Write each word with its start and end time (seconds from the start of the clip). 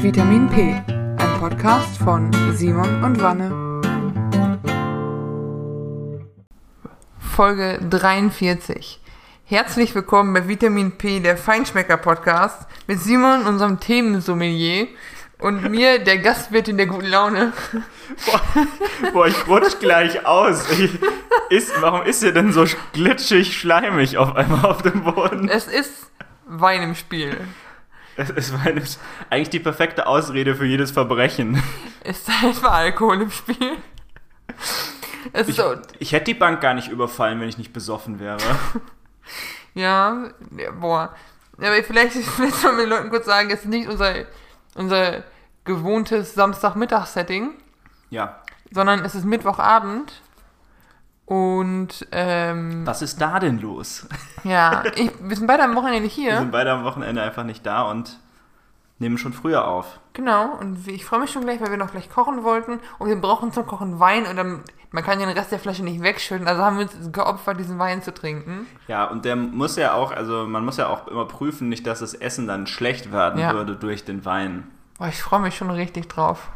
Vitamin 0.00 0.48
P, 0.48 0.80
ein 0.86 1.40
Podcast 1.40 1.98
von 1.98 2.30
Simon 2.54 3.02
und 3.02 3.20
Wanne. 3.20 3.50
Folge 7.18 7.80
43. 7.90 9.00
Herzlich 9.44 9.96
willkommen 9.96 10.32
bei 10.32 10.46
Vitamin 10.46 10.92
P, 10.92 11.18
der 11.18 11.36
Feinschmecker 11.36 11.96
Podcast, 11.96 12.68
mit 12.86 13.00
Simon, 13.00 13.44
unserem 13.44 13.80
Themensommelier, 13.80 14.86
und 15.40 15.68
mir, 15.68 15.98
der 15.98 16.18
Gastwirtin 16.18 16.76
der 16.76 16.86
guten 16.86 17.06
Laune. 17.06 17.52
Boah, 18.24 18.40
boah 19.12 19.26
ich 19.26 19.48
rutsch 19.48 19.80
gleich 19.80 20.24
aus. 20.24 20.70
Ich, 20.78 20.96
ist, 21.50 21.72
warum 21.80 22.02
ist 22.02 22.22
ihr 22.22 22.32
denn 22.32 22.52
so 22.52 22.64
glitschig, 22.92 23.58
schleimig 23.58 24.16
auf 24.16 24.36
einmal 24.36 24.64
auf 24.64 24.82
dem 24.82 25.02
Boden? 25.02 25.48
Es 25.48 25.66
ist 25.66 26.08
Wein 26.46 26.82
im 26.82 26.94
Spiel. 26.94 27.36
Es, 28.18 28.30
es 28.30 28.52
war 28.52 28.66
eine, 28.66 28.82
eigentlich 29.30 29.50
die 29.50 29.60
perfekte 29.60 30.06
Ausrede 30.08 30.56
für 30.56 30.64
jedes 30.66 30.90
Verbrechen. 30.90 31.62
Ist 32.02 32.28
einfach 32.28 32.72
Alkohol 32.72 33.22
im 33.22 33.30
Spiel. 33.30 33.76
Es 35.32 35.48
Ich, 35.48 35.54
so, 35.56 35.76
ich 36.00 36.10
hätte 36.12 36.24
die 36.24 36.34
Bank 36.34 36.60
gar 36.60 36.74
nicht 36.74 36.88
überfallen, 36.88 37.40
wenn 37.40 37.48
ich 37.48 37.58
nicht 37.58 37.72
besoffen 37.72 38.18
wäre. 38.20 38.38
Ja, 39.74 40.30
boah. 40.80 41.14
Aber 41.58 41.82
vielleicht, 41.84 42.12
sollen 42.14 42.76
wir 42.78 42.84
den 42.84 42.88
Leuten 42.88 43.10
kurz 43.10 43.26
sagen, 43.26 43.50
es 43.50 43.60
ist 43.60 43.66
nicht 43.66 43.88
unser, 43.88 44.24
unser 44.74 45.22
gewohntes 45.64 46.34
Samstagmittag-Setting, 46.34 47.50
Ja. 48.10 48.42
sondern 48.72 49.04
es 49.04 49.14
ist 49.14 49.24
Mittwochabend. 49.24 50.20
Und, 51.28 52.06
ähm, 52.10 52.86
Was 52.86 53.02
ist 53.02 53.20
da 53.20 53.38
denn 53.38 53.60
los? 53.60 54.06
ja, 54.44 54.82
ich, 54.96 55.10
wir 55.20 55.36
sind 55.36 55.46
beide 55.46 55.62
am 55.64 55.76
Wochenende 55.76 56.04
Wir 56.04 56.08
hier. 56.08 56.38
sind 56.38 56.52
beide 56.52 56.72
am 56.72 56.84
Wochenende 56.84 57.20
einfach 57.22 57.44
nicht 57.44 57.66
da 57.66 57.82
und 57.82 58.18
nehmen 58.98 59.18
schon 59.18 59.34
früher 59.34 59.68
auf. 59.68 60.00
Genau, 60.14 60.54
und 60.58 60.88
ich 60.88 61.04
freue 61.04 61.20
mich 61.20 61.30
schon 61.30 61.42
gleich, 61.44 61.60
weil 61.60 61.70
wir 61.70 61.76
noch 61.76 61.90
gleich 61.90 62.08
kochen 62.10 62.44
wollten. 62.44 62.80
Und 62.98 63.08
wir 63.08 63.20
brauchen 63.20 63.52
zum 63.52 63.66
Kochen 63.66 64.00
Wein 64.00 64.24
und 64.26 64.36
dann, 64.36 64.62
man 64.90 65.04
kann 65.04 65.20
ja 65.20 65.26
den 65.26 65.36
Rest 65.36 65.52
der 65.52 65.58
Flasche 65.58 65.84
nicht 65.84 66.02
wegschütten. 66.02 66.48
Also 66.48 66.62
haben 66.64 66.78
wir 66.78 66.84
uns 66.86 67.12
geopfert, 67.12 67.60
diesen 67.60 67.78
Wein 67.78 68.02
zu 68.02 68.12
trinken. 68.14 68.66
Ja, 68.88 69.04
und 69.04 69.26
der 69.26 69.36
muss 69.36 69.76
ja 69.76 69.92
auch, 69.92 70.10
also 70.12 70.46
man 70.46 70.64
muss 70.64 70.78
ja 70.78 70.88
auch 70.88 71.06
immer 71.08 71.26
prüfen, 71.26 71.68
nicht, 71.68 71.86
dass 71.86 72.00
das 72.00 72.14
Essen 72.14 72.46
dann 72.46 72.66
schlecht 72.66 73.12
werden 73.12 73.38
Ja. 73.38 73.52
würde 73.52 73.76
durch 73.76 74.04
den 74.06 74.24
Wein. 74.24 74.66
Boah, 74.98 75.08
ich 75.08 75.22
freue 75.22 75.40
mich 75.40 75.56
schon 75.56 75.70
richtig 75.70 76.08
drauf. 76.08 76.48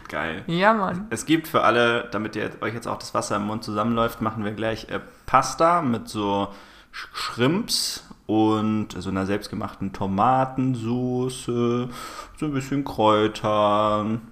Wird 0.00 0.08
geil. 0.08 0.44
Ja, 0.46 0.72
Mann. 0.72 1.06
Es 1.10 1.26
gibt 1.26 1.46
für 1.46 1.62
alle, 1.62 2.08
damit 2.10 2.34
ihr, 2.34 2.50
euch 2.62 2.72
jetzt 2.72 2.88
auch 2.88 2.98
das 2.98 3.12
Wasser 3.12 3.36
im 3.36 3.46
Mund 3.46 3.62
zusammenläuft, 3.62 4.22
machen 4.22 4.44
wir 4.44 4.52
gleich 4.52 4.88
äh, 4.88 4.98
Pasta 5.26 5.82
mit 5.82 6.08
so 6.08 6.48
Sch 6.90 7.08
Shrimps 7.12 8.08
und 8.26 8.92
so 8.96 9.10
einer 9.10 9.26
selbstgemachten 9.26 9.92
Tomatensoße, 9.92 11.90
so 12.38 12.46
ein 12.46 12.52
bisschen 12.54 12.82
Kräutern. 12.84 14.22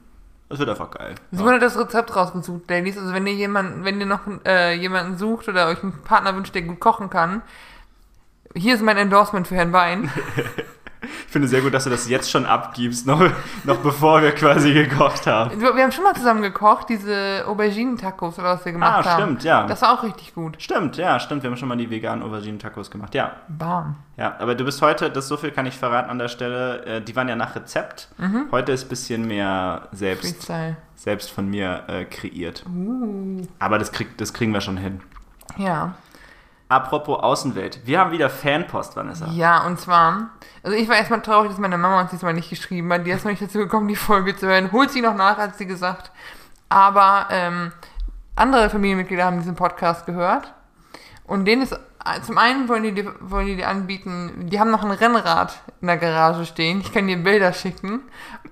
Das 0.48 0.58
wird 0.58 0.70
einfach 0.70 0.90
geil. 0.90 1.16
Simon 1.32 1.52
hat 1.54 1.62
das 1.62 1.78
Rezept 1.78 2.16
rausgesucht, 2.16 2.70
Ladies. 2.70 2.96
Also 2.96 3.12
wenn 3.12 3.26
ihr 3.26 3.34
jemanden, 3.34 3.84
wenn 3.84 4.00
ihr 4.00 4.06
noch 4.06 4.20
äh, 4.46 4.74
jemanden 4.74 5.18
sucht 5.18 5.48
oder 5.48 5.68
euch 5.68 5.82
einen 5.82 6.00
Partner 6.02 6.34
wünscht, 6.34 6.54
der 6.54 6.62
gut 6.62 6.80
kochen 6.80 7.10
kann, 7.10 7.42
hier 8.54 8.74
ist 8.74 8.82
mein 8.82 8.96
Endorsement 8.96 9.46
für 9.46 9.56
Herrn 9.56 9.74
Wein. 9.74 10.10
Ich 11.28 11.32
finde 11.32 11.46
sehr 11.46 11.60
gut, 11.60 11.74
dass 11.74 11.84
du 11.84 11.90
das 11.90 12.08
jetzt 12.08 12.30
schon 12.30 12.46
abgibst, 12.46 13.06
noch, 13.06 13.20
noch 13.64 13.76
bevor 13.80 14.22
wir 14.22 14.32
quasi 14.32 14.72
gekocht 14.72 15.26
haben. 15.26 15.60
Wir 15.60 15.68
haben 15.82 15.92
schon 15.92 16.04
mal 16.04 16.14
zusammen 16.14 16.40
gekocht, 16.40 16.88
diese 16.88 17.44
Auberginen-Tacos 17.46 18.38
oder 18.38 18.54
was 18.54 18.64
wir 18.64 18.72
gemacht 18.72 19.06
Ah, 19.06 19.10
haben. 19.10 19.22
stimmt, 19.24 19.44
ja. 19.44 19.66
Das 19.66 19.82
war 19.82 19.92
auch 19.92 20.02
richtig 20.04 20.34
gut. 20.34 20.56
Stimmt, 20.58 20.96
ja, 20.96 21.20
stimmt. 21.20 21.42
Wir 21.42 21.50
haben 21.50 21.58
schon 21.58 21.68
mal 21.68 21.76
die 21.76 21.90
veganen 21.90 22.24
Auberginen-Tacos 22.24 22.90
gemacht. 22.90 23.14
Ja, 23.14 23.32
Bam. 23.46 23.96
ja. 24.16 24.36
Aber 24.38 24.54
du 24.54 24.64
bist 24.64 24.80
heute, 24.80 25.10
das 25.10 25.28
so 25.28 25.36
viel 25.36 25.50
kann 25.50 25.66
ich 25.66 25.76
verraten 25.76 26.08
an 26.08 26.18
der 26.18 26.28
Stelle, 26.28 26.82
äh, 26.86 27.00
die 27.02 27.14
waren 27.14 27.28
ja 27.28 27.36
nach 27.36 27.54
Rezept. 27.54 28.08
Heute 28.50 28.72
ist 28.72 28.86
ein 28.86 28.88
bisschen 28.88 29.26
mehr 29.26 29.82
selbst 29.92 30.30
Freestyle. 30.46 30.76
selbst 30.96 31.30
von 31.30 31.46
mir 31.46 31.82
äh, 31.88 32.04
kreiert. 32.06 32.64
Uh. 32.74 33.42
Aber 33.58 33.78
das, 33.78 33.92
krieg, 33.92 34.16
das 34.16 34.32
kriegen 34.32 34.54
wir 34.54 34.62
schon 34.62 34.78
hin. 34.78 35.02
Ja. 35.58 35.92
Apropos 36.68 37.18
Außenwelt. 37.22 37.80
Wir 37.86 37.98
haben 38.00 38.10
wieder 38.10 38.28
Fanpost, 38.28 38.94
Vanessa. 38.96 39.26
Ja, 39.28 39.64
und 39.66 39.80
zwar, 39.80 40.30
also 40.62 40.76
ich 40.76 40.86
war 40.88 40.96
erstmal 40.96 41.22
traurig, 41.22 41.50
dass 41.50 41.58
meine 41.58 41.78
Mama 41.78 42.02
uns 42.02 42.10
diesmal 42.10 42.34
nicht 42.34 42.50
geschrieben 42.50 42.92
hat. 42.92 43.06
Die 43.06 43.10
ist 43.10 43.24
noch 43.24 43.30
nicht 43.30 43.40
dazu 43.42 43.58
gekommen, 43.58 43.88
die 43.88 43.96
Folge 43.96 44.36
zu 44.36 44.46
hören. 44.46 44.70
Holt 44.72 44.90
sie 44.90 45.00
noch 45.00 45.14
nach, 45.14 45.38
hat 45.38 45.56
sie 45.56 45.64
gesagt. 45.66 46.10
Aber 46.68 47.26
ähm, 47.30 47.72
andere 48.36 48.68
Familienmitglieder 48.68 49.24
haben 49.24 49.38
diesen 49.38 49.54
Podcast 49.56 50.04
gehört. 50.04 50.52
Und 51.24 51.46
denen 51.46 51.62
ist, 51.62 51.78
zum 52.22 52.36
einen 52.38 52.68
wollen 52.68 52.82
die, 52.82 52.92
dir- 52.92 53.14
wollen 53.20 53.46
die 53.46 53.56
dir 53.56 53.68
anbieten, 53.68 54.46
die 54.48 54.60
haben 54.60 54.70
noch 54.70 54.84
ein 54.84 54.90
Rennrad 54.90 55.60
in 55.80 55.86
der 55.88 55.96
Garage 55.96 56.44
stehen. 56.46 56.80
Ich 56.82 56.92
kann 56.92 57.06
dir 57.06 57.16
Bilder 57.16 57.52
schicken. 57.54 58.00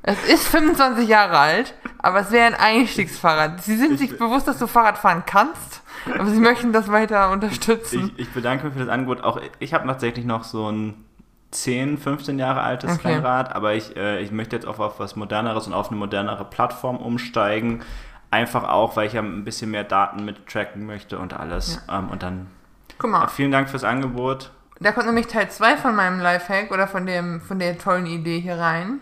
Es 0.03 0.23
ist 0.25 0.47
25 0.49 1.09
Jahre 1.09 1.39
alt, 1.39 1.75
aber 1.99 2.21
es 2.21 2.31
wäre 2.31 2.47
ein 2.47 2.55
Einstiegsfahrrad. 2.55 3.63
Sie 3.63 3.77
sind 3.77 3.99
sich 3.99 4.17
bewusst, 4.19 4.47
dass 4.49 4.59
du 4.59 4.67
Fahrrad 4.67 4.99
fahren 4.99 5.25
kannst, 5.27 5.83
aber 6.15 6.27
sie 6.31 6.41
möchten 6.41 6.73
das 6.73 6.91
weiter 6.91 7.31
unterstützen. 7.31 8.13
Ich, 8.17 8.27
ich 8.27 8.33
bedanke 8.33 8.65
mich 8.67 8.75
für 8.75 8.81
das 8.81 8.89
Angebot. 8.89 9.23
Auch 9.23 9.41
ich 9.59 9.75
habe 9.75 9.87
tatsächlich 9.87 10.25
noch 10.25 10.45
so 10.45 10.71
ein 10.71 10.95
10, 11.51 11.99
15 11.99 12.39
Jahre 12.39 12.61
altes 12.63 12.99
Okay. 12.99 13.15
Rennrad, 13.15 13.55
aber 13.55 13.75
ich, 13.75 13.97
äh, 13.97 14.21
ich 14.21 14.31
möchte 14.33 14.57
jetzt 14.57 14.67
auch 14.67 14.79
auf 14.79 14.99
was 15.01 15.17
Moderneres 15.17 15.67
und 15.67 15.73
auf 15.73 15.89
eine 15.91 15.97
modernere 15.99 16.45
Plattform 16.45 16.97
umsteigen. 16.99 17.83
Einfach 18.31 18.65
auch, 18.69 18.97
weil 18.97 19.07
ich 19.07 19.13
ja 19.15 19.23
ein 19.23 19.45
bisschen 19.45 19.71
mehr 19.71 19.85
Daten 19.85 20.25
mit 20.25 20.47
tracken 20.47 20.85
möchte 20.85 21.19
und 21.19 21.33
alles. 21.33 21.81
Ähm, 21.91 22.09
und 22.11 22.23
dann 22.23 22.49
Guck 22.99 23.11
mal. 23.11 23.25
äh, 23.25 23.29
vielen 23.29 23.53
Dank 23.53 23.71
fürs 23.71 23.85
Angebot. 23.85 24.51
Da 24.81 24.93
kommt 24.93 25.07
nämlich 25.07 25.29
Teil 25.29 25.49
2 25.49 25.77
von 25.79 25.95
meinem 25.97 26.21
Lifehack 26.21 26.71
oder 26.71 26.87
von, 26.87 27.07
dem, 27.07 27.41
von 27.41 27.59
der 27.59 27.79
tollen 27.79 28.07
Idee 28.07 28.41
hier 28.41 28.59
rein. 28.59 29.01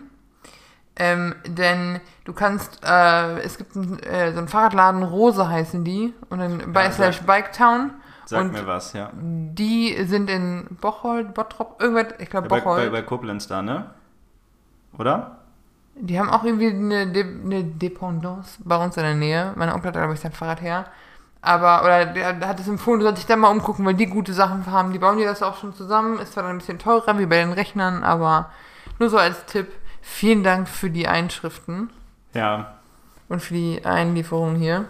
Ähm, 0.97 1.35
denn 1.45 1.99
du 2.23 2.31
kannst, 2.33 2.79
äh, 2.85 3.39
es 3.39 3.57
gibt 3.57 3.75
ein, 3.75 3.99
äh, 4.03 4.31
so 4.31 4.37
einen 4.39 4.47
Fahrradladen, 4.47 5.03
Rose 5.03 5.49
heißen 5.49 5.83
die, 5.83 6.13
und 6.29 6.39
dann 6.39 6.71
bei 6.71 6.85
Ja, 6.85 6.91
slash 6.91 7.17
sag- 7.17 7.25
Biketown. 7.27 7.91
Sag 8.27 8.41
und 8.41 8.53
mir 8.53 8.65
was, 8.65 8.93
ja. 8.93 9.09
die 9.13 9.95
sind 10.05 10.29
in 10.29 10.65
Bocholt, 10.81 11.33
Bottrop, 11.33 11.81
irgendwas, 11.81 12.13
ich 12.19 12.29
glaube 12.29 12.47
Bei, 12.47 12.59
Bocholt. 12.61 12.85
bei, 12.85 12.89
bei 12.89 13.01
Koblenz 13.01 13.47
da, 13.47 13.61
ne? 13.61 13.91
Oder? 14.97 15.37
Die 15.95 16.19
haben 16.19 16.29
auch 16.29 16.43
irgendwie 16.43 16.69
eine, 16.69 17.07
De 17.07 17.23
eine 17.23 17.63
Dependance 17.63 18.57
bei 18.63 18.75
uns 18.83 18.97
in 18.97 19.03
der 19.03 19.15
Nähe. 19.15 19.53
Meine 19.55 19.73
Onkel 19.73 19.89
hat 19.89 19.95
da, 19.95 19.99
glaube 20.01 20.13
ich, 20.15 20.19
sein 20.19 20.31
Fahrrad 20.31 20.61
her. 20.61 20.85
Aber, 21.41 21.83
oder 21.83 22.05
der, 22.07 22.33
der 22.33 22.47
hat 22.49 22.59
es 22.59 22.67
empfohlen, 22.67 22.99
du 22.99 23.05
sollst 23.05 23.19
dich 23.21 23.27
da 23.27 23.35
mal 23.35 23.49
umgucken, 23.49 23.85
weil 23.85 23.93
die 23.93 24.07
gute 24.07 24.33
Sachen 24.33 24.65
haben. 24.65 24.91
Die 24.91 24.99
bauen 24.99 25.17
dir 25.17 25.27
das 25.27 25.43
auch 25.43 25.57
schon 25.57 25.73
zusammen. 25.75 26.17
Ist 26.19 26.33
zwar 26.33 26.43
dann 26.43 26.53
ein 26.53 26.57
bisschen 26.57 26.79
teurer 26.79 27.17
wie 27.19 27.25
bei 27.27 27.37
den 27.37 27.53
Rechnern, 27.53 28.03
aber 28.03 28.49
nur 28.99 29.09
so 29.09 29.17
als 29.17 29.45
Tipp. 29.45 29.67
Vielen 30.07 30.43
Dank 30.43 30.69
für 30.69 30.89
die 30.91 31.07
Einschriften 31.07 31.89
Ja. 32.33 32.75
und 33.27 33.41
für 33.41 33.55
die 33.55 33.83
Einlieferung 33.83 34.55
hier. 34.55 34.85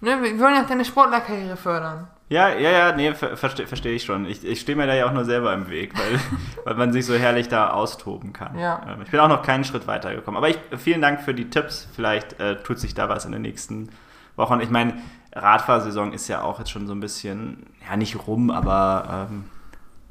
Ne, 0.00 0.22
wir 0.22 0.38
wollen 0.38 0.54
ja 0.54 0.62
auch 0.62 0.68
deine 0.68 0.84
Sportlerkarriere 0.84 1.56
fördern. 1.56 2.06
Ja, 2.28 2.48
ja, 2.48 2.70
ja, 2.70 2.92
nee, 2.96 3.12
ver 3.14 3.36
verstehe 3.36 3.66
versteh 3.66 3.90
ich 3.94 4.04
schon. 4.04 4.24
Ich, 4.26 4.44
ich 4.44 4.60
stehe 4.60 4.76
mir 4.76 4.86
da 4.86 4.94
ja 4.94 5.06
auch 5.06 5.12
nur 5.12 5.24
selber 5.24 5.52
im 5.52 5.68
Weg, 5.68 5.92
weil, 5.98 6.20
weil 6.64 6.74
man 6.74 6.92
sich 6.92 7.04
so 7.06 7.14
herrlich 7.14 7.48
da 7.48 7.70
austoben 7.70 8.32
kann. 8.32 8.56
Ja. 8.58 8.82
Ähm, 8.88 9.02
Ich 9.02 9.10
bin 9.10 9.18
auch 9.20 9.28
noch 9.28 9.42
keinen 9.42 9.64
Schritt 9.64 9.86
weitergekommen. 9.86 10.38
Aber 10.38 10.48
ich, 10.48 10.58
vielen 10.78 11.02
Dank 11.02 11.20
für 11.22 11.34
die 11.34 11.50
Tipps. 11.50 11.88
Vielleicht 11.94 12.38
äh, 12.40 12.56
tut 12.62 12.78
sich 12.78 12.94
da 12.94 13.08
was 13.08 13.24
in 13.24 13.32
den 13.32 13.42
nächsten 13.42 13.88
Wochen. 14.36 14.60
Ich 14.60 14.70
meine, 14.70 14.94
Radfahrsaison 15.34 16.12
ist 16.12 16.28
ja 16.28 16.42
auch 16.42 16.58
jetzt 16.60 16.70
schon 16.70 16.86
so 16.86 16.94
ein 16.94 17.00
bisschen, 17.00 17.66
ja, 17.88 17.96
nicht 17.96 18.26
rum, 18.26 18.50
aber 18.50 19.28
ähm, 19.30 19.44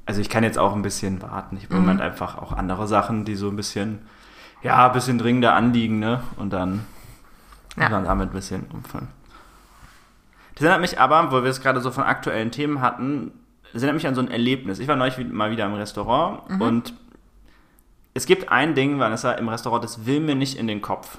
also 0.05 0.19
ich 0.21 0.29
kann 0.29 0.43
jetzt 0.43 0.57
auch 0.59 0.73
ein 0.75 0.81
bisschen 0.81 1.21
warten. 1.21 1.57
Ich 1.57 1.65
habe 1.65 1.75
im 1.75 1.79
Mhm. 1.81 1.85
Moment 1.85 2.01
einfach 2.01 2.37
auch 2.37 2.51
andere 2.51 2.87
Sachen, 2.87 3.25
die 3.25 3.35
so 3.35 3.49
ein 3.49 3.55
bisschen, 3.55 3.99
ja, 4.61 4.87
ein 4.87 4.93
bisschen 4.93 5.17
dringender 5.17 5.53
anliegen, 5.55 5.99
ne? 5.99 6.21
Und 6.37 6.51
dann 6.53 6.85
Ja. 7.77 7.83
muss 7.83 7.91
man 7.91 8.03
damit 8.05 8.29
ein 8.29 8.33
bisschen 8.33 8.65
umfallen. 8.73 9.07
Das 10.55 10.63
erinnert 10.63 10.81
mich 10.81 10.99
aber, 10.99 11.31
wo 11.31 11.43
wir 11.43 11.49
es 11.49 11.61
gerade 11.61 11.79
so 11.81 11.89
von 11.91 12.03
aktuellen 12.03 12.51
Themen 12.51 12.81
hatten, 12.81 13.31
das 13.73 13.81
erinnert 13.81 13.95
mich 13.95 14.07
an 14.07 14.13
so 14.13 14.21
ein 14.21 14.29
Erlebnis. 14.29 14.77
Ich 14.79 14.87
war 14.87 14.95
neulich 14.95 15.17
mal 15.31 15.49
wieder 15.49 15.65
im 15.65 15.73
Restaurant 15.73 16.47
Mhm. 16.49 16.61
und 16.61 16.93
es 18.13 18.27
gibt 18.27 18.51
ein 18.51 18.75
Ding, 18.75 18.99
Vanessa, 18.99 19.31
im 19.31 19.49
Restaurant, 19.49 19.83
das 19.83 20.05
will 20.05 20.19
mir 20.19 20.35
nicht 20.35 20.57
in 20.59 20.67
den 20.67 20.81
Kopf. 20.83 21.17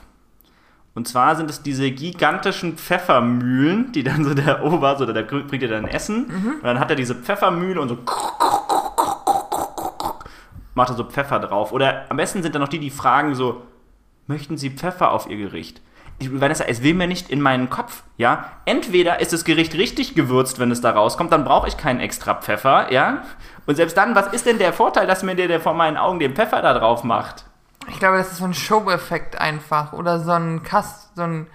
Und 0.94 1.08
zwar 1.08 1.34
sind 1.34 1.50
es 1.50 1.60
diese 1.64 1.90
gigantischen 1.90 2.76
Pfeffermühlen, 2.78 3.90
die 3.90 4.04
dann 4.04 4.22
so 4.22 4.32
der 4.34 4.62
Ober, 4.64 4.96
so 4.96 5.04
der 5.12 5.22
bringt 5.24 5.60
dir 5.60 5.66
dann 5.68 5.88
Essen 5.88 6.26
und 6.26 6.62
dann 6.62 6.78
hat 6.78 6.88
er 6.90 6.94
diese 6.94 7.16
Pfeffermühle 7.16 7.80
und 7.80 7.88
so 7.88 7.96
macht 10.74 10.90
er 10.90 10.96
so 10.96 11.04
Pfeffer 11.04 11.40
drauf. 11.40 11.72
Oder 11.72 12.04
am 12.08 12.16
besten 12.16 12.42
sind 12.42 12.54
dann 12.54 12.62
noch 12.62 12.68
die, 12.68 12.78
die 12.78 12.90
fragen 12.90 13.34
so, 13.34 13.62
möchten 14.26 14.56
Sie 14.56 14.70
Pfeffer 14.70 15.12
auf 15.12 15.28
Ihr 15.28 15.36
Gericht? 15.36 15.80
Ich, 16.18 16.40
Vanessa, 16.40 16.64
es 16.64 16.82
will 16.82 16.94
mir 16.94 17.08
nicht 17.08 17.28
in 17.30 17.40
meinen 17.40 17.70
Kopf, 17.70 18.04
ja. 18.16 18.52
Entweder 18.66 19.20
ist 19.20 19.32
das 19.32 19.44
Gericht 19.44 19.74
richtig 19.74 20.14
gewürzt, 20.14 20.60
wenn 20.60 20.70
es 20.70 20.80
da 20.80 20.90
rauskommt, 20.90 21.32
dann 21.32 21.44
brauche 21.44 21.66
ich 21.66 21.76
keinen 21.76 21.98
extra 21.98 22.34
Pfeffer, 22.34 22.92
ja. 22.92 23.22
Und 23.66 23.74
selbst 23.76 23.96
dann, 23.96 24.14
was 24.14 24.28
ist 24.28 24.46
denn 24.46 24.58
der 24.58 24.72
Vorteil, 24.72 25.06
dass 25.06 25.24
mir 25.24 25.34
der, 25.34 25.48
der 25.48 25.60
vor 25.60 25.74
meinen 25.74 25.96
Augen 25.96 26.20
den 26.20 26.34
Pfeffer 26.34 26.62
da 26.62 26.72
drauf 26.72 27.02
macht? 27.02 27.46
Ich 27.88 27.98
glaube, 27.98 28.16
das 28.16 28.32
ist 28.32 28.38
so 28.38 28.44
ein 28.44 28.54
Show-Effekt 28.54 29.40
einfach. 29.40 29.92
Oder 29.92 30.20
so 30.20 30.32
ein 30.32 30.62
Kast, 30.62 31.16
so 31.16 31.22
ein. 31.22 31.46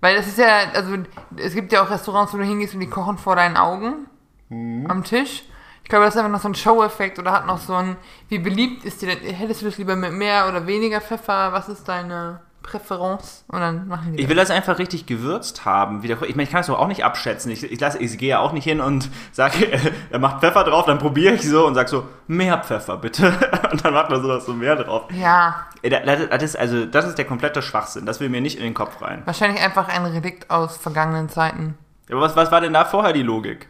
Weil 0.00 0.16
es 0.16 0.26
ist 0.26 0.38
ja, 0.38 0.70
also 0.74 0.96
es 1.36 1.54
gibt 1.54 1.72
ja 1.72 1.82
auch 1.82 1.90
Restaurants, 1.90 2.34
wo 2.34 2.38
du 2.38 2.44
hingehst 2.44 2.74
und 2.74 2.80
die 2.80 2.90
kochen 2.90 3.18
vor 3.18 3.36
deinen 3.36 3.56
Augen 3.56 4.06
am 4.50 5.04
Tisch. 5.04 5.44
Ich 5.82 5.88
glaube, 5.88 6.04
das 6.04 6.14
ist 6.14 6.18
einfach 6.20 6.32
noch 6.32 6.40
so 6.40 6.48
ein 6.48 6.54
Show-Effekt 6.54 7.18
oder 7.18 7.32
hat 7.32 7.46
noch 7.46 7.58
so 7.58 7.74
ein, 7.74 7.96
wie 8.28 8.38
beliebt 8.38 8.84
ist 8.84 9.02
dir 9.02 9.14
denn, 9.14 9.34
hättest 9.34 9.62
du 9.62 9.66
das 9.66 9.78
lieber 9.78 9.96
mit 9.96 10.12
mehr 10.12 10.48
oder 10.48 10.66
weniger 10.66 11.00
Pfeffer? 11.00 11.52
Was 11.52 11.68
ist 11.68 11.86
deine 11.88 12.40
Präferenz? 12.62 13.44
Und 13.48 13.60
dann 13.60 13.88
machen 13.88 14.14
die 14.16 14.22
Ich 14.22 14.28
will 14.28 14.36
das 14.36 14.50
einfach 14.50 14.78
richtig 14.78 15.06
gewürzt 15.06 15.64
haben. 15.64 16.02
Ich 16.04 16.10
meine, 16.18 16.44
ich 16.44 16.50
kann 16.50 16.60
das 16.60 16.68
doch 16.68 16.78
auch 16.78 16.86
nicht 16.86 17.04
abschätzen. 17.04 17.50
Ich, 17.50 17.64
ich, 17.70 17.80
lasse, 17.80 17.98
ich 17.98 18.16
gehe 18.16 18.30
ja 18.30 18.38
auch 18.38 18.52
nicht 18.52 18.64
hin 18.64 18.80
und 18.80 19.10
sage, 19.32 19.68
er 20.10 20.18
macht 20.18 20.40
Pfeffer 20.40 20.64
drauf, 20.64 20.86
dann 20.86 20.98
probiere 20.98 21.34
ich 21.34 21.46
so 21.48 21.66
und 21.66 21.74
sage 21.74 21.88
so, 21.88 22.04
mehr 22.26 22.58
Pfeffer 22.58 22.96
bitte. 22.96 23.32
Und 23.72 23.82
dann 23.84 23.94
macht 23.94 24.10
man 24.10 24.22
so, 24.22 24.38
so 24.38 24.52
mehr 24.52 24.76
drauf. 24.76 25.04
Ja, 25.12 25.66
Das 25.82 26.28
das 26.28 26.42
ist, 26.42 26.56
also, 26.56 26.84
das 26.84 27.06
ist 27.06 27.16
der 27.16 27.24
komplette 27.24 27.62
Schwachsinn. 27.62 28.04
Das 28.04 28.20
will 28.20 28.28
mir 28.28 28.42
nicht 28.42 28.58
in 28.58 28.64
den 28.64 28.74
Kopf 28.74 29.00
rein. 29.00 29.22
wahrscheinlich 29.24 29.62
einfach 29.62 29.88
ein 29.88 30.04
Relikt 30.04 30.50
aus 30.50 30.76
vergangenen 30.76 31.30
Zeiten. 31.30 31.78
Aber 32.10 32.20
was, 32.20 32.36
was 32.36 32.52
war 32.52 32.60
denn 32.60 32.74
da 32.74 32.84
vorher 32.84 33.14
die 33.14 33.22
Logik? 33.22 33.68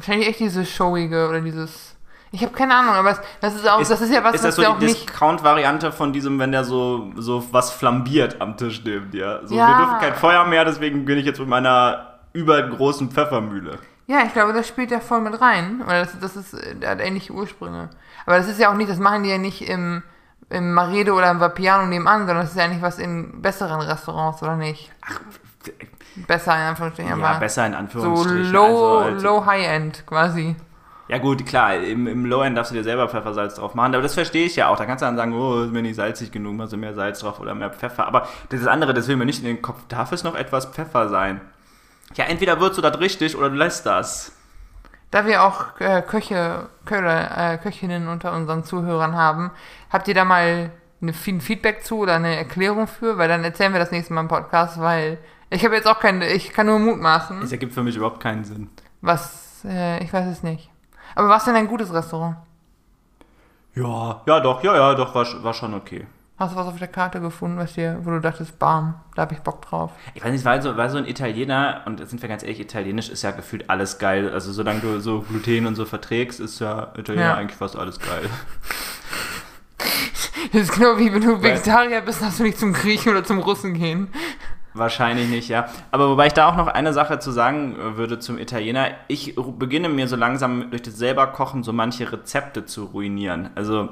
Wahrscheinlich 0.00 0.28
echt 0.28 0.40
dieses 0.40 0.70
Showige 0.70 1.28
oder 1.28 1.40
dieses. 1.40 1.94
Ich 2.32 2.42
habe 2.42 2.52
keine 2.52 2.74
Ahnung, 2.74 2.94
aber 2.94 3.18
das 3.40 3.54
ist 3.54 3.68
auch, 3.68 3.80
das 3.80 4.00
ist 4.00 4.12
ja 4.12 4.22
was, 4.24 4.34
ist 4.36 4.44
das 4.44 4.48
was 4.50 4.56
so 4.56 4.62
wir 4.62 4.70
auch 4.70 4.78
die. 4.78 4.86
Discount-Variante 4.86 5.92
von 5.92 6.12
diesem, 6.12 6.38
wenn 6.38 6.52
der 6.52 6.64
so, 6.64 7.10
so 7.16 7.44
was 7.52 7.70
flambiert 7.72 8.40
am 8.40 8.56
Tisch 8.56 8.82
neben 8.84 9.10
dir? 9.10 9.40
So, 9.44 9.56
Ja. 9.56 9.68
wir 9.68 9.76
dürfen 9.76 9.98
kein 9.98 10.14
Feuer 10.14 10.46
mehr, 10.46 10.64
deswegen 10.64 11.04
bin 11.04 11.18
ich 11.18 11.26
jetzt 11.26 11.40
mit 11.40 11.48
meiner 11.48 12.20
übergroßen 12.32 13.10
Pfeffermühle. 13.10 13.78
Ja, 14.06 14.22
ich 14.24 14.32
glaube, 14.32 14.52
das 14.52 14.66
spielt 14.68 14.90
ja 14.90 15.00
voll 15.00 15.20
mit 15.20 15.40
rein. 15.40 15.82
Oder 15.84 16.00
das, 16.04 16.18
das 16.20 16.36
ist, 16.36 16.56
der 16.80 16.90
hat 16.90 17.00
ähnliche 17.00 17.32
Ursprünge. 17.32 17.90
Aber 18.26 18.36
das 18.38 18.48
ist 18.48 18.58
ja 18.60 18.70
auch 18.70 18.76
nicht, 18.76 18.90
das 18.90 18.98
machen 18.98 19.24
die 19.24 19.30
ja 19.30 19.38
nicht 19.38 19.68
im, 19.68 20.02
im 20.50 20.72
Maredo 20.72 21.16
oder 21.16 21.30
im 21.32 21.40
Vapiano 21.40 21.86
nebenan, 21.86 22.26
sondern 22.26 22.44
das 22.44 22.50
ist 22.50 22.56
ja 22.56 22.64
eigentlich 22.64 22.82
was 22.82 22.98
in 22.98 23.42
besseren 23.42 23.80
Restaurants, 23.80 24.40
oder 24.42 24.56
nicht? 24.56 24.90
Besser 26.16 26.54
in 26.54 26.60
Anführungsstrichen, 26.62 27.20
Ja, 27.20 27.38
besser 27.38 27.66
in 27.66 27.72
so 27.72 27.78
Anführungsstrichen. 27.78 28.52
low, 28.52 28.98
also, 28.98 29.26
low 29.26 29.46
High-End 29.46 30.04
quasi. 30.06 30.56
Ja 31.08 31.18
gut, 31.18 31.44
klar, 31.44 31.74
im, 31.74 32.06
im 32.06 32.24
Low-End 32.24 32.56
darfst 32.56 32.70
du 32.70 32.76
dir 32.76 32.84
selber 32.84 33.08
Pfeffersalz 33.08 33.56
drauf 33.56 33.74
machen, 33.74 33.94
aber 33.94 34.02
das 34.02 34.14
verstehe 34.14 34.46
ich 34.46 34.54
ja 34.54 34.68
auch. 34.68 34.76
Da 34.76 34.86
kannst 34.86 35.02
du 35.02 35.06
dann 35.06 35.16
sagen, 35.16 35.34
oh, 35.34 35.62
ist 35.62 35.72
mir 35.72 35.82
nicht 35.82 35.96
salzig 35.96 36.30
genug, 36.30 36.56
du 36.70 36.76
mehr 36.76 36.94
Salz 36.94 37.18
drauf 37.18 37.40
oder 37.40 37.54
mehr 37.54 37.70
Pfeffer. 37.70 38.06
Aber 38.06 38.28
das 38.50 38.64
andere, 38.68 38.94
das 38.94 39.08
will 39.08 39.16
mir 39.16 39.24
nicht 39.24 39.40
in 39.40 39.46
den 39.46 39.60
Kopf. 39.60 39.80
Darf 39.88 40.12
es 40.12 40.22
noch 40.22 40.36
etwas 40.36 40.66
Pfeffer 40.66 41.08
sein? 41.08 41.40
Ja, 42.14 42.26
entweder 42.26 42.60
würzt 42.60 42.78
du 42.78 42.82
das 42.82 42.98
richtig 43.00 43.36
oder 43.36 43.50
du 43.50 43.56
lässt 43.56 43.86
das. 43.86 44.32
Da 45.10 45.26
wir 45.26 45.42
auch 45.42 45.80
äh, 45.80 46.02
Köche, 46.02 46.68
Köder, 46.84 47.54
äh, 47.54 47.58
Köchinnen 47.58 48.06
unter 48.06 48.32
unseren 48.32 48.62
Zuhörern 48.62 49.16
haben, 49.16 49.50
habt 49.90 50.06
ihr 50.06 50.14
da 50.14 50.24
mal 50.24 50.70
eine, 51.02 51.12
ein 51.26 51.40
Feedback 51.40 51.84
zu 51.84 51.98
oder 51.98 52.14
eine 52.14 52.36
Erklärung 52.36 52.86
für? 52.86 53.18
Weil 53.18 53.28
dann 53.28 53.42
erzählen 53.42 53.72
wir 53.72 53.80
das 53.80 53.90
nächste 53.90 54.12
Mal 54.12 54.20
im 54.20 54.28
Podcast, 54.28 54.80
weil 54.80 55.18
ich 55.50 55.64
habe 55.64 55.74
jetzt 55.74 55.86
auch 55.86 55.98
keine, 55.98 56.28
ich 56.32 56.52
kann 56.52 56.66
nur 56.66 56.78
mutmaßen. 56.78 57.40
Das 57.40 57.52
ergibt 57.52 57.72
für 57.72 57.82
mich 57.82 57.96
überhaupt 57.96 58.20
keinen 58.20 58.44
Sinn. 58.44 58.70
Was, 59.00 59.64
äh, 59.64 60.02
ich 60.02 60.12
weiß 60.12 60.26
es 60.26 60.42
nicht. 60.42 60.70
Aber 61.14 61.28
was 61.28 61.44
denn 61.44 61.56
ein 61.56 61.66
gutes 61.66 61.92
Restaurant? 61.92 62.36
Ja, 63.74 64.22
ja 64.26 64.40
doch, 64.40 64.62
ja, 64.62 64.74
ja, 64.76 64.94
doch, 64.94 65.14
war, 65.14 65.26
war 65.42 65.54
schon 65.54 65.74
okay. 65.74 66.06
Hast 66.38 66.54
du 66.54 66.56
was 66.56 66.68
auf 66.68 66.78
der 66.78 66.88
Karte 66.88 67.20
gefunden, 67.20 67.58
was 67.58 67.74
dir, 67.74 67.98
wo 68.02 68.10
du 68.10 68.20
dachtest, 68.20 68.58
bam, 68.58 68.94
da 69.14 69.22
habe 69.22 69.34
ich 69.34 69.40
Bock 69.40 69.60
drauf? 69.60 69.92
Ich 70.14 70.24
weiß 70.24 70.32
nicht, 70.32 70.44
weil 70.44 70.62
so, 70.62 70.72
so 70.88 70.96
ein 70.96 71.06
Italiener, 71.06 71.82
und 71.84 72.00
jetzt 72.00 72.10
sind 72.10 72.22
wir 72.22 72.30
ganz 72.30 72.42
ehrlich, 72.42 72.60
Italienisch 72.60 73.10
ist 73.10 73.20
ja 73.22 73.30
gefühlt 73.30 73.68
alles 73.68 73.98
geil. 73.98 74.30
Also 74.32 74.50
solange 74.52 74.80
du 74.80 75.00
so 75.00 75.20
Gluten 75.20 75.66
und 75.66 75.74
so 75.74 75.84
verträgst, 75.84 76.40
ist 76.40 76.58
ja 76.60 76.92
Italiener 76.96 77.26
Ja. 77.26 77.34
eigentlich 77.34 77.58
fast 77.58 77.76
alles 77.76 77.98
geil. 77.98 78.30
Das 80.52 80.62
ist 80.62 80.72
genau 80.72 80.98
wie 80.98 81.12
wenn 81.12 81.20
du 81.20 81.42
Vegetarier 81.42 82.00
bist, 82.00 82.22
darfst 82.22 82.40
du 82.40 82.42
nicht 82.42 82.58
zum 82.58 82.72
Griechen 82.72 83.12
oder 83.12 83.22
zum 83.22 83.38
Russen 83.38 83.74
gehen. 83.74 84.08
Wahrscheinlich 84.74 85.28
nicht, 85.28 85.48
ja. 85.48 85.68
Aber 85.90 86.10
wobei 86.10 86.28
ich 86.28 86.32
da 86.32 86.48
auch 86.48 86.56
noch 86.56 86.68
eine 86.68 86.92
Sache 86.92 87.18
zu 87.18 87.30
sagen 87.32 87.76
äh, 87.76 87.96
würde 87.96 88.18
zum 88.18 88.38
Italiener. 88.38 88.88
Ich 89.08 89.34
beginne 89.36 89.88
mir 89.88 90.06
so 90.06 90.16
langsam 90.16 90.70
durch 90.70 90.82
das 90.82 90.96
selber 90.96 91.26
Kochen 91.28 91.62
so 91.62 91.72
manche 91.72 92.10
Rezepte 92.10 92.64
zu 92.64 92.84
ruinieren. 92.84 93.50
Also 93.54 93.88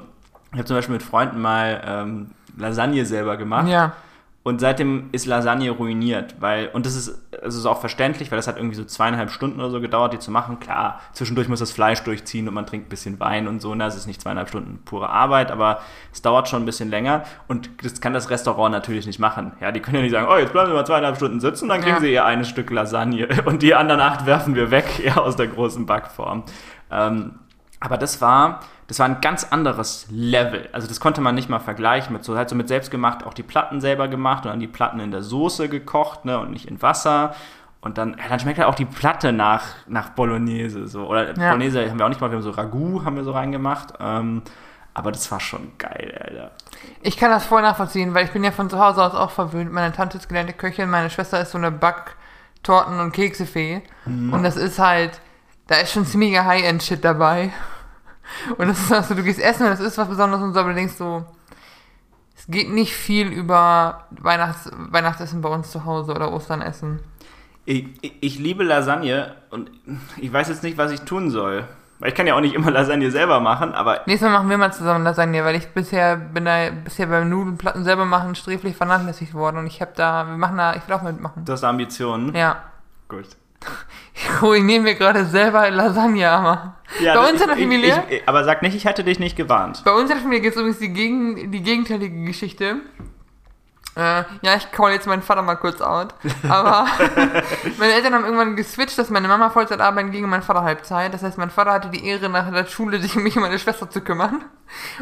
ich 0.51 0.57
habe 0.57 0.65
zum 0.65 0.77
Beispiel 0.77 0.93
mit 0.93 1.03
Freunden 1.03 1.41
mal 1.41 1.81
ähm, 1.85 2.31
Lasagne 2.57 3.05
selber 3.05 3.37
gemacht. 3.37 3.67
Ja. 3.67 3.93
Und 4.41 4.61
seitdem 4.61 5.09
ist 5.11 5.25
Lasagne 5.25 5.69
ruiniert, 5.69 6.35
weil, 6.39 6.69
und 6.69 6.85
das 6.85 6.95
ist, 6.95 7.21
das 7.43 7.55
ist 7.55 7.65
auch 7.65 7.81
verständlich, 7.81 8.31
weil 8.31 8.37
das 8.37 8.47
hat 8.47 8.55
irgendwie 8.55 8.77
so 8.77 8.85
zweieinhalb 8.85 9.31
Stunden 9.31 9.59
oder 9.59 9.69
so 9.69 9.81
gedauert, 9.81 10.13
die 10.13 10.19
zu 10.19 10.31
machen. 10.31 10.61
Klar, 10.61 11.01
zwischendurch 11.11 11.49
muss 11.49 11.59
das 11.59 11.73
Fleisch 11.73 12.01
durchziehen 12.03 12.47
und 12.47 12.53
man 12.53 12.65
trinkt 12.65 12.87
ein 12.87 12.89
bisschen 12.89 13.19
Wein 13.19 13.49
und 13.49 13.61
so, 13.61 13.75
ne? 13.75 13.83
Das 13.83 13.97
ist 13.97 14.07
nicht 14.07 14.21
zweieinhalb 14.21 14.47
Stunden 14.47 14.79
pure 14.85 15.09
Arbeit, 15.09 15.51
aber 15.51 15.81
es 16.13 16.21
dauert 16.21 16.47
schon 16.47 16.63
ein 16.63 16.65
bisschen 16.65 16.89
länger 16.89 17.23
und 17.49 17.69
das 17.83 17.99
kann 17.99 18.13
das 18.13 18.29
Restaurant 18.29 18.71
natürlich 18.71 19.05
nicht 19.05 19.19
machen. 19.19 19.51
Ja, 19.59 19.73
die 19.73 19.81
können 19.81 19.97
ja 19.97 20.01
nicht 20.03 20.11
sagen, 20.13 20.27
oh, 20.31 20.37
jetzt 20.37 20.53
bleiben 20.53 20.69
wir 20.71 20.75
mal 20.75 20.85
zweieinhalb 20.85 21.17
Stunden 21.17 21.41
sitzen, 21.41 21.67
dann 21.67 21.81
kriegen 21.81 21.95
Ja. 21.95 21.99
sie 22.01 22.13
ihr 22.13 22.23
eines 22.25 22.47
Stück 22.47 22.69
Lasagne 22.71 23.27
und 23.45 23.61
die 23.61 23.75
anderen 23.75 23.99
acht 23.99 24.25
werfen 24.25 24.55
wir 24.55 24.71
weg, 24.71 24.85
ja, 25.03 25.17
aus 25.17 25.35
der 25.35 25.47
großen 25.47 25.85
Backform. 25.85 26.43
Ähm, 26.89 27.39
aber 27.81 27.97
das 27.97 28.21
war, 28.21 28.61
das 28.89 28.99
war 28.99 29.05
ein 29.05 29.21
ganz 29.21 29.45
anderes 29.45 30.07
Level. 30.09 30.67
Also 30.73 30.87
das 30.87 30.99
konnte 30.99 31.21
man 31.21 31.35
nicht 31.35 31.47
mal 31.47 31.59
vergleichen 31.59 32.11
mit 32.11 32.23
so, 32.25 32.35
halt 32.35 32.49
so 32.49 32.55
mit 32.55 32.67
selbst 32.67 32.89
gemacht, 32.91 33.23
auch 33.23 33.33
die 33.35 33.43
Platten 33.43 33.79
selber 33.79 34.07
gemacht 34.07 34.45
und 34.45 34.51
dann 34.51 34.59
die 34.59 34.67
Platten 34.67 34.99
in 34.99 35.11
der 35.11 35.21
Soße 35.21 35.69
gekocht, 35.69 36.25
ne, 36.25 36.39
und 36.39 36.49
nicht 36.51 36.65
in 36.65 36.81
Wasser. 36.81 37.35
Und 37.81 37.97
dann, 37.97 38.17
ja, 38.19 38.27
dann 38.27 38.39
schmeckt 38.39 38.57
halt 38.57 38.67
auch 38.67 38.75
die 38.75 38.85
Platte 38.85 39.31
nach, 39.31 39.63
nach 39.87 40.09
Bolognese, 40.09 40.87
so. 40.87 41.05
Oder 41.07 41.27
Ja. 41.27 41.33
Bolognese 41.51 41.89
haben 41.89 41.97
wir 41.99 42.05
auch 42.05 42.09
nicht 42.09 42.19
mal, 42.19 42.29
wir 42.31 42.35
haben 42.37 42.43
so 42.43 42.49
Ragout, 42.49 43.05
haben 43.05 43.15
wir 43.15 43.23
so 43.23 43.31
reingemacht. 43.31 43.93
Ähm, 43.99 44.41
aber 44.95 45.11
das 45.11 45.31
war 45.31 45.39
schon 45.39 45.71
geil, 45.77 46.19
Alter. 46.21 46.51
Ich 47.03 47.15
kann 47.15 47.29
das 47.29 47.45
voll 47.45 47.61
nachvollziehen, 47.61 48.13
weil 48.15 48.25
ich 48.25 48.31
bin 48.31 48.43
ja 48.43 48.51
von 48.51 48.69
zu 48.71 48.79
Hause 48.79 49.03
aus 49.03 49.13
auch 49.13 49.31
verwöhnt. 49.31 49.71
Meine 49.71 49.93
Tante 49.93 50.17
ist 50.17 50.27
gelernte 50.27 50.53
Köchin, 50.53 50.89
meine 50.89 51.09
Schwester 51.09 51.39
ist 51.39 51.51
so 51.51 51.57
eine 51.59 51.71
Backtorten- 51.71 52.99
und 52.99 53.11
Keksefee. 53.13 53.81
Und 54.05 54.41
das 54.43 54.57
ist 54.57 54.79
halt, 54.79 55.21
da 55.67 55.75
ist 55.75 55.93
schon 55.93 56.05
ziemlicher 56.05 56.43
High-End-Shit 56.45 57.05
dabei. 57.05 57.51
Und 58.57 58.67
das 58.67 58.79
ist 58.79 58.91
also, 58.91 59.13
du 59.15 59.23
gehst 59.23 59.39
essen 59.39 59.63
und 59.63 59.69
das 59.69 59.79
ist 59.79 59.97
was 59.97 60.07
Besonderes 60.07 60.43
und 60.43 60.53
so, 60.53 60.59
aber 60.59 60.69
du 60.69 60.75
denkst 60.75 60.95
so, 60.95 61.25
es 62.37 62.47
geht 62.47 62.69
nicht 62.69 62.93
viel 62.93 63.27
über 63.27 64.05
Weihnachts 64.11 64.69
Weihnachtsessen 64.73 65.41
bei 65.41 65.49
uns 65.49 65.71
zu 65.71 65.85
Hause 65.85 66.13
oder 66.13 66.31
Osternessen. 66.31 66.99
Ich, 67.65 67.85
ich, 68.01 68.13
ich 68.21 68.39
liebe 68.39 68.63
Lasagne 68.63 69.35
und 69.49 69.69
ich 70.17 70.31
weiß 70.31 70.47
jetzt 70.47 70.63
nicht, 70.63 70.77
was 70.77 70.91
ich 70.91 71.01
tun 71.01 71.29
soll. 71.29 71.67
Weil 71.99 72.09
ich 72.09 72.15
kann 72.15 72.27
ja 72.27 72.35
auch 72.35 72.39
nicht 72.39 72.55
immer 72.55 72.71
Lasagne 72.71 73.11
selber 73.11 73.41
machen, 73.41 73.73
aber 73.73 74.01
Nächstes 74.05 74.21
Mal 74.21 74.37
machen 74.37 74.49
wir 74.49 74.57
mal 74.57 74.71
zusammen 74.71 75.03
Lasagne, 75.03 75.43
weil 75.43 75.55
ich 75.55 75.67
bisher 75.67 76.15
bin 76.15 76.45
da 76.45 76.69
bisher 76.69 77.07
beim 77.07 77.29
Nudelplatten 77.29 77.83
selber 77.83 78.05
machen 78.05 78.35
sträflich 78.35 78.77
vernachlässigt 78.77 79.33
worden 79.33 79.57
und 79.57 79.67
ich 79.67 79.81
habe 79.81 79.91
da, 79.95 80.25
wir 80.25 80.37
machen 80.37 80.57
da, 80.57 80.75
ich 80.75 80.87
will 80.87 80.95
auch 80.95 81.01
mitmachen. 81.01 81.43
du 81.43 81.51
hast 81.51 81.63
Ambitionen. 81.65 82.33
Ja. 82.33 82.63
Gut. 83.09 83.27
Ich 84.21 84.41
ruiniere 84.41 84.81
mir 84.81 84.95
gerade 84.95 85.23
selber 85.25 85.69
Lasagne, 85.71 86.29
aber. 86.29 86.75
Ja, 86.99 87.13
Bei 87.13 87.29
uns 87.29 87.41
in 87.41 87.47
der 87.47 87.55
Familie? 87.55 88.03
Ich, 88.09 88.17
ich, 88.17 88.27
aber 88.27 88.43
sag 88.43 88.61
nicht, 88.61 88.75
ich 88.75 88.83
hätte 88.83 89.05
dich 89.05 89.17
nicht 89.17 89.37
gewarnt. 89.37 89.81
Bei 89.85 89.91
uns 89.91 90.09
in 90.09 90.17
der 90.17 90.17
Familie 90.17 90.41
gibt 90.41 90.55
es 90.55 90.59
übrigens 90.59 90.79
die, 90.79 90.89
gegen, 90.89 91.51
die 91.51 91.63
gegenteilige 91.63 92.25
Geschichte. 92.25 92.81
Äh, 93.95 94.23
ja, 94.41 94.55
ich 94.55 94.71
call 94.71 94.91
jetzt 94.91 95.07
meinen 95.07 95.21
Vater 95.21 95.41
mal 95.41 95.55
kurz 95.55 95.81
out. 95.81 96.13
Aber 96.47 96.87
meine 97.77 97.93
Eltern 97.93 98.13
haben 98.13 98.23
irgendwann 98.23 98.55
geswitcht, 98.55 98.97
dass 98.97 99.09
meine 99.09 99.27
Mama 99.27 99.49
Vollzeit 99.49 99.81
arbeiten 99.81 100.11
ging 100.11 100.23
und 100.23 100.29
mein 100.29 100.43
Vater 100.43 100.63
Halbzeit. 100.63 101.13
Das 101.13 101.23
heißt, 101.23 101.37
mein 101.37 101.49
Vater 101.49 101.73
hatte 101.73 101.89
die 101.89 102.05
Ehre, 102.05 102.29
nach 102.29 102.51
der 102.51 102.65
Schule 102.65 102.99
sich 102.99 103.15
um 103.15 103.23
mich 103.23 103.35
und 103.35 103.41
meine 103.41 103.59
Schwester 103.59 103.89
zu 103.89 104.01
kümmern. 104.01 104.43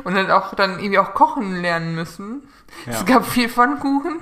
Und 0.04 0.16
hat 0.16 0.32
auch 0.32 0.54
dann 0.56 0.80
irgendwie 0.80 1.00
auch 1.00 1.14
kochen 1.14 1.62
lernen 1.62 1.96
müssen. 1.96 2.48
Ja. 2.86 2.94
Es 2.94 3.06
gab 3.06 3.26
viel 3.26 3.50
Pfannkuchen. 3.50 4.20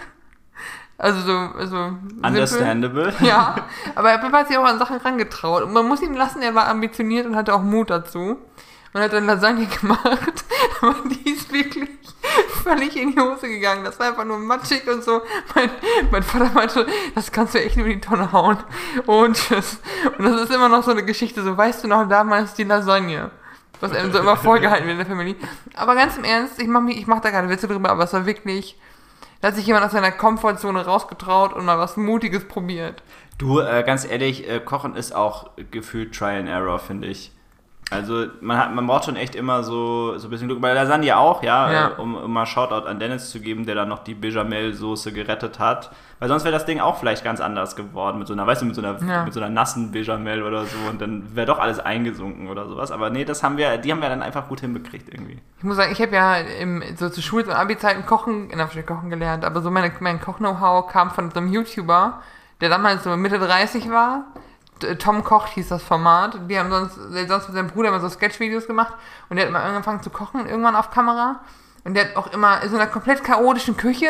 Also 0.97 1.19
so, 1.21 1.33
also 1.57 1.75
simpel. 1.77 2.25
Understandable. 2.25 3.13
Ja, 3.21 3.55
aber 3.95 4.11
er 4.11 4.21
hat 4.21 4.47
sich 4.47 4.57
auch 4.57 4.63
an 4.63 4.79
Sachen 4.79 4.97
rangetraut. 4.97 5.63
Und 5.63 5.73
man 5.73 5.87
muss 5.87 6.01
ihm 6.01 6.13
lassen, 6.13 6.41
er 6.41 6.55
war 6.55 6.67
ambitioniert 6.67 7.25
und 7.25 7.35
hatte 7.35 7.53
auch 7.53 7.61
Mut 7.61 7.89
dazu. 7.89 8.37
Und 8.93 9.01
hat 9.01 9.11
dann 9.11 9.25
Lasagne 9.25 9.65
gemacht. 9.81 10.45
Aber 10.81 10.95
die 11.09 11.31
ist 11.31 11.51
wirklich 11.51 11.89
völlig 12.63 12.95
in 12.95 13.11
die 13.11 13.19
Hose 13.19 13.49
gegangen. 13.49 13.83
Das 13.83 13.99
war 13.99 14.07
einfach 14.07 14.23
nur 14.23 14.39
matschig 14.39 14.87
und 14.87 15.03
so. 15.03 15.21
Mein, 15.53 15.69
mein 16.11 16.23
Vater 16.23 16.49
meinte, 16.53 16.87
das 17.13 17.29
kannst 17.31 17.55
du 17.55 17.61
echt 17.61 17.75
nur 17.75 17.87
in 17.87 17.99
die 17.99 18.07
Tonne 18.07 18.31
hauen. 18.31 18.57
Und 19.05 19.35
tschüss. 19.35 19.79
Und 20.17 20.23
das 20.23 20.41
ist 20.43 20.53
immer 20.53 20.69
noch 20.69 20.83
so 20.83 20.91
eine 20.91 21.03
Geschichte. 21.03 21.43
So, 21.43 21.57
weißt 21.57 21.83
du 21.83 21.89
noch 21.89 22.07
damals 22.07 22.53
die 22.53 22.63
Lasagne? 22.63 23.31
Was 23.81 23.91
einem 23.91 24.13
so 24.13 24.19
immer 24.19 24.37
vorgehalten 24.37 24.87
wird 24.87 24.93
in 24.93 25.05
der 25.05 25.07
Familie. 25.07 25.35
Aber 25.75 25.95
ganz 25.95 26.15
im 26.15 26.23
Ernst, 26.23 26.61
ich 26.61 26.67
mache 26.67 26.91
ich 26.91 27.05
mach 27.05 27.19
da 27.19 27.31
keine 27.31 27.49
Witze 27.49 27.67
drüber, 27.67 27.89
aber 27.89 28.05
es 28.05 28.13
war 28.13 28.25
wirklich... 28.25 28.79
Da 29.45 29.49
hat 29.49 29.57
sich 29.57 29.67
jemand 29.67 29.85
aus 29.85 29.91
seiner 29.91 30.11
Komfortzone 30.11 30.87
rausgetraut 30.87 31.53
und 31.53 31.65
mal 31.65 31.77
was 31.77 31.97
Mutiges 31.97 32.47
probiert. 32.47 33.03
Du, 33.37 33.59
äh, 33.59 33.83
ganz 33.85 34.03
ehrlich, 34.03 34.49
äh, 34.49 34.59
Kochen 34.59 34.95
ist 34.95 35.13
auch 35.13 35.51
gefühlt 35.69 36.15
Trial 36.15 36.39
and 36.39 36.49
Error, 36.49 36.79
finde 36.79 37.09
ich. 37.09 37.31
Also 37.91 38.25
man, 38.41 38.57
hat, 38.57 38.73
man 38.73 38.87
braucht 38.87 39.05
schon 39.05 39.15
echt 39.15 39.35
immer 39.35 39.61
so, 39.61 40.17
so 40.17 40.27
ein 40.27 40.31
bisschen 40.31 40.47
Glück. 40.47 40.59
Bei 40.59 40.73
Lasagne 40.73 41.15
auch, 41.17 41.43
ja, 41.43 41.71
Ja. 41.71 41.87
Äh, 41.89 42.01
um, 42.01 42.15
um 42.15 42.33
mal 42.33 42.47
Shoutout 42.47 42.87
an 42.87 42.99
Dennis 42.99 43.29
zu 43.29 43.39
geben, 43.39 43.65
der 43.67 43.75
dann 43.75 43.89
noch 43.89 43.99
die 43.99 44.15
Bechamel-Soße 44.15 45.11
gerettet 45.13 45.59
hat. 45.59 45.91
Weil 46.19 46.27
sonst 46.29 46.45
wäre 46.45 46.53
das 46.53 46.65
Ding 46.65 46.79
auch 46.79 46.97
vielleicht 46.97 47.23
ganz 47.23 47.41
anders 47.41 47.75
geworden. 47.75 48.17
Mit 48.17 48.27
so 48.27 48.33
einer, 48.33 48.47
weißt 48.47 48.63
du, 48.63 48.65
mit 48.65 48.75
so 48.75 48.81
einer, 48.81 48.97
Ja. 49.07 49.23
mit 49.23 49.33
so 49.33 49.39
einer 49.39 49.49
nassen 49.49 49.91
Bechamel 49.91 50.41
oder 50.41 50.65
so. 50.65 50.77
Und 50.89 50.99
dann 50.99 51.35
wäre 51.35 51.45
doch 51.45 51.59
alles 51.59 51.79
eingesunken 51.79 52.49
oder 52.49 52.67
sowas. 52.67 52.91
Aber 52.91 53.11
nee, 53.11 53.23
das 53.23 53.43
haben 53.43 53.57
wir, 53.57 53.77
die 53.77 53.91
haben 53.91 54.01
wir 54.01 54.09
dann 54.09 54.23
einfach 54.23 54.47
gut 54.47 54.61
hinbekriegt 54.61 55.07
irgendwie. 55.13 55.37
Ich 55.59 55.63
muss 55.63 55.75
sagen, 55.75 55.91
ich 55.91 56.01
habe 56.01 56.15
ja 56.15 56.37
im, 56.37 56.81
so 56.97 57.09
zu 57.09 57.21
Schul- 57.21 57.43
und 57.43 57.51
Abi-Zeiten 57.51 58.05
Kochen, 58.07 58.45
in 58.49 58.59
Anführungsstrichen 58.59 58.87
Kochen 58.87 59.09
gelernt, 59.11 59.45
aber 59.45 59.61
so 59.61 59.69
meine, 59.69 59.91
mein 59.99 60.19
Koch-Know-how 60.19 60.87
kam 60.91 61.11
von 61.11 61.29
so 61.29 61.37
einem 61.39 61.53
YouTuber, 61.53 62.21
der 62.61 62.69
damals 62.69 63.03
so 63.03 63.15
Mitte 63.15 63.37
30 63.37 63.91
war, 63.91 64.25
Tom 64.99 65.23
kocht 65.23 65.49
hieß 65.53 65.69
das 65.69 65.83
Format. 65.83 66.37
Die 66.49 66.57
haben 66.59 66.69
sonst, 66.69 66.95
sonst 66.95 67.47
mit 67.47 67.55
seinem 67.55 67.67
Bruder 67.67 67.89
immer 67.89 68.01
so 68.01 68.09
Sketch-Videos 68.09 68.67
gemacht 68.67 68.93
und 69.29 69.37
der 69.37 69.45
hat 69.45 69.51
mal 69.53 69.61
angefangen 69.61 70.01
zu 70.01 70.09
kochen, 70.09 70.45
irgendwann 70.47 70.75
auf 70.75 70.91
Kamera. 70.91 71.41
Und 71.83 71.93
der 71.93 72.05
hat 72.05 72.15
auch 72.15 72.33
immer 72.33 72.61
in 72.63 72.69
so 72.69 72.75
einer 72.75 72.87
komplett 72.87 73.23
chaotischen 73.23 73.77
Küche, 73.77 74.09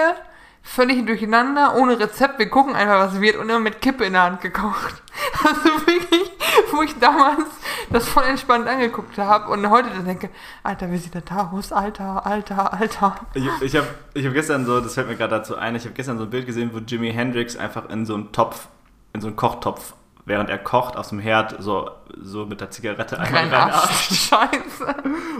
völlig 0.63 1.05
durcheinander, 1.05 1.75
ohne 1.75 1.99
Rezept. 1.99 2.39
Wir 2.39 2.49
gucken 2.49 2.75
einfach, 2.75 2.99
was 2.99 3.21
wird 3.21 3.35
und 3.35 3.49
immer 3.49 3.59
mit 3.59 3.81
Kippe 3.81 4.05
in 4.05 4.13
der 4.13 4.23
Hand 4.23 4.41
gekocht. 4.41 5.01
Also 5.43 5.65
wirklich, 5.85 6.31
wo 6.71 6.81
ich 6.81 6.97
damals 6.97 7.43
das 7.91 8.07
voll 8.07 8.23
entspannt 8.23 8.67
angeguckt 8.67 9.15
habe 9.17 9.51
und 9.51 9.69
heute 9.69 9.89
dann 9.89 10.05
denke, 10.05 10.29
Alter, 10.63 10.89
wie 10.91 10.97
sieht 10.97 11.13
der 11.13 11.21
da 11.21 11.51
aus? 11.53 11.71
Alter, 11.71 12.25
Alter, 12.25 12.73
Alter. 12.73 13.15
Ich, 13.35 13.47
ich 13.61 13.75
habe 13.75 13.87
ich 14.13 14.25
hab 14.25 14.33
gestern 14.33 14.65
so, 14.65 14.79
das 14.79 14.95
fällt 14.95 15.07
mir 15.07 15.15
gerade 15.15 15.35
dazu 15.35 15.55
ein, 15.55 15.75
ich 15.75 15.83
habe 15.83 15.93
gestern 15.93 16.17
so 16.17 16.23
ein 16.23 16.29
Bild 16.31 16.47
gesehen, 16.47 16.71
wo 16.73 16.79
Jimi 16.79 17.11
Hendrix 17.11 17.57
einfach 17.57 17.89
in 17.89 18.05
so 18.05 18.15
einen 18.15 18.31
Topf, 18.31 18.67
in 19.13 19.21
so 19.21 19.27
einen 19.27 19.35
Kochtopf, 19.35 19.93
während 20.25 20.49
er 20.49 20.57
kocht, 20.57 20.97
aus 20.97 21.09
dem 21.09 21.19
Herd, 21.19 21.55
so, 21.59 21.91
so 22.19 22.45
mit 22.45 22.59
der 22.59 22.71
Zigarette 22.71 23.19
einmal 23.19 23.47
Klein 23.47 23.53
reinatmet. 23.53 23.75
Arsch. 23.75 24.09
Scheiße. 24.29 24.95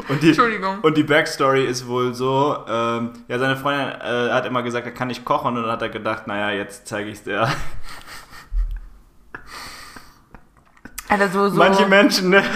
Und 0.08 0.22
die, 0.22 0.28
Entschuldigung. 0.28 0.80
Und 0.82 0.96
die 0.96 1.04
Backstory 1.04 1.66
ist 1.66 1.88
wohl 1.88 2.14
so, 2.14 2.64
ähm, 2.68 3.14
ja, 3.28 3.40
seine 3.40 3.58
Freundin 3.58 3.90
äh, 4.00 4.32
hat 4.32 4.46
immer 4.46 4.62
gesagt, 4.64 4.86
er 4.86 4.94
kann 4.94 5.08
nicht 5.08 5.26
kochen 5.26 5.58
und 5.58 5.64
dann 5.64 5.72
hat 5.72 5.82
er 5.82 5.90
gedacht, 5.90 6.28
naja, 6.28 6.52
jetzt 6.52 6.88
zeige 6.88 7.10
ich 7.10 7.18
es 7.18 7.24
dir. 7.24 7.50
Alter, 11.10 11.30
so, 11.30 11.50
so. 11.50 11.58
Manche 11.58 11.88
Menschen, 11.88 12.30
ne? 12.30 12.44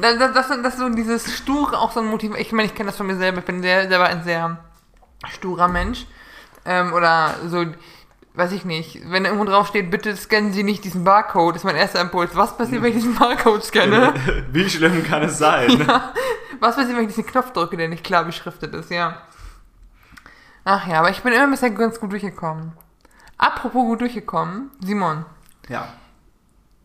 Das, 0.00 0.16
das, 0.16 0.32
das, 0.32 0.46
das 0.62 0.74
ist 0.74 0.78
so 0.78 0.88
dieses 0.90 1.38
Sture, 1.38 1.76
auch 1.76 1.90
so 1.90 1.98
ein 1.98 2.06
Motiv. 2.06 2.32
Ich 2.36 2.52
meine, 2.52 2.68
ich 2.68 2.74
kenne 2.76 2.90
das 2.90 2.96
von 2.96 3.08
mir 3.08 3.16
selber. 3.16 3.38
Ich 3.38 3.44
bin 3.44 3.62
sehr, 3.62 3.88
selber 3.88 4.04
ein 4.04 4.22
sehr 4.22 4.58
sturer 5.28 5.66
Mensch. 5.66 6.06
Ähm, 6.64 6.92
oder 6.92 7.34
so, 7.48 7.64
weiß 8.38 8.52
ich 8.52 8.64
nicht. 8.64 9.00
Wenn 9.10 9.24
irgendwo 9.24 9.44
drauf 9.44 9.66
steht, 9.66 9.90
bitte 9.90 10.16
scannen 10.16 10.52
Sie 10.52 10.62
nicht 10.62 10.84
diesen 10.84 11.04
Barcode, 11.04 11.56
ist 11.56 11.64
mein 11.64 11.76
erster 11.76 12.00
Impuls. 12.00 12.36
Was 12.36 12.56
passiert, 12.56 12.82
wenn 12.82 12.90
ich 12.90 12.96
diesen 12.96 13.16
Barcode 13.16 13.64
scanne? 13.64 14.14
Wie 14.52 14.70
schlimm 14.70 15.04
kann 15.04 15.24
es 15.24 15.38
sein? 15.38 15.86
Was 16.60 16.76
passiert, 16.76 16.96
wenn 16.96 17.08
ich 17.08 17.14
diesen 17.14 17.26
Knopf 17.26 17.52
drücke, 17.52 17.76
der 17.76 17.88
nicht 17.88 18.04
klar 18.04 18.24
beschriftet 18.24 18.74
ist, 18.74 18.90
ja. 18.90 19.22
Ach 20.64 20.86
ja, 20.86 21.00
aber 21.00 21.10
ich 21.10 21.22
bin 21.22 21.32
immer 21.32 21.48
bisher 21.48 21.70
ganz 21.70 21.98
gut 21.98 22.12
durchgekommen. 22.12 22.72
Apropos 23.36 23.84
gut 23.84 24.00
durchgekommen, 24.00 24.70
Simon. 24.84 25.24
Ja. 25.68 25.88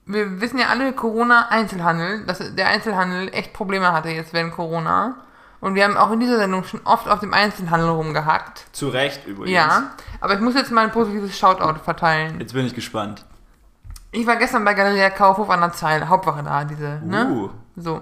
wir 0.06 0.42
wissen 0.42 0.58
ja 0.58 0.68
alle, 0.68 0.92
Corona-Einzelhandel, 0.94 2.26
dass 2.26 2.56
der 2.56 2.68
Einzelhandel 2.68 3.30
echt 3.34 3.54
Probleme 3.54 3.92
hatte 3.92 4.10
jetzt 4.10 4.34
während 4.34 4.54
Corona. 4.54 5.24
Und 5.64 5.76
wir 5.76 5.86
haben 5.86 5.96
auch 5.96 6.12
in 6.12 6.20
dieser 6.20 6.40
Sendung 6.40 6.66
schon 6.66 6.82
oft 6.84 7.08
auf 7.08 7.22
dem 7.22 7.34
Einzelhandel 7.34 7.88
rumgehackt. 7.88 8.66
Zu 8.74 8.90
Recht 8.90 9.26
übrigens. 9.26 9.56
Ja, 9.56 9.92
aber 10.20 10.34
ich 10.34 10.42
muss 10.42 10.56
jetzt 10.56 10.72
mal 10.72 10.84
ein 10.84 10.92
positives 10.92 11.40
Shoutout 11.40 11.80
verteilen. 11.80 12.38
Jetzt 12.42 12.54
bin 12.54 12.66
ich 12.66 12.76
gespannt. 12.76 13.24
Ich 14.12 14.28
war 14.28 14.36
gestern 14.36 14.66
bei 14.66 14.74
Galeria 14.74 15.10
Kaufhof 15.10 15.50
an 15.50 15.62
der 15.62 15.72
Zeile, 15.72 16.10
Hauptwache 16.10 16.44
da, 16.44 16.66
diese, 16.66 17.00
ne? 17.06 17.30
Uh. 17.30 17.50
So. 17.78 18.02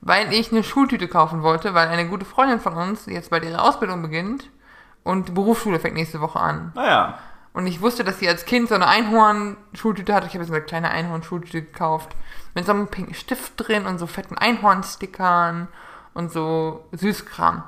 Weil 0.00 0.32
ich 0.32 0.50
eine 0.50 0.64
Schultüte 0.64 1.06
kaufen 1.06 1.44
wollte, 1.44 1.74
weil 1.74 1.86
eine 1.86 2.08
gute 2.08 2.24
Freundin 2.24 2.58
von 2.58 2.74
uns 2.74 3.06
jetzt 3.06 3.30
bald 3.30 3.44
ihre 3.44 3.62
Ausbildung 3.62 4.02
beginnt 4.02 4.50
und 5.04 5.28
die 5.28 5.32
Berufsschule 5.32 5.78
fängt 5.78 5.94
nächste 5.94 6.20
Woche 6.20 6.40
an. 6.40 6.72
Naja. 6.74 7.20
Und 7.52 7.68
ich 7.68 7.80
wusste, 7.80 8.02
dass 8.02 8.18
sie 8.18 8.28
als 8.28 8.46
Kind 8.46 8.68
so 8.68 8.74
eine 8.74 8.88
Einhorn-Schultüte 8.88 10.12
hatte. 10.12 10.26
Ich 10.26 10.34
habe 10.34 10.42
jetzt 10.42 10.52
eine 10.52 10.60
kleine 10.60 10.90
Einhorn-Schultüte 10.90 11.62
gekauft. 11.62 12.16
Mit 12.56 12.66
so 12.66 12.72
einem 12.72 12.88
pinken 12.88 13.14
Stift 13.14 13.52
drin 13.56 13.86
und 13.86 13.98
so 13.98 14.08
fetten 14.08 14.36
Einhorn-Stickern 14.36 15.68
und 16.16 16.32
so 16.32 16.88
Süßkram. 16.92 17.62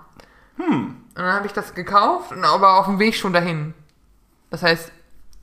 Hm. 0.57 0.87
Und 0.87 0.97
dann 1.15 1.33
habe 1.33 1.47
ich 1.47 1.53
das 1.53 1.75
gekauft, 1.75 2.33
und 2.33 2.43
aber 2.45 2.79
auf 2.79 2.87
dem 2.87 2.99
Weg 2.99 3.15
schon 3.15 3.33
dahin. 3.33 3.75
Das 4.51 4.63
heißt, 4.63 4.91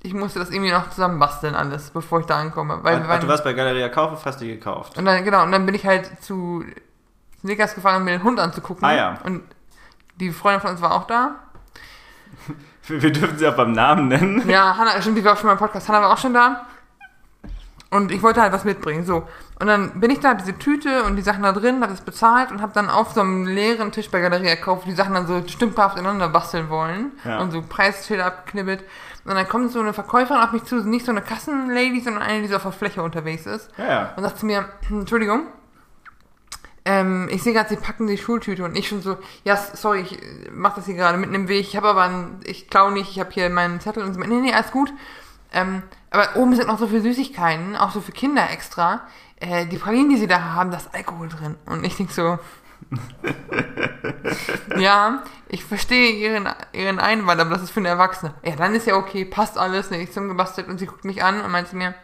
ich 0.02 0.14
musste 0.14 0.40
das 0.40 0.50
irgendwie 0.50 0.72
noch 0.72 0.90
zusammenbasteln 0.90 1.56
alles, 1.56 1.92
bevor 1.92 2.22
ich 2.22 2.26
da 2.26 2.40
ankomme. 2.40 2.80
Weil 2.82 3.02
Ach, 3.04 3.08
waren, 3.08 3.22
du 3.22 3.28
warst 3.28 3.44
bei 3.44 3.54
Galeria 3.54 3.90
Kaufhof, 3.90 4.26
hast 4.26 4.42
die 4.42 4.48
gekauft. 4.48 4.98
und 4.98 5.06
dann, 5.06 5.24
genau, 5.24 5.44
und 5.44 5.52
dann 5.52 5.66
bin 5.66 5.76
ich 5.76 5.86
halt 5.86 6.24
zu 6.24 6.66
Snickers 7.42 7.76
gefahren, 7.76 7.98
um 7.98 8.06
mir 8.06 8.12
den 8.12 8.24
Hund 8.24 8.40
anzugucken. 8.40 8.84
Ah, 8.84 8.96
ja. 8.96 9.20
Und 9.24 9.44
die 10.20 10.32
Freundin 10.32 10.62
von 10.62 10.72
uns 10.72 10.82
war 10.82 10.94
auch 10.94 11.06
da. 11.06 11.36
Wir, 12.88 13.02
wir 13.04 13.12
dürfen 13.12 13.38
sie 13.38 13.48
auch 13.48 13.56
beim 13.56 13.72
Namen 13.72 14.08
nennen. 14.08 14.50
Ja, 14.50 14.76
Hanna, 14.78 15.00
stimmt, 15.00 15.20
die 15.20 15.24
war 15.24 15.34
auch 15.34 15.38
schon 15.38 15.48
mal 15.48 15.54
im 15.54 15.60
Podcast. 15.60 15.88
Hanna 15.88 16.02
war 16.02 16.12
auch 16.12 16.18
schon 16.18 16.34
da. 16.34 16.66
Und 17.92 18.12
ich 18.12 18.22
wollte 18.24 18.42
halt 18.42 18.51
was 18.51 18.65
mitbringen, 18.65 19.06
so. 19.06 19.27
Und 19.60 19.68
dann 19.68 20.00
bin 20.00 20.12
ich 20.12 20.20
da, 20.20 20.34
diese 20.34 20.58
Tüte 20.58 21.04
und 21.04 21.15
die 21.15 21.22
Sachen 21.22 21.44
da 21.44 21.51
drin, 21.54 21.82
hab 21.82 21.89
das 21.89 22.01
bezahlt 22.01 22.51
und 22.51 22.62
hab 22.62 22.74
dann 22.74 22.89
auf 22.89 23.13
so 23.13 23.22
einem 23.22 23.46
leeren 23.46 23.92
Tisch 23.92 24.10
bei 24.10 24.20
Galeria 24.20 24.56
gekauft, 24.56 24.86
die 24.86 24.94
Sachen 24.94 25.13
dann 25.13 25.27
so 25.27 25.48
stümperhaft 25.48 25.98
ineinander 25.98 26.30
basteln 26.30 26.70
wollen. 26.70 27.12
Ja. 27.24 27.39
Und 27.39 27.51
so 27.51 27.62
Preisschilder 27.62 28.25
abgeknibbelt. 28.25 28.84
Und 29.24 29.36
dann 29.36 29.48
kommt 29.48 29.72
so 29.72 29.80
eine 29.80 29.94
Verkäuferin 29.94 30.42
auf 30.42 30.51
mich 30.51 30.63
zu, 30.65 30.75
nicht 30.88 31.06
so 31.06 31.12
eine 31.12 31.22
Kassenlady, 31.22 32.01
sondern 32.01 32.24
eine, 32.24 32.42
die 32.42 32.48
so 32.48 32.58
auf 32.58 32.63
der 32.63 32.72
Fläche 32.72 33.01
unterwegs 33.01 33.46
ist. 33.46 33.70
Ja. 33.77 34.13
Und 34.15 34.24
sagt 34.24 34.39
zu 34.39 34.46
mir, 34.46 34.65
Entschuldigung, 34.89 35.48
ähm, 36.86 37.27
ich 37.32 37.42
sehe 37.42 37.54
gerade, 37.54 37.70
Sie 37.70 37.77
packen 37.77 38.06
die 38.06 38.18
Schultüte 38.18 38.63
und 38.63 38.77
ich 38.77 38.88
schon 38.88 39.01
so, 39.01 39.18
ja, 39.44 39.58
sorry, 39.58 40.01
ich 40.01 40.22
äh, 40.22 40.50
mach 40.51 40.75
das 40.75 40.86
hier 40.86 40.94
gerade 40.94 41.18
mitten 41.18 41.34
im 41.34 41.48
Weg, 41.48 41.62
ich 41.62 41.75
habe 41.75 41.88
aber, 41.88 42.04
einen, 42.04 42.39
ich 42.44 42.70
klau 42.70 42.92
nicht, 42.92 43.10
ich 43.10 43.20
habe 43.20 43.32
hier 43.32 43.50
meinen 43.50 43.80
Zettel 43.80 44.04
und 44.04 44.15
meint, 44.18 44.32
nee, 44.32 44.42
nee, 44.42 44.54
alles 44.54 44.72
gut. 44.72 44.94
Ähm, 45.51 45.82
aber 46.15 46.36
oben 46.36 46.55
sind 46.55 46.67
noch 46.67 46.79
so 46.79 46.88
viele 46.88 47.01
Süßigkeiten, 47.01 47.75
auch 47.75 47.91
so 47.91 48.01
für 48.01 48.12
Kinder 48.12 48.50
extra. 48.50 49.01
Äh, 49.38 49.65
die 49.65 49.77
Pralinen, 49.77 50.10
die 50.10 50.17
Sie 50.17 50.27
da 50.27 50.53
haben, 50.53 50.72
da 50.72 50.77
ist 50.77 50.93
Alkohol 50.93 51.27
drin. 51.27 51.55
Und 51.65 51.86
ich 51.86 51.98
denk 51.98 52.12
so, 52.12 52.39
ja, 54.77 55.24
ich 55.50 55.65
verstehe 55.65 56.12
ihren, 56.12 56.48
ihren 56.74 57.00
Einwand, 57.00 57.41
aber 57.41 57.50
das 57.51 57.63
ist 57.63 57.72
für 57.72 57.81
eine 57.81 57.89
Erwachsene. 57.89 58.34
Ja, 58.43 58.55
dann 58.55 58.74
ist 58.75 58.88
ja 58.88 58.95
okay, 58.95 59.25
passt 59.25 59.57
alles, 59.57 59.89
nichts 59.91 60.13
zum 60.13 60.29
gebastelt. 60.29 60.67
Und 60.67 60.77
sie 60.77 60.86
guckt 60.86 61.05
mich 61.05 61.24
an 61.24 61.41
und 61.41 61.51
meint 61.51 61.67
zu 61.67 61.75
mir, 61.75 61.95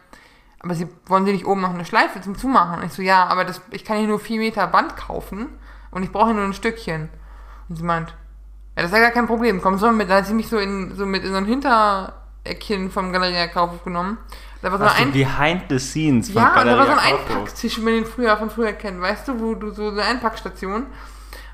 aber 0.60 0.74
sie 0.74 0.88
wollen 1.06 1.24
sie 1.24 1.32
nicht 1.32 1.46
oben 1.46 1.62
noch 1.62 1.74
eine 1.74 1.84
Schleife 1.84 2.20
zum 2.20 2.36
Zumachen? 2.36 2.80
Und 2.80 2.86
ich 2.86 2.92
so, 2.92 3.02
ja, 3.02 3.26
aber 3.26 3.44
das, 3.44 3.62
ich 3.70 3.84
kann 3.84 3.98
hier 3.98 4.08
nur 4.08 4.20
4 4.20 4.38
Meter 4.38 4.66
Band 4.66 4.96
kaufen 4.96 5.48
und 5.90 6.02
ich 6.02 6.12
brauche 6.12 6.26
hier 6.26 6.34
nur 6.34 6.44
ein 6.44 6.54
Stückchen. 6.54 7.08
Und 7.68 7.76
sie 7.76 7.82
meint, 7.82 8.10
ja, 8.76 8.82
das 8.82 8.86
ist 8.86 8.96
ja 8.96 9.00
gar 9.00 9.10
kein 9.10 9.26
Problem, 9.26 9.60
komm 9.60 9.78
so 9.78 9.90
mit. 9.90 10.08
Dann 10.10 10.18
hat 10.18 10.26
sie 10.26 10.34
mich 10.34 10.48
so 10.48 10.58
in 10.58 10.94
so 10.94 11.06
mit 11.06 11.24
in 11.24 11.30
so 11.30 11.36
ein 11.36 11.46
Hintereckchen 12.44 12.90
vom 12.90 13.12
Galeria 13.12 13.46
Kaufhof 13.48 13.84
genommen. 13.84 14.18
Da 14.62 14.70
war 14.70 14.78
so 14.78 14.84
Hast 14.84 15.00
ein 15.00 15.12
behind 15.12 15.64
the 15.68 15.78
scenes 15.78 16.30
von 16.30 16.42
ja, 16.42 16.60
und 16.60 16.66
da 16.66 16.78
war 16.78 16.86
so 16.86 16.92
ein. 16.92 16.98
Einpacktisch, 16.98 17.78
wie 17.78 17.82
man 17.82 17.94
den 17.94 18.06
früher 18.06 18.36
von 18.36 18.50
früher 18.50 18.72
kennt, 18.72 19.00
weißt 19.00 19.26
du, 19.28 19.40
wo 19.40 19.54
du 19.54 19.72
so 19.72 19.88
eine 19.88 20.02
Einpackstation. 20.02 20.86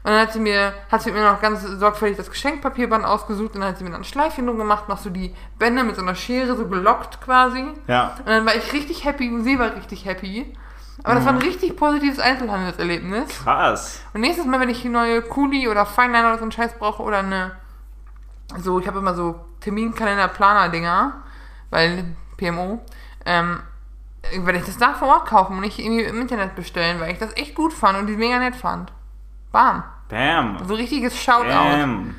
Und 0.05 0.13
dann 0.15 0.21
hat 0.21 0.33
sie 0.33 0.41
mir, 0.41 0.75
hat 0.91 1.03
sie 1.03 1.11
mir 1.11 1.25
noch 1.25 1.41
ganz 1.41 1.63
sorgfältig 1.63 2.17
das 2.17 2.31
Geschenkpapierband 2.31 3.05
ausgesucht 3.05 3.55
und 3.55 3.61
dann 3.61 3.71
hat 3.71 3.79
sie 3.79 3.85
mir 3.85 3.91
dann 3.91 4.03
ein 4.03 4.05
Schleifchen 4.05 4.47
drum 4.47 4.57
gemacht, 4.57 4.89
noch 4.89 4.99
so 4.99 5.11
die 5.11 5.35
Bänder 5.59 5.85
mit 5.85 5.97
so 5.97 6.03
einer 6.03 6.15
Schere 6.15 6.57
so 6.57 6.67
gelockt 6.67 7.21
quasi. 7.21 7.65
Ja. 7.87 8.15
Und 8.19 8.27
dann 8.27 8.47
war 8.47 8.55
ich 8.55 8.73
richtig 8.73 9.05
happy 9.05 9.29
und 9.29 9.45
sie 9.45 9.59
war 9.59 9.75
richtig 9.75 10.05
happy. 10.05 10.55
Aber 11.05 11.15
das 11.15 11.25
war 11.25 11.33
ein 11.33 11.39
richtig 11.39 11.77
positives 11.77 12.19
Einzelhandelserlebnis. 12.19 13.29
Krass. 13.45 14.01
Und 14.15 14.21
nächstes 14.21 14.47
Mal, 14.47 14.61
wenn 14.61 14.69
ich 14.69 14.85
eine 14.85 14.93
neue 14.93 15.23
Kuli 15.23 15.69
oder 15.69 15.87
Fineliner 15.87 16.29
oder 16.29 16.39
so 16.39 16.43
einen 16.43 16.53
Scheiß 16.53 16.75
brauche 16.79 17.03
oder 17.03 17.19
eine, 17.19 17.53
so, 18.57 18.81
ich 18.81 18.87
habe 18.87 18.99
immer 18.99 19.15
so 19.15 19.39
Terminkalender-Planer-Dinger, 19.61 21.15
weil 21.71 22.17
PMO, 22.37 22.81
ähm, 23.27 23.61
werde 24.41 24.59
ich 24.59 24.65
das 24.65 24.79
da 24.79 24.95
vor 24.95 25.09
Ort 25.09 25.27
kaufen 25.27 25.55
und 25.57 25.61
nicht 25.61 25.79
irgendwie 25.79 26.03
im 26.03 26.21
Internet 26.21 26.55
bestellen, 26.57 27.01
weil 27.01 27.13
ich 27.13 27.19
das 27.19 27.37
echt 27.37 27.55
gut 27.55 27.73
fand 27.73 27.99
und 27.99 28.07
die 28.07 28.17
mega 28.17 28.39
nett 28.39 28.57
fand. 28.57 28.93
Bam. 29.53 29.85
Bam. 30.09 30.59
So 30.67 30.75
richtiges 30.75 31.21
Shoutout. 31.21 31.49
Bam. 31.49 32.15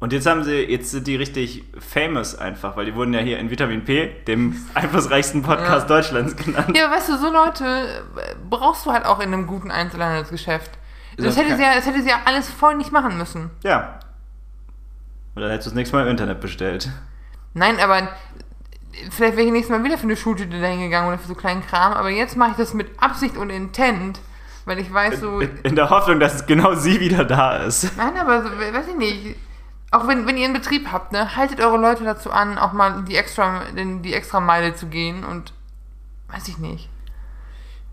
Und 0.00 0.14
jetzt 0.14 0.26
haben 0.26 0.42
sie, 0.44 0.62
jetzt 0.62 0.90
sind 0.92 1.06
die 1.06 1.16
richtig 1.16 1.64
famous 1.78 2.34
einfach, 2.34 2.74
weil 2.74 2.86
die 2.86 2.94
wurden 2.94 3.12
ja 3.12 3.20
hier 3.20 3.38
in 3.38 3.50
Vitamin 3.50 3.84
P, 3.84 4.06
dem 4.26 4.56
einflussreichsten 4.74 5.42
Podcast 5.42 5.90
Deutschlands 5.90 6.36
genannt. 6.36 6.74
Ja, 6.74 6.90
weißt 6.90 7.10
du, 7.10 7.18
so 7.18 7.30
Leute 7.30 8.02
äh, 8.16 8.34
brauchst 8.48 8.86
du 8.86 8.92
halt 8.92 9.04
auch 9.04 9.20
in 9.20 9.32
einem 9.32 9.46
guten 9.46 9.70
Einzelhandelsgeschäft. 9.70 10.70
Das, 11.18 11.26
Das 11.26 11.36
hätte, 11.36 11.56
sie 11.56 11.62
ja, 11.62 11.74
das 11.74 11.86
hätte 11.86 12.02
sie 12.02 12.08
ja 12.08 12.20
alles 12.24 12.48
voll 12.48 12.76
nicht 12.76 12.92
machen 12.92 13.18
müssen. 13.18 13.50
Ja. 13.62 14.00
Und 15.34 15.42
dann 15.42 15.50
hättest 15.50 15.66
du 15.66 15.70
das 15.70 15.76
nächste 15.76 15.96
Mal 15.96 16.02
im 16.02 16.10
Internet 16.10 16.40
bestellt. 16.40 16.90
Nein, 17.54 17.78
aber 17.80 18.08
vielleicht 19.10 19.36
wäre 19.36 19.46
ich 19.46 19.52
nächstes 19.52 19.76
Mal 19.76 19.84
wieder 19.84 19.98
für 19.98 20.04
eine 20.04 20.16
Schultüte 20.16 20.60
dahin 20.60 20.80
gegangen 20.80 21.08
oder 21.08 21.18
für 21.18 21.28
so 21.28 21.34
kleinen 21.34 21.64
Kram, 21.66 21.92
aber 21.92 22.10
jetzt 22.10 22.36
mache 22.36 22.52
ich 22.52 22.56
das 22.56 22.74
mit 22.74 22.90
Absicht 23.00 23.36
und 23.36 23.50
Intent, 23.50 24.20
weil 24.64 24.78
ich 24.78 24.92
weiß 24.92 25.20
so. 25.20 25.40
In, 25.40 25.56
in 25.62 25.76
der 25.76 25.90
Hoffnung, 25.90 26.20
dass 26.20 26.46
genau 26.46 26.74
sie 26.74 27.00
wieder 27.00 27.24
da 27.24 27.56
ist. 27.56 27.96
Nein, 27.96 28.16
aber 28.16 28.42
so, 28.42 28.50
weiß 28.50 28.88
ich 28.88 28.96
nicht. 28.96 29.36
Auch 29.92 30.06
wenn, 30.06 30.26
wenn 30.26 30.36
ihr 30.36 30.44
einen 30.44 30.54
Betrieb 30.54 30.92
habt, 30.92 31.12
ne, 31.12 31.36
haltet 31.36 31.60
eure 31.60 31.76
Leute 31.76 32.04
dazu 32.04 32.30
an, 32.30 32.58
auch 32.58 32.72
mal 32.72 33.04
die 33.04 33.16
extra, 33.16 33.62
die 33.74 34.14
extra 34.14 34.38
Meile 34.38 34.74
zu 34.74 34.86
gehen 34.86 35.24
und 35.24 35.52
weiß 36.28 36.46
ich 36.48 36.58
nicht. 36.58 36.88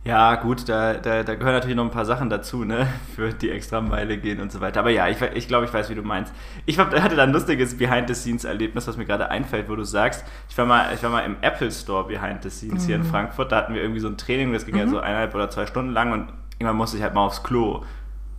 Ja, 0.07 0.35
gut, 0.35 0.69
da, 0.69 0.93
da, 0.93 1.23
da 1.23 1.35
gehören 1.35 1.53
natürlich 1.53 1.75
noch 1.75 1.83
ein 1.83 1.91
paar 1.91 2.05
Sachen 2.05 2.29
dazu, 2.29 2.63
ne? 2.63 2.87
Für 3.15 3.33
die 3.33 3.51
extra 3.51 3.81
Meile 3.81 4.17
gehen 4.17 4.39
und 4.39 4.53
so 4.53 4.61
weiter. 4.61 4.79
Aber 4.79 4.89
ja, 4.89 5.09
ich, 5.09 5.21
ich 5.33 5.49
glaube, 5.49 5.65
ich 5.65 5.73
weiß, 5.73 5.89
wie 5.89 5.95
du 5.95 6.01
meinst. 6.01 6.33
Ich 6.65 6.79
hatte 6.79 7.15
da 7.15 7.23
ein 7.23 7.33
lustiges 7.33 7.77
Behind-the-Scenes-Erlebnis, 7.77 8.87
was 8.87 8.95
mir 8.95 9.05
gerade 9.05 9.29
einfällt, 9.29 9.67
wo 9.67 9.75
du 9.75 9.83
sagst, 9.83 10.25
ich 10.49 10.57
war 10.57 10.65
mal, 10.65 10.93
ich 10.93 11.03
war 11.03 11.09
mal 11.09 11.25
im 11.25 11.35
Apple 11.41 11.69
Store 11.71 12.07
Behind 12.07 12.41
the 12.41 12.49
Scenes 12.49 12.85
hier 12.85 12.95
in 12.95 13.03
Frankfurt. 13.03 13.51
Da 13.51 13.57
hatten 13.57 13.73
wir 13.73 13.81
irgendwie 13.81 13.99
so 13.99 14.07
ein 14.07 14.17
Training, 14.17 14.53
das 14.53 14.65
ging 14.65 14.77
ja 14.77 14.87
so 14.87 14.99
eineinhalb 14.99 15.35
oder 15.35 15.49
zwei 15.49 15.65
Stunden 15.65 15.91
lang 15.91 16.13
und 16.13 16.29
irgendwann 16.57 16.77
musste 16.77 16.95
ich 16.95 17.03
halt 17.03 17.13
mal 17.13 17.25
aufs 17.25 17.43
Klo. 17.43 17.83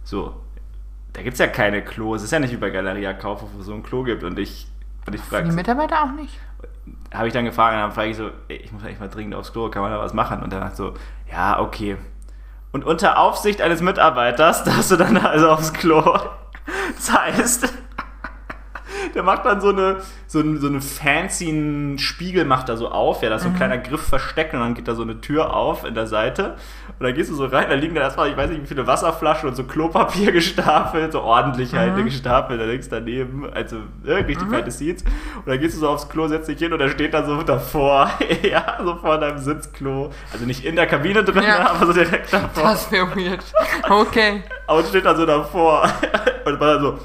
So. 0.05 0.35
Da 1.13 1.23
gibt 1.23 1.35
es 1.35 1.39
ja 1.39 1.49
keine 1.49 1.83
Klo. 1.85 2.15
Es 2.15 2.23
ist 2.23 2.31
ja 2.31 2.39
nicht 2.39 2.53
wie 2.53 2.57
bei 2.57 2.71
Galeria 2.71 3.13
Kaufhof, 3.13 3.51
wo 3.55 3.61
es 3.61 3.67
so 3.67 3.75
ein 3.75 3.83
Klo 3.83 4.05
gibt. 4.05 4.23
Und 4.25 4.39
ich, 4.39 4.69
und 5.07 5.15
ich 5.15 5.21
Die 5.21 5.27
frage, 5.29 5.53
Mitarbeiter 5.53 6.03
auch 6.05 6.13
nicht. 6.13 6.39
Habe 7.13 7.29
ich 7.29 7.33
dann 7.33 7.45
gefragt, 7.45 7.75
und 7.75 7.81
dann 7.81 7.93
frage 7.93 8.11
ich 8.11 8.17
so, 8.17 8.31
ey, 8.49 8.57
ich 8.57 8.73
muss 8.73 8.83
eigentlich 8.83 9.01
mal 9.01 9.09
dringend 9.09 9.35
aufs 9.35 9.53
Klo, 9.53 9.71
kann 9.71 9.83
man 9.83 9.91
da 9.91 9.99
was 9.99 10.15
machen? 10.15 10.43
Und 10.43 10.53
dann 10.53 10.75
so, 10.75 10.95
ja, 11.31 11.59
okay. 11.61 11.97
Und 12.73 12.85
unter 12.85 13.19
Aufsicht 13.19 13.61
eines 13.61 13.81
Mitarbeiters 13.81 14.65
darfst 14.65 14.91
du 14.91 14.97
dann 14.97 15.17
also 15.17 15.51
aufs 15.51 15.73
Klo. 15.73 16.03
Das 16.97 17.11
heißt, 17.11 17.73
der 19.15 19.23
macht 19.23 19.45
dann 19.45 19.61
so 19.61 19.69
eine, 19.71 19.97
so, 20.27 20.41
einen, 20.41 20.61
so 20.61 20.67
einen 20.67 20.81
fancy 20.81 21.97
Spiegel 21.99 22.45
macht 22.45 22.69
er 22.69 22.77
so 22.77 22.89
auf, 22.89 23.23
ja, 23.23 23.29
da 23.31 23.37
ist 23.37 23.43
so 23.43 23.49
ein 23.49 23.57
kleiner 23.57 23.79
Griff 23.79 24.03
versteckt 24.03 24.55
und 24.55 24.61
dann 24.61 24.75
geht 24.75 24.89
da 24.89 24.95
so 24.95 25.03
eine 25.03 25.21
Tür 25.21 25.55
auf 25.55 25.85
in 25.85 25.95
der 25.95 26.07
Seite. 26.07 26.57
Und 26.99 27.05
dann 27.07 27.15
gehst 27.15 27.31
du 27.31 27.35
so 27.35 27.47
rein, 27.47 27.67
da 27.69 27.75
liegen 27.75 27.95
da 27.95 28.03
erstmal, 28.03 28.29
ich 28.31 28.37
weiß 28.37 28.51
nicht, 28.51 28.63
wie 28.63 28.67
viele 28.67 28.87
Wasserflaschen 28.87 29.49
und 29.49 29.55
so 29.55 29.65
Klopapier 29.65 30.33
gestapelt, 30.39 31.13
so 31.13 31.23
ordentlich 31.23 31.75
halt 31.75 31.97
gestapelt, 32.05 32.61
da 32.61 32.65
links 32.65 32.89
daneben, 32.89 33.47
also 33.53 33.77
ne, 34.03 34.17
richtig 34.17 34.49
feine 34.49 34.71
Seats 34.71 35.03
und 35.37 35.47
dann 35.47 35.59
gehst 35.59 35.77
du 35.77 35.81
so 35.81 35.89
aufs 35.89 36.09
Klo, 36.09 36.29
setzt 36.29 36.49
dich 36.49 36.59
hin 36.59 36.73
und 36.73 36.81
er 36.81 36.91
steht 36.91 37.15
da 37.15 37.25
so 37.25 37.43
davor, 37.43 38.11
ja, 38.43 38.79
so 38.85 38.97
vor 38.97 39.19
deinem 39.19 39.39
Sitzklo, 39.39 40.11
also 40.33 40.45
nicht 40.45 40.65
in 40.65 40.77
der 40.77 40.87
Kabine 40.87 41.25
drin, 41.25 41.43
Ja. 41.45 41.71
aber 41.71 41.87
so 41.87 41.93
direkt 41.93 42.33
davor. 42.33 42.63
Das 42.65 42.91
wäre 42.93 43.07
weird. 43.17 43.45
Okay. 43.89 44.43
Und 44.67 44.87
steht 44.87 45.05
da 45.05 45.15
so 45.15 45.25
davor. 45.27 45.89
Und 46.45 46.61
war 46.61 46.75
dann 46.75 46.83
so, 46.83 46.99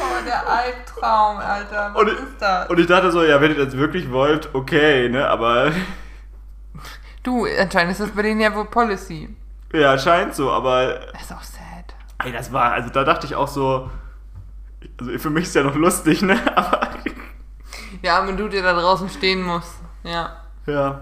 Oh, 0.00 0.24
der 0.26 0.37
Albtraum, 0.48 1.36
Alter. 1.38 1.90
Was 1.94 2.00
Und- 2.02 2.08
ist 2.08 2.36
das? 2.40 2.68
und 2.70 2.80
ich 2.80 2.86
dachte 2.86 3.10
so, 3.12 3.22
ja, 3.22 3.40
wenn 3.40 3.54
ihr 3.56 3.64
das 3.64 3.76
wirklich 3.76 4.10
wollt, 4.10 4.54
okay, 4.54 5.08
ne, 5.08 5.28
aber 5.28 5.72
Du, 7.22 7.46
anscheinend 7.60 7.92
ist 7.92 8.00
das 8.00 8.10
bei 8.10 8.22
denen 8.22 8.40
ja 8.40 8.54
wohl 8.54 8.64
Policy. 8.66 9.34
ja, 9.72 9.98
scheint 9.98 10.34
so, 10.34 10.50
aber 10.50 11.00
Das 11.12 11.22
ist 11.22 11.32
auch 11.32 11.42
sad. 11.42 11.94
Ey, 12.24 12.32
das 12.32 12.52
war, 12.52 12.72
also 12.72 12.88
da 12.90 13.04
dachte 13.04 13.26
ich 13.26 13.34
auch 13.34 13.48
so, 13.48 13.90
also 14.98 15.18
für 15.18 15.30
mich 15.30 15.44
ist 15.44 15.54
ja 15.54 15.62
noch 15.62 15.74
lustig, 15.74 16.22
ne? 16.22 16.38
Aber 16.56 16.80
Ja, 18.02 18.26
wenn 18.26 18.36
du 18.36 18.48
dir 18.48 18.62
da 18.62 18.72
draußen 18.72 19.08
stehen 19.08 19.42
musst. 19.42 19.74
Ja. 20.04 20.36
ja. 20.66 21.00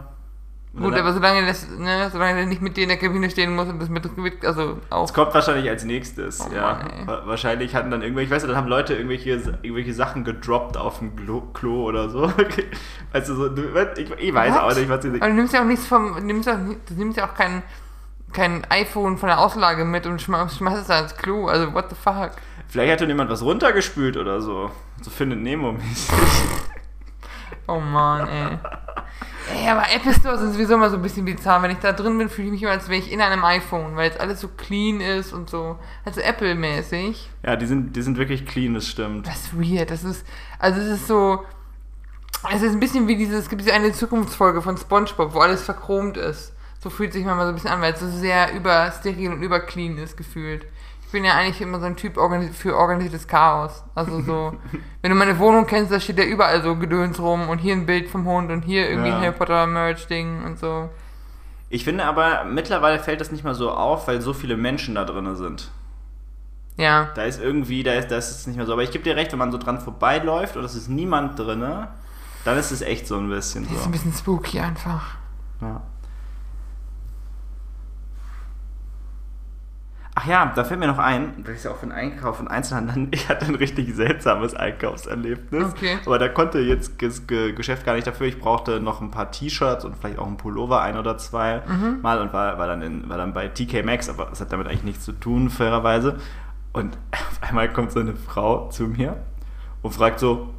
Gut, 0.78 0.95
aber 0.95 1.12
solange 1.14 1.47
das, 1.47 1.66
ne, 1.71 2.11
solange 2.12 2.37
der 2.37 2.47
nicht 2.47 2.61
mit 2.61 2.76
dir 2.76 2.83
in 2.83 2.90
der 2.90 2.99
Kabine 2.99 3.30
stehen 3.30 3.54
muss 3.54 3.68
und 3.68 3.78
das 3.80 3.88
mit, 3.88 4.45
also 4.45 4.78
auch. 4.90 5.04
es 5.04 5.14
kommt 5.14 5.33
wahrscheinlich 5.33 5.68
als 5.71 5.85
nächstes, 5.85 6.40
Oh 6.40 6.54
ja. 6.54 6.80
Mann, 7.06 7.26
wahrscheinlich 7.26 7.75
hatten 7.75 7.90
dann 7.90 8.02
irgendwelche, 8.02 8.26
ich 8.26 8.35
weiß 8.35 8.42
nicht, 8.42 8.50
dann 8.50 8.59
haben 8.59 8.68
Leute 8.68 8.95
irgendwelche, 8.95 9.30
irgendwelche 9.62 9.95
Sachen 9.95 10.25
gedroppt 10.25 10.76
auf 10.76 10.99
dem 10.99 11.16
Klo, 11.16 11.40
Klo 11.54 11.85
oder 11.85 12.11
so. 12.11 12.26
du, 13.12 13.25
so, 13.25 13.50
ich, 13.97 14.11
ich 14.18 14.35
weiß 14.35 14.54
What? 14.54 14.62
auch 14.62 14.75
nicht, 14.75 14.88
was 14.88 15.02
sie 15.02 15.09
Aber 15.09 15.28
du 15.28 15.35
nimmst 15.35 15.54
ja 15.54 15.62
auch 15.62 15.66
nichts 15.66 15.87
vom, 15.87 16.14
du 16.14 16.21
nimmst, 16.21 16.49
auch, 16.49 16.56
du 16.56 16.95
nimmst 16.95 17.16
ja 17.16 17.26
auch 17.26 17.35
kein, 17.35 17.62
kein 18.33 18.66
iPhone 18.68 19.16
von 19.16 19.28
der 19.28 19.38
Auslage 19.38 19.87
mit 19.87 20.06
und 20.06 20.21
schmeißt, 20.21 20.59
schmeißt 20.59 20.83
es 20.83 20.87
da 20.88 21.00
ins 21.00 21.16
Klo. 21.16 21.47
Also, 21.47 21.73
what 21.73 21.88
the 21.88 21.97
fuck? 21.97 22.33
Vielleicht 22.68 22.92
hat 22.92 23.00
dann 23.00 23.09
jemand 23.09 23.30
was 23.30 23.42
runtergespült 23.42 24.16
oder 24.16 24.40
so. 24.42 24.71
So 25.00 25.11
findet 25.11 25.40
Nemo-mäßig. 25.40 26.12
Oh 27.67 27.81
man, 27.81 28.29
ey. 28.29 28.59
Ey, 29.55 29.69
aber 29.69 29.85
Apple 29.95 30.12
Store 30.12 30.38
sind 30.38 30.53
sowieso 30.53 30.75
immer 30.75 30.91
so 30.91 30.97
ein 30.97 31.03
bisschen 31.03 31.25
bizarr. 31.25 31.62
Wenn 31.62 31.71
ich 31.71 31.79
da 31.79 31.93
drin 31.93 32.19
bin, 32.19 32.29
fühle 32.29 32.49
ich 32.49 32.53
mich 32.53 32.62
immer, 32.62 32.73
als 32.73 32.88
wäre 32.88 32.99
ich 32.99 33.12
in 33.12 33.21
einem 33.21 33.45
iPhone, 33.45 33.95
weil 33.95 34.07
jetzt 34.07 34.21
alles 34.21 34.41
so 34.41 34.49
clean 34.49 35.00
ist 35.00 35.33
und 35.33 35.49
so. 35.49 35.79
Also 36.05 36.21
Apple-mäßig. 36.21 37.31
Ja, 37.45 37.57
die 37.57 37.67
sind, 37.67 37.95
die 37.95 38.03
sind 38.03 38.19
wirklich 38.19 38.45
clean, 38.47 38.75
das 38.75 38.88
stimmt. 38.88 39.26
Das 39.26 39.45
ist 39.45 39.55
weird. 39.55 39.91
Das 39.91 40.03
ist, 40.03 40.26
also 40.59 40.81
es 40.81 40.88
ist 40.88 41.07
so, 41.07 41.45
es 42.53 42.62
ist 42.62 42.73
ein 42.73 42.81
bisschen 42.81 43.07
wie 43.07 43.17
dieses, 43.17 43.45
es 43.45 43.49
gibt 43.49 43.62
diese 43.62 43.73
eine 43.73 43.93
Zukunftsfolge 43.93 44.62
von 44.62 44.76
Spongebob, 44.76 45.35
wo 45.35 45.41
alles 45.41 45.62
verchromt 45.62 46.17
ist. 46.17 46.53
So 46.81 46.91
fühlt 46.91 47.12
sich 47.12 47.25
manchmal 47.25 47.47
so 47.47 47.53
ein 47.53 47.55
bisschen 47.55 47.71
an, 47.71 47.81
weil 47.81 47.95
es 47.95 48.00
so 48.00 48.09
sehr 48.09 48.53
übersteril 48.53 49.33
und 49.33 49.43
überclean 49.43 49.99
ist 49.99 50.17
gefühlt. 50.17 50.67
Ich 51.16 51.23
bin 51.23 51.25
ja 51.25 51.35
eigentlich 51.35 51.62
immer 51.62 51.80
so 51.80 51.87
ein 51.87 51.96
Typ 51.96 52.18
für 52.52 52.76
organisiertes 52.76 53.26
Chaos. 53.26 53.82
Also 53.94 54.20
so, 54.20 54.52
wenn 55.00 55.11
du 55.11 55.16
meine 55.16 55.38
Wohnung 55.38 55.66
kennst, 55.66 55.90
da 55.90 55.99
steht 55.99 56.18
ja 56.18 56.25
überall 56.25 56.62
so 56.62 56.76
Gedöns 56.76 57.18
rum 57.18 57.49
und 57.49 57.56
hier 57.58 57.73
ein 57.75 57.87
Bild 57.87 58.11
vom 58.11 58.26
Hund 58.26 58.50
und 58.50 58.62
hier 58.66 58.87
irgendwie 58.90 59.08
Ja. 59.08 59.16
ein 59.16 59.23
Harry 59.23 59.32
Potter 59.32 59.66
Merch-Ding 59.66 60.44
und 60.44 60.58
so. 60.58 60.90
Ich 61.70 61.85
finde 61.85 62.04
aber, 62.04 62.44
mittlerweile 62.44 62.99
fällt 62.99 63.23
das 63.23 63.32
nicht 63.32 63.44
mehr 63.44 63.54
so 63.54 63.70
auf, 63.70 64.06
weil 64.08 64.20
so 64.20 64.35
viele 64.35 64.58
Menschen 64.58 64.94
da 64.94 65.04
drin 65.06 65.35
sind. 65.37 65.70
Ja. 66.76 67.08
Da 67.14 67.23
ist 67.23 67.40
irgendwie, 67.40 67.82
da 67.82 67.94
ist, 67.94 68.11
da 68.11 68.18
ist 68.18 68.30
es 68.30 68.47
nicht 68.47 68.56
mehr 68.56 68.67
so. 68.67 68.75
Aber 68.75 68.82
ich 68.82 68.91
gebe 68.91 69.02
dir 69.02 69.17
recht, 69.17 69.32
wenn 69.32 69.38
man 69.38 69.50
so 69.52 69.56
dran 69.56 69.80
vorbeiläuft 69.80 70.58
und 70.58 70.64
es 70.64 70.75
ist 70.75 70.88
niemand 70.88 71.38
drin, 71.38 71.60
dann 72.45 72.58
ist 72.58 72.73
es 72.73 72.82
echt 72.82 73.06
so 73.06 73.17
ein 73.17 73.30
bisschen 73.30 73.64
Das 73.64 73.73
ist 73.73 73.78
so. 73.80 73.86
ein 73.88 73.93
bisschen 73.93 74.12
spooky 74.12 74.60
einfach. 74.60 75.14
Ja. 75.62 75.80
Ach 80.26 80.28
ja, 80.28 80.52
da 80.54 80.65
fällt 80.65 80.80
mir 80.80 80.89
noch 80.89 80.99
ein, 80.99 81.45
das 81.45 81.54
ist 81.56 81.65
ja 81.65 81.71
auch 81.71 81.76
für 81.76 81.86
den 81.86 81.93
Einkauf 81.93 82.41
und 82.41 82.49
Einzelhandel, 82.49 83.06
ich 83.12 83.28
hatte 83.28 83.47
ein 83.47 83.54
richtig 83.54 83.95
seltsames 83.95 84.54
Einkaufserlebnis. 84.54 85.65
Okay. 85.73 85.99
Aber 86.04 86.19
da 86.19 86.28
konnte 86.28 86.58
jetzt 86.58 87.00
das 87.00 87.26
Ge- 87.26 87.52
Geschäft 87.52 87.84
gar 87.86 87.95
nicht 87.95 88.06
dafür. 88.06 88.26
Ich 88.26 88.41
brauchte 88.41 88.80
noch 88.80 89.00
ein 89.00 89.10
paar 89.10 89.30
T-Shirts 89.30 89.84
und 89.84 89.97
vielleicht 89.97 90.19
auch 90.19 90.26
ein 90.26 90.36
Pullover, 90.36 90.82
ein 90.82 90.97
oder 90.99 91.17
zwei 91.19 91.62
Mhm. 91.67 92.00
Mal 92.02 92.21
und 92.21 92.32
war, 92.32 92.58
war, 92.58 92.67
dann 92.67 92.82
in, 92.82 93.08
war 93.08 93.17
dann 93.19 93.32
bei 93.32 93.49
TK 93.49 93.84
Maxx, 93.84 94.08
aber 94.08 94.26
das 94.26 94.41
hat 94.41 94.52
damit 94.52 94.67
eigentlich 94.67 94.84
nichts 94.84 95.04
zu 95.04 95.12
tun, 95.12 95.49
fairerweise. 95.50 96.17
Und 96.73 96.99
auf 97.12 97.41
einmal 97.49 97.73
kommt 97.73 97.93
so 97.93 98.00
eine 98.00 98.15
Frau 98.17 98.69
zu 98.71 98.84
mir 98.84 99.17
und 99.82 99.93
fragt 99.95 100.19
so, 100.19 100.52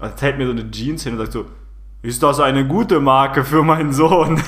und 0.00 0.22
hält 0.22 0.38
mir 0.38 0.44
so 0.46 0.52
eine 0.52 0.70
Jeans 0.70 1.02
hin 1.04 1.14
und 1.14 1.18
sagt 1.18 1.32
so, 1.32 1.46
ist 2.02 2.22
das 2.22 2.38
eine 2.40 2.66
gute 2.66 3.00
Marke 3.00 3.42
für 3.42 3.62
meinen 3.64 3.92
Sohn? 3.92 4.40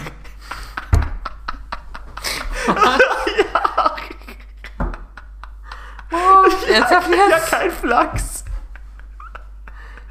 Ernsthaft 6.80 7.10
ja, 7.10 7.36
jetzt? 7.36 7.50
kein 7.50 7.70
Flachs. 7.70 8.44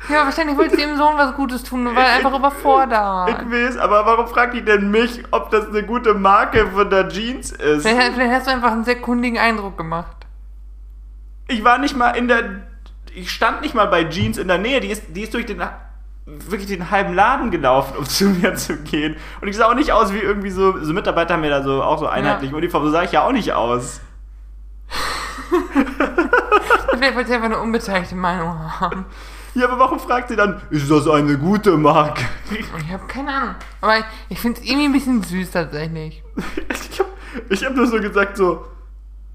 Ja, 0.10 0.26
wahrscheinlich 0.26 0.58
wollte 0.58 0.76
sie 0.76 0.82
ihrem 0.82 0.98
Sohn 0.98 1.18
was 1.18 1.36
Gutes 1.36 1.64
tun 1.64 1.86
und 1.86 1.96
war 1.96 2.06
einfach 2.06 2.34
überfordert. 2.34 3.30
Ich 3.30 3.52
weiß, 3.52 3.78
aber 3.78 4.06
warum 4.06 4.28
fragt 4.28 4.56
die 4.56 4.64
denn 4.64 4.90
mich, 4.90 5.24
ob 5.32 5.52
das 5.52 5.68
eine 5.68 5.84
gute 5.84 6.16
Marke 6.16 6.68
von 6.68 6.90
der 6.90 7.10
Jeans 7.10 7.52
ist? 7.52 7.86
Vielleicht, 7.86 8.14
vielleicht 8.14 8.32
hast 8.32 8.48
du 8.48 8.52
einfach 8.52 8.72
einen 8.72 8.86
sehr 8.86 9.00
kundigen 9.02 9.38
Eindruck 9.38 9.78
gemacht. 9.78 10.16
Ich 11.48 11.64
war 11.64 11.78
nicht 11.78 11.96
mal 11.96 12.12
in 12.12 12.28
der. 12.28 12.62
Ich 13.14 13.32
stand 13.32 13.62
nicht 13.62 13.76
mal 13.76 13.86
bei 13.86 14.06
Jeans 14.06 14.38
in 14.38 14.48
der 14.48 14.58
Nähe. 14.58 14.80
Die 14.80 14.90
ist, 14.90 15.04
die 15.10 15.22
ist 15.22 15.34
durch 15.34 15.46
den 15.46 15.62
wirklich 16.26 16.68
den 16.68 16.92
halben 16.92 17.14
Laden 17.14 17.52
gelaufen, 17.52 17.98
um 17.98 18.06
zu 18.08 18.26
mir 18.26 18.56
zu 18.56 18.78
gehen. 18.78 19.16
Und 19.42 19.48
ich 19.48 19.58
sah 19.58 19.68
auch 19.68 19.76
nicht 19.76 19.92
aus 19.92 20.14
wie 20.14 20.20
irgendwie 20.20 20.52
so, 20.52 20.84
so 20.84 20.94
Mitarbeiter 20.94 21.36
haben 21.36 21.42
mir 21.42 21.50
da 21.50 21.62
so 21.64 21.84
auch 21.84 22.00
so 22.00 22.08
einheitliche 22.08 22.56
Uniform. 22.56 22.86
So 22.86 22.92
sah 22.92 23.04
ich 23.04 23.12
ja 23.12 23.24
auch 23.24 23.32
nicht 23.32 23.54
aus. 23.54 24.02
Vielleicht 27.00 27.16
wollte 27.16 27.30
sie 27.30 27.36
einfach 27.36 27.46
eine 27.48 27.60
unbeteiligte 27.60 28.16
Meinung 28.16 28.80
haben. 28.82 29.06
Ja, 29.56 29.68
aber 29.70 29.80
warum 29.80 30.00
fragt 30.00 30.28
sie 30.28 30.36
dann, 30.36 30.62
ist 30.70 30.92
das 30.92 31.08
eine 31.08 31.38
gute 31.38 31.78
Marke? 31.78 32.24
Ich 32.52 32.92
habe 32.92 33.08
keine 33.08 33.34
Ahnung. 33.34 33.56
Aber 33.80 33.98
ich, 33.98 34.06
ich 34.28 34.40
finde 34.40 34.60
es 34.60 34.68
irgendwie 34.68 34.86
ein 34.86 34.92
bisschen 34.92 35.24
süß 35.24 35.52
tatsächlich. 35.52 36.22
Ich 36.92 37.00
hab, 37.00 37.08
ich 37.50 37.66
hab 37.66 37.74
nur 37.76 37.88
so 37.88 38.00
gesagt, 38.02 38.36
so, 38.36 38.66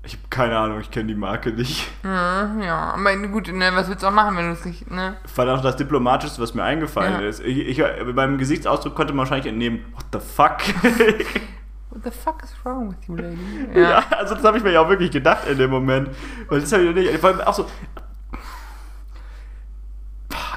ich 0.02 0.12
habe 0.12 0.24
keine 0.28 0.58
Ahnung, 0.58 0.80
ich 0.80 0.90
kenne 0.90 1.06
die 1.06 1.14
Marke 1.14 1.50
nicht. 1.50 1.90
Ja, 2.04 2.54
ja, 2.60 2.94
aber 2.94 3.16
gut, 3.28 3.50
ne, 3.52 3.70
was 3.74 3.88
willst 3.88 4.02
du 4.02 4.06
auch 4.08 4.12
machen, 4.12 4.36
wenn 4.36 4.46
du 4.48 4.52
es 4.52 4.64
nicht, 4.66 4.90
ne? 4.90 5.16
War 5.34 5.54
auch 5.54 5.62
das 5.62 5.76
Diplomatischste, 5.76 6.42
was 6.42 6.52
mir 6.54 6.62
eingefallen 6.62 7.22
Ja. 7.22 7.26
ist. 7.26 7.40
Ich, 7.40 7.78
ich, 7.80 7.82
beim 8.14 8.36
Gesichtsausdruck 8.36 8.94
konnte 8.94 9.14
man 9.14 9.20
wahrscheinlich 9.20 9.46
entnehmen, 9.46 9.84
what 9.94 10.04
the 10.12 10.18
fuck? 10.20 10.58
The 12.04 12.10
fuck 12.10 12.42
is 12.42 12.52
wrong 12.64 12.90
with 12.90 13.08
you, 13.08 13.16
lady? 13.16 13.38
Ja, 13.80 14.04
also 14.10 14.34
das 14.34 14.44
habe 14.44 14.58
ich 14.58 14.62
mir 14.64 14.72
ja 14.72 14.80
auch 14.82 14.88
wirklich 14.88 15.10
gedacht 15.10 15.46
in 15.48 15.56
dem 15.56 15.70
Moment. 15.70 16.10
Weil 16.48 16.60
das 16.60 16.70
habe 16.72 16.82
ich 16.84 16.88
noch 16.90 16.94
nicht. 16.94 17.18
Vor 17.18 17.30
allem 17.30 17.40
auch 17.40 17.54
so. 17.54 17.66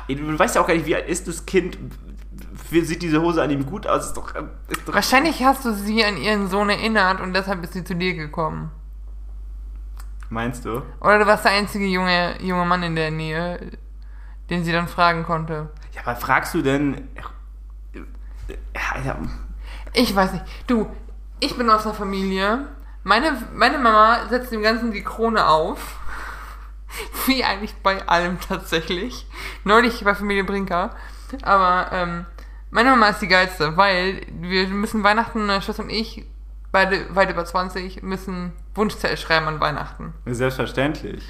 Du 0.10 0.40
weißt 0.40 0.56
ja 0.56 0.62
auch 0.62 0.68
gar 0.68 0.74
nicht, 0.74 0.86
wie 0.86 0.96
alt 0.96 1.08
ist 1.08 1.28
das 1.28 1.46
Kind? 1.46 1.78
Wie 2.70 2.82
sieht 2.82 3.02
diese 3.02 3.22
Hose 3.22 3.42
an 3.42 3.50
ihm 3.50 3.66
gut 3.66 3.88
aus? 3.88 4.08
Ist 4.08 4.18
doch, 4.18 4.34
ist 4.68 4.88
doch 4.88 4.94
Wahrscheinlich 4.94 5.44
hast 5.44 5.64
du 5.64 5.74
sie 5.74 6.04
an 6.04 6.18
ihren 6.18 6.50
Sohn 6.50 6.70
erinnert 6.70 7.22
und 7.22 7.34
deshalb 7.34 7.64
ist 7.64 7.74
sie 7.74 7.84
zu 7.84 7.96
dir 7.96 8.14
gekommen. 8.14 8.72
Meinst 10.30 10.66
du? 10.66 10.82
Oder 11.00 11.20
du 11.20 11.28
warst 11.28 11.46
der 11.46 11.54
einzige 11.54 11.86
junge, 11.86 12.42
junge 12.42 12.66
Mann 12.66 12.84
in 12.84 12.96
der 12.96 13.12
Nähe, 13.12 13.72
den 14.50 14.66
sie 14.66 14.74
dann 14.74 14.88
fragen 14.90 15.24
konnte. 15.24 15.70
Ja, 15.94 16.02
aber 16.06 16.16
fragst 16.18 16.54
du 16.54 16.62
denn. 16.62 17.08
Ja, 17.16 18.92
Alter. 18.94 19.18
Ich 19.94 20.14
weiß 20.14 20.34
nicht. 20.34 20.46
Du, 20.68 20.88
ich 21.40 21.58
bin 21.58 21.70
aus 21.70 21.86
einer 21.86 21.94
Familie. 21.94 22.68
Meine, 23.04 23.38
meine 23.54 23.78
Mama 23.78 24.28
setzt 24.30 24.52
dem 24.52 24.62
Ganzen 24.62 24.92
die 24.92 25.04
Krone 25.04 25.48
auf. 25.48 26.00
Wie 27.26 27.44
eigentlich 27.44 27.76
bei 27.84 28.08
allem 28.08 28.40
tatsächlich. 28.40 29.28
Neulich 29.64 30.04
bei 30.04 30.16
Familie 30.16 30.44
Brinker. 30.44 30.96
Aber 31.44 31.90
ähm, 31.92 32.26
meine 32.72 32.90
Mama 32.92 33.10
ist 33.10 33.22
die 33.22 33.28
geilste, 33.28 33.78
weil 33.78 34.22
wir 34.40 34.68
müssen 34.68 35.04
Weihnachten, 35.04 35.46
meine 35.46 35.62
Schwester 35.62 35.84
und 35.84 35.90
ich, 35.90 36.26
beide 36.72 37.16
weit 37.16 37.30
über 37.30 37.46
20, 37.46 38.04
müssen 38.04 38.54
Wunschzettel 38.76 39.18
schreiben 39.18 39.48
an 39.48 39.60
Weihnachten. 39.60 40.14
Selbstverständlich. 40.26 41.24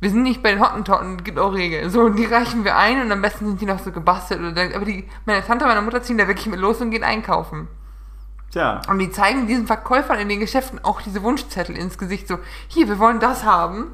Wir 0.00 0.10
sind 0.10 0.22
nicht 0.22 0.42
bei 0.42 0.50
den 0.50 0.60
Hottentotten, 0.60 1.22
gibt 1.24 1.38
auch 1.38 1.52
Regeln. 1.52 1.90
So, 1.90 2.08
die 2.08 2.24
reichen 2.24 2.64
wir 2.64 2.76
ein 2.76 3.02
und 3.02 3.12
am 3.12 3.20
besten 3.20 3.46
sind 3.46 3.60
die 3.60 3.66
noch 3.66 3.80
so 3.80 3.92
gebastelt. 3.92 4.40
Oder, 4.40 4.74
aber 4.74 4.86
die, 4.86 5.06
meine 5.26 5.44
Tante 5.44 5.64
und 5.64 5.70
meine 5.70 5.82
Mutter 5.82 6.02
ziehen 6.02 6.16
da 6.16 6.26
wirklich 6.26 6.46
mit 6.46 6.58
los 6.58 6.80
und 6.80 6.90
gehen 6.90 7.04
einkaufen. 7.04 7.68
Tja. 8.50 8.82
Und 8.88 8.98
die 8.98 9.10
zeigen 9.10 9.46
diesen 9.46 9.66
Verkäufern 9.66 10.18
in 10.18 10.28
den 10.28 10.40
Geschäften 10.40 10.82
auch 10.84 11.02
diese 11.02 11.22
Wunschzettel 11.22 11.76
ins 11.76 11.98
Gesicht, 11.98 12.26
so, 12.26 12.38
hier, 12.68 12.88
wir 12.88 12.98
wollen 12.98 13.20
das 13.20 13.44
haben. 13.44 13.92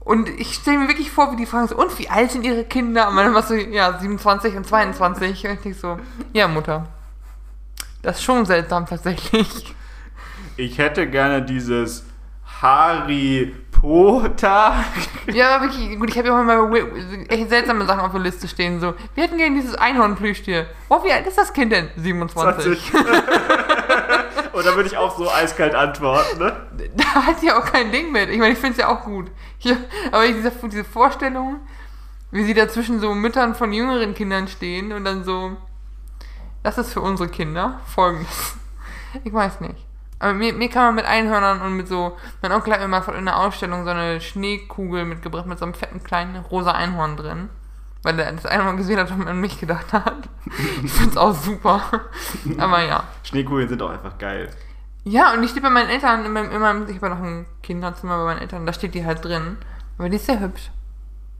Und 0.00 0.28
ich 0.28 0.54
stelle 0.54 0.78
mir 0.78 0.88
wirklich 0.88 1.10
vor, 1.10 1.30
wie 1.32 1.36
die 1.36 1.46
fragen 1.46 1.68
so, 1.68 1.76
und 1.76 1.96
wie 1.98 2.08
alt 2.08 2.30
sind 2.30 2.44
ihre 2.44 2.64
Kinder? 2.64 3.08
Und 3.08 3.14
meine 3.14 3.28
Mama 3.28 3.46
so, 3.46 3.54
ja, 3.54 3.98
27 3.98 4.56
und 4.56 4.66
22. 4.66 5.46
Und 5.46 5.66
ich 5.66 5.78
so, 5.78 5.98
ja, 6.32 6.48
Mutter. 6.48 6.88
Das 8.02 8.16
ist 8.16 8.22
schon 8.22 8.46
seltsam 8.46 8.86
tatsächlich. 8.86 9.74
Ich 10.56 10.78
hätte 10.78 11.08
gerne 11.08 11.42
dieses 11.42 12.04
Harry 12.60 13.54
Potter. 13.70 14.84
Ja, 15.32 15.56
aber 15.56 15.66
wirklich, 15.66 15.96
gut, 15.96 16.10
ich 16.10 16.18
habe 16.18 16.28
ja 16.28 16.40
auch 16.40 16.42
mal 16.42 16.74
echt 17.28 17.50
seltsame 17.50 17.86
Sachen 17.86 18.00
auf 18.00 18.10
der 18.10 18.20
Liste 18.20 18.48
stehen. 18.48 18.80
So, 18.80 18.94
wir 19.14 19.22
hätten 19.22 19.36
gerne 19.36 19.54
dieses 19.54 19.76
Einhornplüschtier. 19.76 20.66
Oh, 20.88 21.04
wie 21.04 21.12
alt 21.12 21.24
ist 21.24 21.38
das 21.38 21.52
Kind 21.52 21.70
denn? 21.70 21.88
27. 21.96 22.90
20. 22.90 22.94
Und 24.52 24.66
da 24.66 24.74
würde 24.74 24.88
ich 24.88 24.96
auch 24.96 25.16
so 25.16 25.30
eiskalt 25.30 25.76
antworten, 25.76 26.38
ne? 26.38 26.66
Da 26.96 27.26
hat 27.26 27.38
sie 27.38 27.52
auch 27.52 27.64
kein 27.64 27.92
Ding 27.92 28.10
mit. 28.10 28.28
Ich 28.28 28.38
meine, 28.38 28.54
ich 28.54 28.58
finde 28.58 28.72
es 28.72 28.78
ja 28.78 28.88
auch 28.88 29.04
gut. 29.04 29.30
Ich, 29.60 29.72
aber 30.10 30.24
ich, 30.24 30.34
diese, 30.34 30.50
diese 30.64 30.84
Vorstellung, 30.84 31.60
wie 32.32 32.42
sie 32.42 32.54
da 32.54 32.68
zwischen 32.68 32.98
so 32.98 33.14
Müttern 33.14 33.54
von 33.54 33.72
jüngeren 33.72 34.14
Kindern 34.14 34.48
stehen 34.48 34.92
und 34.92 35.04
dann 35.04 35.22
so, 35.22 35.56
das 36.64 36.76
ist 36.76 36.92
für 36.92 37.02
unsere 37.02 37.28
Kinder 37.28 37.80
folgendes. 37.86 38.56
Ich 39.22 39.32
weiß 39.32 39.60
nicht. 39.60 39.89
Aber 40.20 40.34
mir, 40.34 40.52
mir 40.52 40.68
kann 40.68 40.84
man 40.84 40.94
mit 40.96 41.06
Einhörnern 41.06 41.60
und 41.62 41.76
mit 41.76 41.88
so, 41.88 42.16
mein 42.42 42.52
Onkel 42.52 42.72
hat 42.74 42.80
mir 42.80 42.88
mal 42.88 43.00
von 43.02 43.14
einer 43.14 43.36
Ausstellung 43.38 43.84
so 43.84 43.90
eine 43.90 44.20
Schneekugel 44.20 45.04
mitgebracht 45.06 45.46
mit 45.46 45.58
so 45.58 45.64
einem 45.64 45.74
fetten 45.74 46.04
kleinen 46.04 46.36
rosa 46.36 46.72
Einhorn 46.72 47.16
drin. 47.16 47.48
Weil 48.02 48.18
er 48.18 48.30
das 48.32 48.46
Einhorn 48.46 48.76
gesehen 48.76 48.98
hat 48.98 49.10
und 49.10 49.26
an 49.28 49.40
mich 49.40 49.58
gedacht 49.58 49.92
hat. 49.92 50.28
Ich 50.84 50.92
find's 50.92 51.16
auch 51.16 51.34
super. 51.34 51.82
Aber 52.58 52.82
ja. 52.84 53.04
Schneekugeln 53.24 53.68
sind 53.68 53.82
auch 53.82 53.90
einfach 53.90 54.16
geil. 54.18 54.48
Ja, 55.04 55.32
und 55.32 55.42
ich 55.42 55.50
stehe 55.50 55.62
bei 55.62 55.70
meinen 55.70 55.88
Eltern, 55.88 56.24
in 56.24 56.32
meinem, 56.32 56.50
in 56.50 56.60
meinem, 56.60 56.88
ich 56.88 56.96
habe 56.96 57.10
noch 57.10 57.22
ein 57.22 57.46
Kinderzimmer 57.62 58.18
bei 58.18 58.24
meinen 58.24 58.40
Eltern, 58.42 58.64
da 58.66 58.72
steht 58.72 58.94
die 58.94 59.04
halt 59.04 59.24
drin. 59.24 59.56
Aber 59.98 60.08
die 60.10 60.16
ist 60.16 60.26
sehr 60.26 60.40
hübsch. 60.40 60.70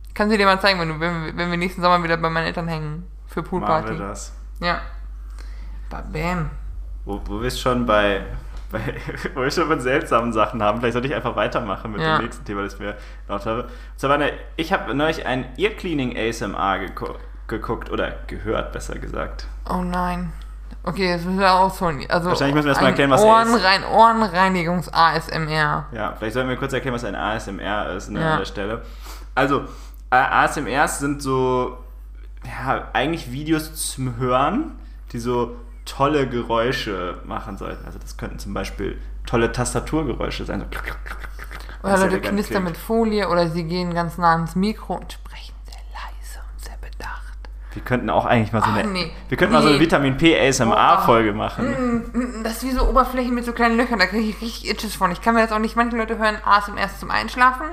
Ich 0.08 0.14
kann 0.14 0.28
sie 0.30 0.36
dir 0.38 0.46
mal 0.46 0.60
zeigen, 0.60 0.80
wenn, 0.80 0.88
du, 0.88 1.00
wenn, 1.00 1.24
wir- 1.26 1.36
wenn 1.36 1.50
wir 1.50 1.56
nächsten 1.58 1.82
Sommer 1.82 2.02
wieder 2.02 2.16
bei 2.16 2.28
meinen 2.30 2.46
Eltern 2.46 2.68
hängen. 2.68 3.06
Für 3.26 3.40
Machen 3.42 3.52
wir 3.52 3.58
Poolparty. 3.60 3.98
das. 3.98 4.32
Ja. 4.60 4.80
Ba- 5.90 6.04
Bam. 6.12 6.50
Wo, 7.04 7.20
wo 7.26 7.40
wir 7.40 7.48
es 7.48 7.58
schon 7.60 7.84
bei, 7.86 8.24
wo 9.34 9.40
wir 9.42 9.50
schon 9.54 9.66
von 9.68 9.80
seltsamen 9.80 10.32
Sachen 10.32 10.62
haben. 10.62 10.78
Vielleicht 10.80 10.94
sollte 10.94 11.08
ich 11.08 11.14
einfach 11.14 11.36
weitermachen 11.36 11.92
mit 11.92 12.00
Ja. 12.00 12.16
dem 12.18 12.24
nächsten 12.24 12.44
Thema, 12.44 12.62
das 12.62 12.74
ich 12.74 12.80
mir 12.80 12.96
noch 13.28 13.44
habe. 13.44 13.64
Und 13.64 13.70
zwar 13.96 14.12
eine, 14.12 14.32
ich 14.56 14.72
habe 14.72 14.94
neulich 14.94 15.26
ein 15.26 15.46
Ear 15.56 15.70
Cleaning 15.72 16.16
ASMR 16.16 16.78
geku 16.80 17.06
geguckt 17.48 17.90
oder 17.90 18.12
gehört, 18.28 18.72
besser 18.72 18.96
gesagt. 19.00 19.48
Oh 19.68 19.82
nein. 19.82 20.32
Okay, 20.84 21.10
jetzt 21.10 21.24
müssen 21.24 21.40
wir 21.40 21.52
ausholen. 21.52 22.04
Also 22.08 22.28
Wahrscheinlich 22.28 22.54
müssen 22.54 22.66
wir 22.66 22.70
erst 22.70 22.80
mal 22.80 22.86
ein 22.86 22.92
erklären, 22.92 23.10
was 23.10 23.22
Ohrenrein 23.22 23.82
Ohrenreinigungs-ASMR. 23.84 25.84
Ja, 25.92 26.14
vielleicht 26.16 26.34
sollten 26.34 26.48
wir 26.48 26.56
kurz 26.56 26.72
erklären, 26.72 26.94
was 26.94 27.02
ein 27.04 27.16
ASMR 27.16 27.90
ist 27.96 28.08
ne, 28.10 28.20
Ja. 28.20 28.32
an 28.34 28.38
der 28.38 28.44
Stelle. 28.46 28.82
Also, 29.34 29.64
ASMRs 30.10 31.00
sind 31.00 31.20
so, 31.22 31.76
ja, 32.44 32.88
eigentlich 32.92 33.32
Videos 33.32 33.74
zum 33.92 34.16
Hören, 34.16 34.78
die 35.12 35.18
so 35.18 35.56
tolle 35.84 36.28
Geräusche 36.28 37.18
machen 37.24 37.56
sollten. 37.56 37.84
Also 37.84 37.98
das 37.98 38.16
könnten 38.16 38.38
zum 38.38 38.54
Beispiel 38.54 39.00
tolle 39.26 39.52
Tastaturgeräusche 39.52 40.44
sein. 40.44 40.64
So 41.82 41.88
Oder 41.88 41.98
Leute 41.98 42.20
knistern 42.20 42.64
mit 42.64 42.76
Folie 42.76 43.28
oder 43.28 43.48
sie 43.48 43.64
gehen 43.64 43.94
ganz 43.94 44.18
nah 44.18 44.32
ans 44.32 44.54
Mikro 44.56 44.94
und 44.94 45.12
sprechen 45.12 45.54
sehr 45.64 45.80
leise 45.92 46.40
und 46.52 46.62
sehr 46.62 46.76
bedacht. 46.78 47.38
Wir 47.72 47.82
könnten 47.82 48.10
auch 48.10 48.26
eigentlich 48.26 48.52
mal 48.52 48.62
so 48.62 48.70
eine, 48.70 48.88
nee. 48.88 49.10
wir 49.28 49.36
könnten 49.38 49.54
mal 49.54 49.62
so 49.62 49.68
eine 49.68 49.76
Nee. 49.78 49.84
Vitamin 49.84 50.16
P 50.16 50.38
ASMR 50.38 51.02
Folge 51.06 51.32
machen. 51.32 52.02
Mm, 52.12 52.42
Das 52.44 52.54
ist 52.58 52.64
wie 52.64 52.72
so 52.72 52.88
Oberflächen 52.88 53.34
mit 53.34 53.44
so 53.44 53.52
kleinen 53.52 53.76
Löchern, 53.76 53.98
da 53.98 54.06
kriege 54.06 54.28
ich 54.28 54.40
richtig 54.42 54.70
Itches 54.70 54.94
von. 54.94 55.10
Ich 55.12 55.20
kann 55.22 55.34
mir 55.34 55.40
jetzt 55.40 55.52
auch 55.52 55.58
nicht, 55.58 55.76
manche 55.76 55.96
Leute 55.96 56.18
hören 56.18 56.36
ASMR 56.44 56.78
erst 56.78 57.00
zum 57.00 57.10
Einschlafen. 57.10 57.66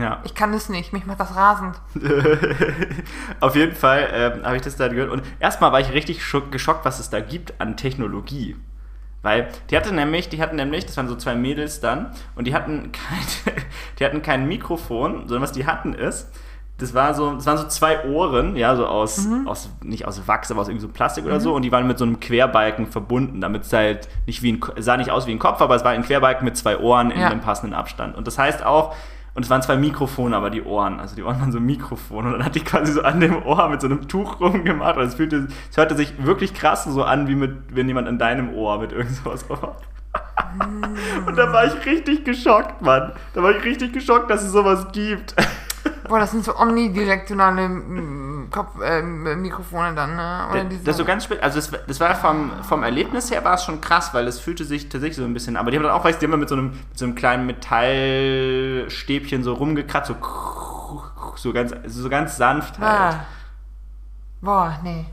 Ja. 0.00 0.20
Ich 0.24 0.34
kann 0.34 0.52
das 0.52 0.68
nicht, 0.68 0.92
mich 0.92 1.04
macht 1.06 1.20
das 1.20 1.34
rasend. 1.36 1.76
Auf 3.40 3.56
jeden 3.56 3.74
Fall 3.74 4.08
ähm, 4.12 4.44
habe 4.44 4.56
ich 4.56 4.62
das 4.62 4.76
da 4.76 4.88
gehört. 4.88 5.10
Und 5.10 5.22
erstmal 5.38 5.72
war 5.72 5.80
ich 5.80 5.92
richtig 5.92 6.24
schock, 6.24 6.50
geschockt, 6.52 6.84
was 6.84 6.98
es 7.00 7.10
da 7.10 7.20
gibt 7.20 7.54
an 7.60 7.76
Technologie. 7.76 8.56
Weil 9.22 9.48
die 9.68 9.76
hatte 9.76 9.94
nämlich, 9.94 10.28
die 10.30 10.40
hatten 10.40 10.56
nämlich, 10.56 10.86
das 10.86 10.96
waren 10.96 11.08
so 11.08 11.14
zwei 11.16 11.34
Mädels 11.34 11.80
dann, 11.80 12.12
und 12.36 12.46
die 12.46 12.54
hatten 12.54 12.90
kein, 12.92 13.54
die 13.98 14.04
hatten 14.04 14.22
kein 14.22 14.48
Mikrofon, 14.48 15.28
sondern 15.28 15.42
was 15.42 15.52
die 15.52 15.66
hatten 15.66 15.92
ist, 15.92 16.30
das 16.78 16.94
war 16.94 17.12
so, 17.12 17.34
das 17.34 17.44
waren 17.44 17.58
so 17.58 17.66
zwei 17.68 18.06
Ohren, 18.06 18.56
ja, 18.56 18.74
so 18.74 18.86
aus, 18.86 19.28
aus 19.44 19.68
nicht 19.82 20.06
aus 20.06 20.26
Wachs, 20.26 20.50
aber 20.50 20.62
aus 20.62 20.68
irgendwie 20.68 20.86
so 20.86 20.88
Plastik 20.88 21.26
oder 21.26 21.38
so, 21.38 21.52
und 21.54 21.60
die 21.60 21.70
waren 21.70 21.86
mit 21.86 21.98
so 21.98 22.06
einem 22.06 22.18
Querbalken 22.20 22.86
verbunden, 22.86 23.42
damit 23.42 23.64
es 23.64 23.72
halt 23.74 24.08
nicht 24.26 24.42
wie 24.42 24.52
ein, 24.52 24.60
sah 24.78 24.96
nicht 24.96 25.10
aus 25.10 25.26
wie 25.26 25.32
ein 25.32 25.38
Kopf, 25.38 25.60
aber 25.60 25.74
es 25.74 25.84
war 25.84 25.90
ein 25.90 26.02
Querbalken 26.02 26.46
mit 26.46 26.56
zwei 26.56 26.78
Ohren 26.78 27.10
in 27.10 27.20
Ja. 27.20 27.26
einem 27.28 27.42
passenden 27.42 27.74
Abstand. 27.74 28.16
Und 28.16 28.26
das 28.26 28.38
heißt 28.38 28.64
auch, 28.64 28.94
und 29.34 29.44
es 29.44 29.50
waren 29.50 29.62
zwei 29.62 29.76
Mikrofone, 29.76 30.36
aber 30.36 30.50
die 30.50 30.62
Ohren, 30.62 30.98
also 30.98 31.14
die 31.14 31.22
Ohren 31.22 31.40
waren 31.40 31.52
so 31.52 31.60
Mikrofone. 31.60 32.28
Und 32.28 32.32
dann 32.34 32.44
hat 32.44 32.54
die 32.54 32.64
quasi 32.64 32.92
so 32.92 33.02
an 33.02 33.20
dem 33.20 33.44
Ohr 33.44 33.68
mit 33.68 33.80
so 33.80 33.86
einem 33.86 34.08
Tuch 34.08 34.40
rumgemacht. 34.40 34.96
Und 34.96 35.04
es 35.04 35.14
fühlte, 35.14 35.48
es 35.70 35.76
hörte 35.76 35.96
sich 35.96 36.24
wirklich 36.24 36.52
krass 36.52 36.84
so 36.84 37.04
an, 37.04 37.28
wie 37.28 37.36
mit, 37.36 37.74
wenn 37.74 37.86
jemand 37.86 38.08
an 38.08 38.18
deinem 38.18 38.52
Ohr 38.54 38.80
mit 38.80 38.92
irgend 38.92 39.14
sowas 39.14 39.48
macht. 39.48 39.84
Und 41.26 41.36
da 41.36 41.52
war 41.52 41.66
ich 41.66 41.86
richtig 41.86 42.24
geschockt, 42.24 42.82
Mann. 42.82 43.12
Da 43.34 43.42
war 43.42 43.52
ich 43.52 43.64
richtig 43.64 43.92
geschockt, 43.92 44.30
dass 44.30 44.42
es 44.42 44.50
sowas 44.50 44.88
gibt. 44.92 45.36
Boah, 46.08 46.18
das 46.18 46.32
sind 46.32 46.44
so 46.44 46.56
omnidirektionale 46.56 47.68
Kopf, 48.50 48.80
äh, 48.82 49.02
Mikrofone 49.02 49.94
dann, 49.94 50.16
ne? 50.16 50.46
Oder 50.50 50.64
Das 50.64 50.80
ist 50.80 50.96
so 50.96 51.04
ganz 51.04 51.24
spät, 51.24 51.42
also 51.42 51.56
das, 51.56 51.70
das 51.86 52.00
war 52.00 52.14
vom, 52.14 52.50
vom 52.62 52.82
Erlebnis 52.82 53.30
her 53.30 53.44
war 53.44 53.54
es 53.54 53.64
schon 53.64 53.80
krass, 53.80 54.12
weil 54.12 54.26
es 54.26 54.40
fühlte 54.40 54.64
sich 54.64 54.88
tatsächlich 54.88 55.16
so 55.16 55.24
ein 55.24 55.34
bisschen, 55.34 55.56
aber 55.56 55.70
die 55.70 55.76
haben 55.76 55.84
dann 55.84 55.92
auch, 55.92 56.04
weißt 56.04 56.20
du, 56.20 56.26
die 56.26 56.32
haben 56.32 56.40
mit 56.40 56.48
so 56.48 56.56
einem, 56.56 56.70
mit 56.70 56.98
so 56.98 57.04
einem 57.04 57.14
kleinen 57.14 57.46
Metallstäbchen 57.46 59.42
so 59.42 59.54
rumgekratzt, 59.54 60.08
so, 60.08 60.16
so 61.36 61.52
ganz, 61.52 61.72
so 61.86 62.08
ganz 62.08 62.36
sanft 62.36 62.78
halt. 62.78 63.14
ah. 63.14 63.24
Boah, 64.42 64.78
nee. 64.82 65.04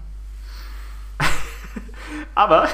Aber 2.36 2.68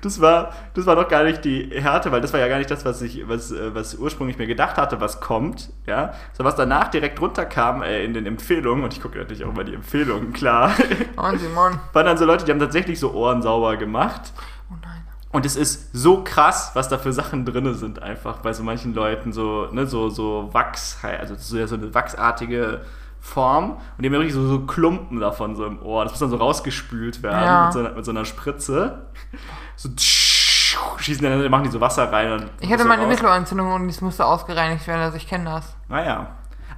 das 0.00 0.20
war, 0.20 0.52
das 0.74 0.86
war 0.86 0.96
doch 0.96 1.08
gar 1.08 1.24
nicht 1.24 1.44
die 1.44 1.70
Härte, 1.72 2.12
weil 2.12 2.20
das 2.20 2.32
war 2.32 2.40
ja 2.40 2.48
gar 2.48 2.58
nicht 2.58 2.70
das, 2.70 2.84
was 2.84 3.02
ich, 3.02 3.26
was, 3.28 3.50
äh, 3.50 3.74
was 3.74 3.94
ursprünglich 3.96 4.38
mir 4.38 4.46
gedacht 4.46 4.76
hatte, 4.76 5.00
was 5.00 5.20
kommt, 5.20 5.70
ja. 5.86 6.12
So 6.32 6.44
was 6.44 6.54
danach 6.56 6.88
direkt 6.88 7.20
runterkam 7.20 7.82
äh, 7.82 8.04
in 8.04 8.14
den 8.14 8.26
Empfehlungen, 8.26 8.84
und 8.84 8.92
ich 8.92 9.00
gucke 9.00 9.18
natürlich 9.18 9.44
auch 9.44 9.52
mal 9.52 9.64
die 9.64 9.74
Empfehlungen, 9.74 10.32
klar, 10.32 10.72
Oh, 11.16 11.36
Simon. 11.36 11.78
waren 11.92 12.06
dann 12.06 12.16
so 12.18 12.24
Leute, 12.24 12.44
die 12.44 12.50
haben 12.52 12.60
tatsächlich 12.60 12.98
so 13.00 13.12
Ohren 13.12 13.42
sauber 13.42 13.76
gemacht. 13.76 14.32
Oh 14.70 14.74
nein. 14.82 15.02
Und 15.30 15.44
es 15.44 15.56
ist 15.56 15.90
so 15.92 16.24
krass, 16.24 16.70
was 16.74 16.88
da 16.88 16.96
für 16.96 17.12
Sachen 17.12 17.44
drin 17.44 17.74
sind, 17.74 18.00
einfach 18.02 18.38
bei 18.38 18.52
so 18.54 18.62
manchen 18.62 18.94
Leuten, 18.94 19.32
so, 19.32 19.66
ne, 19.72 19.86
so, 19.86 20.08
so 20.08 20.48
Wachs, 20.52 20.98
also 21.02 21.34
so, 21.36 21.66
so 21.66 21.74
eine 21.74 21.92
wachsartige 21.94 22.80
Form. 23.20 23.72
Und 23.72 23.78
die 23.98 24.06
haben 24.06 24.14
ja 24.14 24.20
wirklich 24.20 24.34
so, 24.34 24.46
so 24.46 24.60
Klumpen 24.60 25.20
davon 25.20 25.56
so 25.56 25.66
im 25.66 25.82
Ohr. 25.82 26.04
Das 26.04 26.12
muss 26.12 26.20
dann 26.20 26.30
so 26.30 26.36
rausgespült 26.36 27.22
werden 27.22 27.44
Ja. 27.44 27.64
mit, 27.64 27.72
so 27.72 27.78
einer, 27.80 27.90
mit 27.90 28.04
so 28.04 28.10
einer 28.10 28.24
Spritze. 28.24 29.06
So 29.76 29.88
schießen 30.98 31.22
dann, 31.22 31.50
machen 31.50 31.64
die 31.64 31.70
so 31.70 31.80
Wasser 31.80 32.10
rein. 32.12 32.32
Und 32.32 32.50
Ich 32.60 32.70
hatte 32.70 32.82
so 32.82 32.88
mal 32.88 32.98
eine. 32.98 33.06
Mittelohrentzündung 33.06 33.72
und 33.72 33.88
es 33.88 34.00
musste 34.00 34.24
ausgereinigt 34.26 34.86
werden, 34.86 35.00
also 35.02 35.16
ich 35.16 35.28
kenne 35.28 35.44
das. 35.46 35.74
Naja. 35.88 36.28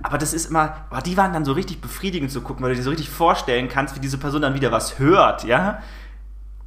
Aber 0.03 0.17
das 0.17 0.33
ist 0.33 0.47
immer, 0.51 0.77
aber 0.89 1.03
die 1.03 1.17
waren 1.17 1.33
dann 1.35 1.45
so 1.45 1.53
richtig 1.53 1.81
befriedigend 1.83 2.31
zu 2.31 2.41
gucken, 2.41 2.63
weil 2.65 2.71
du 2.71 2.77
dir 2.77 2.83
so 2.83 2.91
richtig 2.91 3.11
vorstellen 3.11 3.69
kannst, 3.69 3.95
wie 3.97 4.01
diese 4.01 4.17
Person 4.17 4.41
dann 4.43 4.55
wieder 4.55 4.73
was 4.73 4.99
hört, 4.99 5.45
ja? 5.45 5.81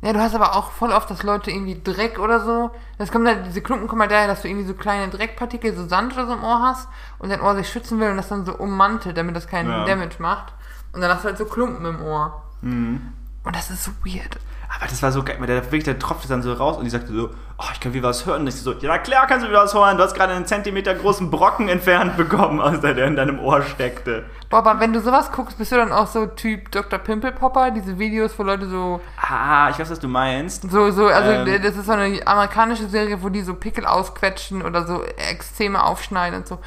Ja, 0.03 0.11
du 0.11 0.19
hast 0.19 0.35
aber 0.35 0.53
auch 0.57 0.71
voll 0.71 0.91
oft, 0.91 1.09
dass 1.09 1.23
Leute 1.23 1.49
irgendwie 1.49 1.81
Dreck 1.81 2.19
oder 2.19 2.41
so. 2.41 2.71
Das 2.97 3.09
kommt 3.09 3.25
halt, 3.25 3.45
diese 3.45 3.61
Klumpen 3.61 3.87
kommen 3.87 4.01
halt 4.01 4.11
daher, 4.11 4.27
dass 4.27 4.41
du 4.41 4.49
irgendwie 4.49 4.67
so 4.67 4.73
kleine 4.73 5.09
Dreckpartikel, 5.09 5.73
so 5.73 5.87
Sand 5.87 6.11
oder 6.13 6.27
so 6.27 6.33
im 6.33 6.43
Ohr 6.43 6.61
hast 6.61 6.89
und 7.19 7.29
dein 7.29 7.39
Ohr 7.39 7.55
sich 7.55 7.69
schützen 7.69 8.01
will 8.01 8.09
und 8.09 8.17
das 8.17 8.27
dann 8.27 8.45
so 8.45 8.53
ummantelt, 8.53 9.15
damit 9.15 9.33
das 9.33 9.47
keinen 9.47 9.69
Ja. 9.69 9.85
Damage 9.85 10.15
macht. 10.19 10.53
Und 10.91 10.99
dann 10.99 11.09
hast 11.09 11.23
du 11.23 11.29
halt 11.29 11.37
so 11.37 11.45
Klumpen 11.45 11.85
im 11.85 12.01
Ohr. 12.01 12.43
Mhm. 12.61 13.13
Und 13.45 13.55
das 13.55 13.69
ist 13.69 13.85
so 13.85 13.91
weird. 14.03 14.37
Aber 14.75 14.87
das 14.89 15.03
war 15.03 15.11
so 15.11 15.23
geil, 15.23 15.35
weil 15.39 15.47
der 15.47 15.63
wirklich, 15.63 15.83
der 15.83 15.99
tropfte 15.99 16.27
dann 16.27 16.41
so 16.41 16.51
raus 16.53 16.77
und 16.77 16.83
die 16.85 16.89
sagte 16.89 17.13
so, 17.13 17.29
oh, 17.59 17.65
ich 17.73 17.79
kann 17.79 17.93
wieder 17.93 18.09
was 18.09 18.25
hören. 18.25 18.41
Und 18.41 18.47
ich 18.47 18.55
so, 18.55 18.71
ja 18.73 18.89
na 18.89 18.97
klar 18.97 19.27
kannst 19.27 19.45
du 19.45 19.49
wieder 19.49 19.63
was 19.63 19.73
hören, 19.73 19.97
du 19.97 20.03
hast 20.03 20.15
gerade 20.15 20.33
einen 20.33 20.45
Zentimeter 20.47 20.95
großen 20.95 21.29
Brocken 21.29 21.69
entfernt 21.69 22.17
bekommen, 22.17 22.59
aus 22.61 22.81
der, 22.81 22.93
der 22.95 23.05
in 23.07 23.15
deinem 23.15 23.39
Ohr 23.39 23.61
steckte. 23.61 24.25
Boah, 24.49 24.59
aber 24.59 24.79
wenn 24.79 24.91
du 24.93 24.99
sowas 24.99 25.31
guckst, 25.31 25.57
bist 25.57 25.71
du 25.71 25.75
dann 25.75 25.91
auch 25.91 26.07
so 26.07 26.25
Typ 26.25 26.71
Dr. 26.71 26.97
Pimpelpopper, 26.99 27.71
diese 27.71 27.99
Videos, 27.99 28.37
wo 28.37 28.43
Leute 28.43 28.67
so, 28.67 28.99
Ah, 29.21 29.69
ich 29.69 29.77
weiß, 29.79 29.91
was 29.91 29.99
du 29.99 30.07
meinst. 30.07 30.69
so, 30.69 30.89
so, 30.91 31.07
also 31.07 31.31
Ähm. 31.31 31.61
das 31.61 31.75
ist 31.75 31.85
so 31.85 31.91
eine 31.91 32.25
amerikanische 32.25 32.87
Serie, 32.87 33.21
wo 33.21 33.29
die 33.29 33.41
so 33.41 33.53
Pickel 33.53 33.85
ausquetschen 33.85 34.61
oder 34.63 34.85
so 34.87 35.03
Extreme 35.03 35.83
aufschneiden 35.83 36.39
und 36.39 36.47
so. 36.47 36.59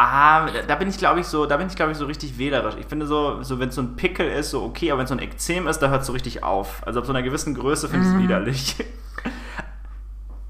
Ah, 0.00 0.46
da- 0.68 0.76
bin 0.76 0.88
ich 0.88 0.96
glaube 0.96 1.18
ich 1.18 1.26
so, 1.26 1.44
da 1.46 1.56
bin 1.56 1.66
ich 1.66 1.74
glaube 1.74 1.90
ich 1.90 1.98
so 1.98 2.06
richtig 2.06 2.38
wählerisch. 2.38 2.76
Ich 2.78 2.86
finde 2.86 3.06
so, 3.06 3.42
so 3.42 3.58
wenn 3.58 3.70
es 3.70 3.74
so 3.74 3.82
ein 3.82 3.96
Pickel 3.96 4.28
ist, 4.30 4.50
so 4.50 4.62
okay, 4.62 4.92
aber 4.92 4.98
wenn 4.98 5.04
es 5.04 5.08
so 5.08 5.16
ein 5.16 5.18
Ekzem 5.20 5.66
ist, 5.66 5.80
da 5.80 5.88
hört 5.88 6.02
es 6.02 6.06
so 6.06 6.12
richtig 6.12 6.44
auf. 6.44 6.86
Also 6.86 7.00
ab 7.00 7.06
so 7.06 7.12
einer 7.12 7.22
gewissen 7.24 7.54
Größe 7.54 7.88
finde 7.88 8.06
ich 8.06 8.12
es 8.14 8.18
widerlich. 8.22 8.76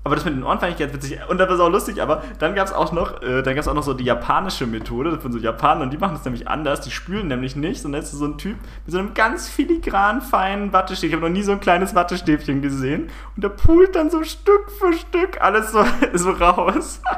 Aber 0.09 0.15
das 0.15 0.25
mit 0.25 0.35
den 0.35 0.43
Ohren 0.43 0.59
fand 0.59 0.73
ich 0.73 0.79
ganz 0.79 0.95
witzig. 0.95 1.19
Und 1.29 1.37
das 1.37 1.51
war 1.51 1.67
auch 1.67 1.71
lustig, 1.71 2.01
aber 2.01 2.23
dann 2.39 2.55
gab 2.55 2.67
es 2.67 2.73
auch 2.73 2.93
noch, 2.93 3.21
äh, 3.21 3.43
dann 3.43 3.55
gab 3.55 3.59
es 3.59 3.69
auch 3.69 3.75
noch 3.75 3.83
so 3.83 3.93
die 3.93 4.05
japanische 4.05 4.67
Methode 4.67 5.21
von 5.21 5.31
so 5.31 5.39
Japanern 5.39 5.83
und 5.83 5.93
die 5.93 5.99
machen 5.99 6.15
das 6.15 6.25
nämlich 6.25 6.49
anders. 6.49 6.81
Die 6.81 6.91
spülen 6.91 7.29
nämlich 7.29 7.57
nicht, 7.57 7.83
sondern 7.83 8.01
es 8.01 8.11
ist 8.11 8.21
so 8.21 8.25
ein 8.25 8.39
Typ 8.39 8.57
mit 8.87 8.93
so 8.93 8.99
einem 8.99 9.13
ganz 9.13 9.51
filigran 9.51 10.23
feinen 10.23 10.73
Wattestäbchen. 10.73 11.11
Ich 11.11 11.15
habe 11.15 11.29
noch 11.29 11.37
nie 11.39 11.43
so 11.43 11.53
ein 11.53 11.61
kleines 11.61 11.95
Wattestäbchen 11.95 12.63
gesehen. 12.63 13.11
Und 13.37 13.45
der 13.45 13.51
pult 13.51 13.95
dann 13.95 14.09
so 14.09 14.25
Stück 14.25 14.71
für 14.71 14.95
Stück 14.95 15.43
alles 15.43 15.73
so, 15.73 15.85
so 16.15 16.31
raus. 16.31 17.03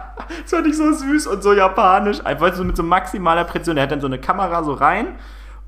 Das 0.42 0.50
fand 0.50 0.66
ich 0.68 0.76
so 0.76 0.92
süß 0.92 1.26
und 1.26 1.42
so 1.42 1.52
japanisch. 1.52 2.24
Einfach 2.24 2.54
so 2.54 2.62
mit 2.62 2.76
so 2.76 2.84
maximaler 2.84 3.44
Präzision. 3.44 3.76
Er 3.76 3.84
hat 3.84 3.90
dann 3.90 4.00
so 4.00 4.06
eine 4.06 4.20
Kamera 4.20 4.62
so 4.62 4.74
rein 4.74 5.16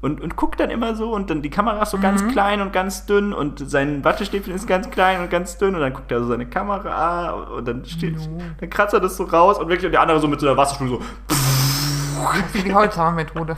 und, 0.03 0.21
und 0.21 0.37
guckt 0.37 0.61
dann 0.61 0.69
immer 0.69 0.95
so 0.95 1.15
und 1.15 1.31
dann 1.31 1.41
die 1.43 1.49
Kamera 1.49 1.83
ist 1.83 1.91
so 1.91 1.99
ganz 1.99 2.27
klein 2.29 2.61
und 2.61 2.73
ganz 2.73 3.07
dünn 3.07 3.33
und 3.33 3.71
sein 3.71 4.05
Wattestäbchen 4.05 4.53
ist 4.53 4.67
ganz 4.67 4.91
klein 4.91 5.21
und 5.21 5.31
ganz 5.31 5.57
dünn 5.57 5.75
und 5.75 5.81
dann 5.81 5.95
guckt 5.95 6.11
er 6.13 6.21
so 6.21 6.27
seine 6.27 6.45
Kamera 6.47 7.31
und 7.31 7.67
dann 7.67 7.85
steht, 7.87 8.17
dann 8.61 8.69
kratzt 8.69 8.93
er 8.93 9.01
das 9.01 9.17
so 9.17 9.25
raus 9.25 9.59
und 9.59 9.69
wirklich 9.69 9.87
und 9.87 9.93
der 9.93 10.03
andere 10.03 10.21
so 10.21 10.29
mit 10.29 10.41
so 10.41 10.49
einer 10.49 10.57
Wasserstuhl 10.57 10.89
so. 10.89 11.03
Das 11.29 12.55
ist 12.55 12.67
die 12.67 12.75
Holzhammer-Methode. 12.75 13.57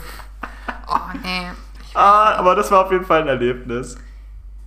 Oh, 0.89 0.97
nee. 1.23 1.49
Ah, 1.95 2.35
aber 2.35 2.55
das 2.55 2.71
war 2.71 2.85
auf 2.85 2.93
jeden 2.93 3.05
Fall 3.05 3.23
ein 3.23 3.29
Erlebnis. 3.29 3.97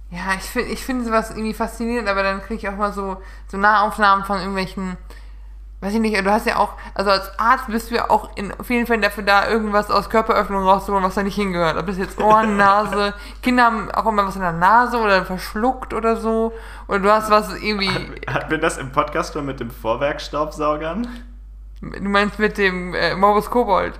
Ja, 0.10 0.34
ich 0.38 0.44
finde 0.44 0.70
ich 0.70 0.84
find 0.84 1.06
sowas 1.06 1.32
irgendwie 1.32 1.54
faszinierend, 1.54 2.08
aber 2.08 2.24
dann 2.24 2.42
kriege 2.42 2.56
ich 2.56 2.70
auch 2.70 2.78
mal 2.78 2.94
so, 2.94 3.22
so 3.48 3.58
Nahaufnahmen 3.58 4.26
von 4.26 4.40
irgendwelchen, 4.40 4.98
weiß 5.80 5.94
ich 5.94 6.00
nicht, 6.00 6.18
du 6.26 6.32
hast 6.32 6.48
ja 6.48 6.56
auch, 6.58 6.74
also 6.96 7.12
als 7.12 7.30
Arzt 7.38 7.68
bist 7.68 7.92
du 7.92 7.96
ja 7.96 8.10
auch 8.10 8.36
in 8.36 8.52
vielen 8.63 8.88
Fällen 8.88 9.02
dafür 9.04 9.24
da, 9.24 9.48
irgendwas 9.48 9.92
aus 9.92 10.10
Körperöffnung 10.10 10.63
rauszuholen, 10.63 11.04
was 11.04 11.13
da 11.16 11.22
nicht 11.24 11.36
hingehört. 11.36 11.78
Ob 11.78 11.86
das 11.86 11.98
jetzt 11.98 12.18
Ohren, 12.20 12.58
Nase, 12.58 13.13
Kinder 13.44 13.66
haben 13.66 13.92
auch 13.92 14.08
immer 14.08 14.26
was 14.26 14.36
in 14.36 14.42
der 14.42 14.54
Nase 14.54 14.98
oder 14.98 15.24
verschluckt 15.24 15.94
oder 15.94 16.16
so. 16.16 16.52
Oder 16.88 17.00
du 17.00 17.12
hast 17.12 17.30
was 17.30 17.54
irgendwie, 17.62 17.92
Hatten 18.28 18.50
wir 18.50 18.58
das 18.58 18.78
im 18.80 18.92
Podcast 18.92 19.34
schon 19.34 19.46
mit 19.46 19.60
dem 19.60 19.70
Vorwerkstaubsaugern? 19.70 21.08
du 21.82 22.10
meinst 22.10 22.40
mit 22.40 22.58
dem 22.58 22.96
äh, 22.96 23.16
Morbus 23.16 23.50
Kobold. 23.52 23.94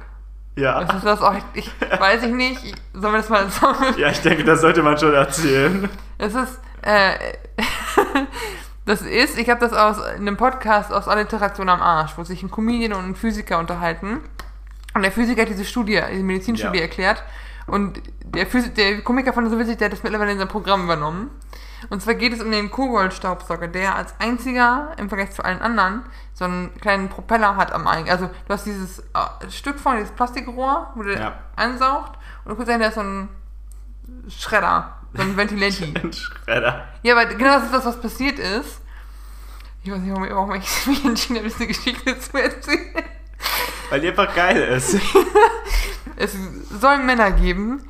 Ja. 0.56 0.82
Ist 0.82 1.04
das 1.06 1.22
auch, 1.22 1.36
ich, 1.54 1.72
weiß 2.00 2.24
ich 2.24 2.32
nicht, 2.34 2.64
ich- 2.66 2.74
sollen 2.94 3.14
wir 3.14 3.20
das 3.20 3.30
mal 3.30 3.48
zusammen 3.50 3.94
Ja, 4.00 4.10
ich 4.10 4.20
denke, 4.24 4.44
das 4.44 4.62
sollte 4.62 4.82
man 4.82 4.98
schon 4.98 5.14
erzählen. 5.14 5.88
Es 6.18 6.34
ist, 6.34 6.60
äh, 6.82 7.14
das 8.88 9.02
ist, 9.04 9.38
ich 9.38 9.50
habe 9.50 9.60
das 9.60 9.74
aus 9.74 10.02
einem 10.02 10.38
Podcast 10.38 10.92
aus 10.92 11.08
Alliteration 11.08 11.70
am 11.70 11.82
Arsch, 11.82 12.18
wo 12.18 12.24
sich 12.24 12.42
ein 12.42 12.50
Comedian 12.50 12.94
und 12.94 13.06
ein 13.06 13.16
Physiker 13.16 13.60
unterhalten. 13.60 14.22
Und 14.96 15.04
der 15.04 15.12
Physiker 15.12 15.44
hat 15.44 15.50
diese 15.50 15.66
Studie, 15.66 16.02
diese 16.12 16.24
Medizinstudie 16.24 16.78
Ja. 16.78 16.84
erklärt. 16.84 17.24
Und 17.68 18.02
der, 18.24 18.48
Physi 18.48 18.74
der 18.74 19.02
Komiker 19.02 19.34
fand 19.34 19.46
das 19.48 19.54
so 19.54 19.60
witzig, 19.60 19.78
der 19.78 19.86
hat 19.88 19.94
das 19.94 20.02
mittlerweile 20.02 20.32
in 20.32 20.40
sein 20.40 20.48
Programm 20.48 20.86
übernommen. 20.86 21.30
Und 21.90 22.02
zwar 22.02 22.16
geht 22.16 22.34
es 22.34 22.42
um 22.42 22.50
den 22.50 22.72
Kobold-Staubsauger, 22.72 23.68
der 23.68 23.96
als 23.96 24.16
einziger 24.20 24.94
im 24.98 25.10
Vergleich 25.10 25.32
zu 25.32 25.44
allen 25.46 25.62
anderen 25.62 26.04
so 26.34 26.46
einen 26.46 26.74
kleinen 26.80 27.10
Propeller 27.10 27.56
hat 27.58 27.72
am 27.74 27.86
Eingang. 27.88 28.10
Also 28.12 28.28
du 28.28 28.54
hast 28.54 28.66
dieses 28.66 29.00
äh, 29.00 29.50
Stück 29.52 29.78
vorne, 29.80 30.00
dieses 30.00 30.16
Plastikrohr, 30.16 30.92
wo 30.96 31.04
der 31.04 31.20
Ja. 31.20 31.34
ansaugt. 31.56 32.18
Und 32.46 32.52
du 32.52 32.56
kannst 32.56 32.68
sagen, 32.68 32.80
der 32.80 32.90
ist 32.90 32.96
so 32.96 33.02
ein 33.02 33.30
Schredder, 34.30 34.97
so 35.18 35.24
ein 35.24 35.36
Ventilenti. 35.36 35.94
Ein 36.02 36.14
Schredder. 36.14 36.88
Ja, 37.04 37.18
aber 37.18 37.26
genau 37.34 37.56
das 37.56 37.66
ist 37.66 37.74
das, 37.74 37.86
was 37.86 38.02
passiert 38.02 38.40
ist. 38.40 38.82
Ich 39.84 39.92
weiß 39.92 40.00
nicht, 40.00 40.14
warum, 40.14 40.54
ich 40.56 40.88
mich 40.88 41.06
entschieden 41.06 41.38
habe, 41.38 41.50
diese 41.50 41.68
Geschichte 41.68 42.20
zu 42.20 42.38
erzählen. 42.38 43.04
Weil 43.90 44.02
die 44.02 44.10
einfach 44.10 44.34
geil 44.34 44.58
ist. 44.58 44.98
Es 46.20 46.36
soll 46.82 46.98
Männer 47.04 47.30
geben, 47.32 47.88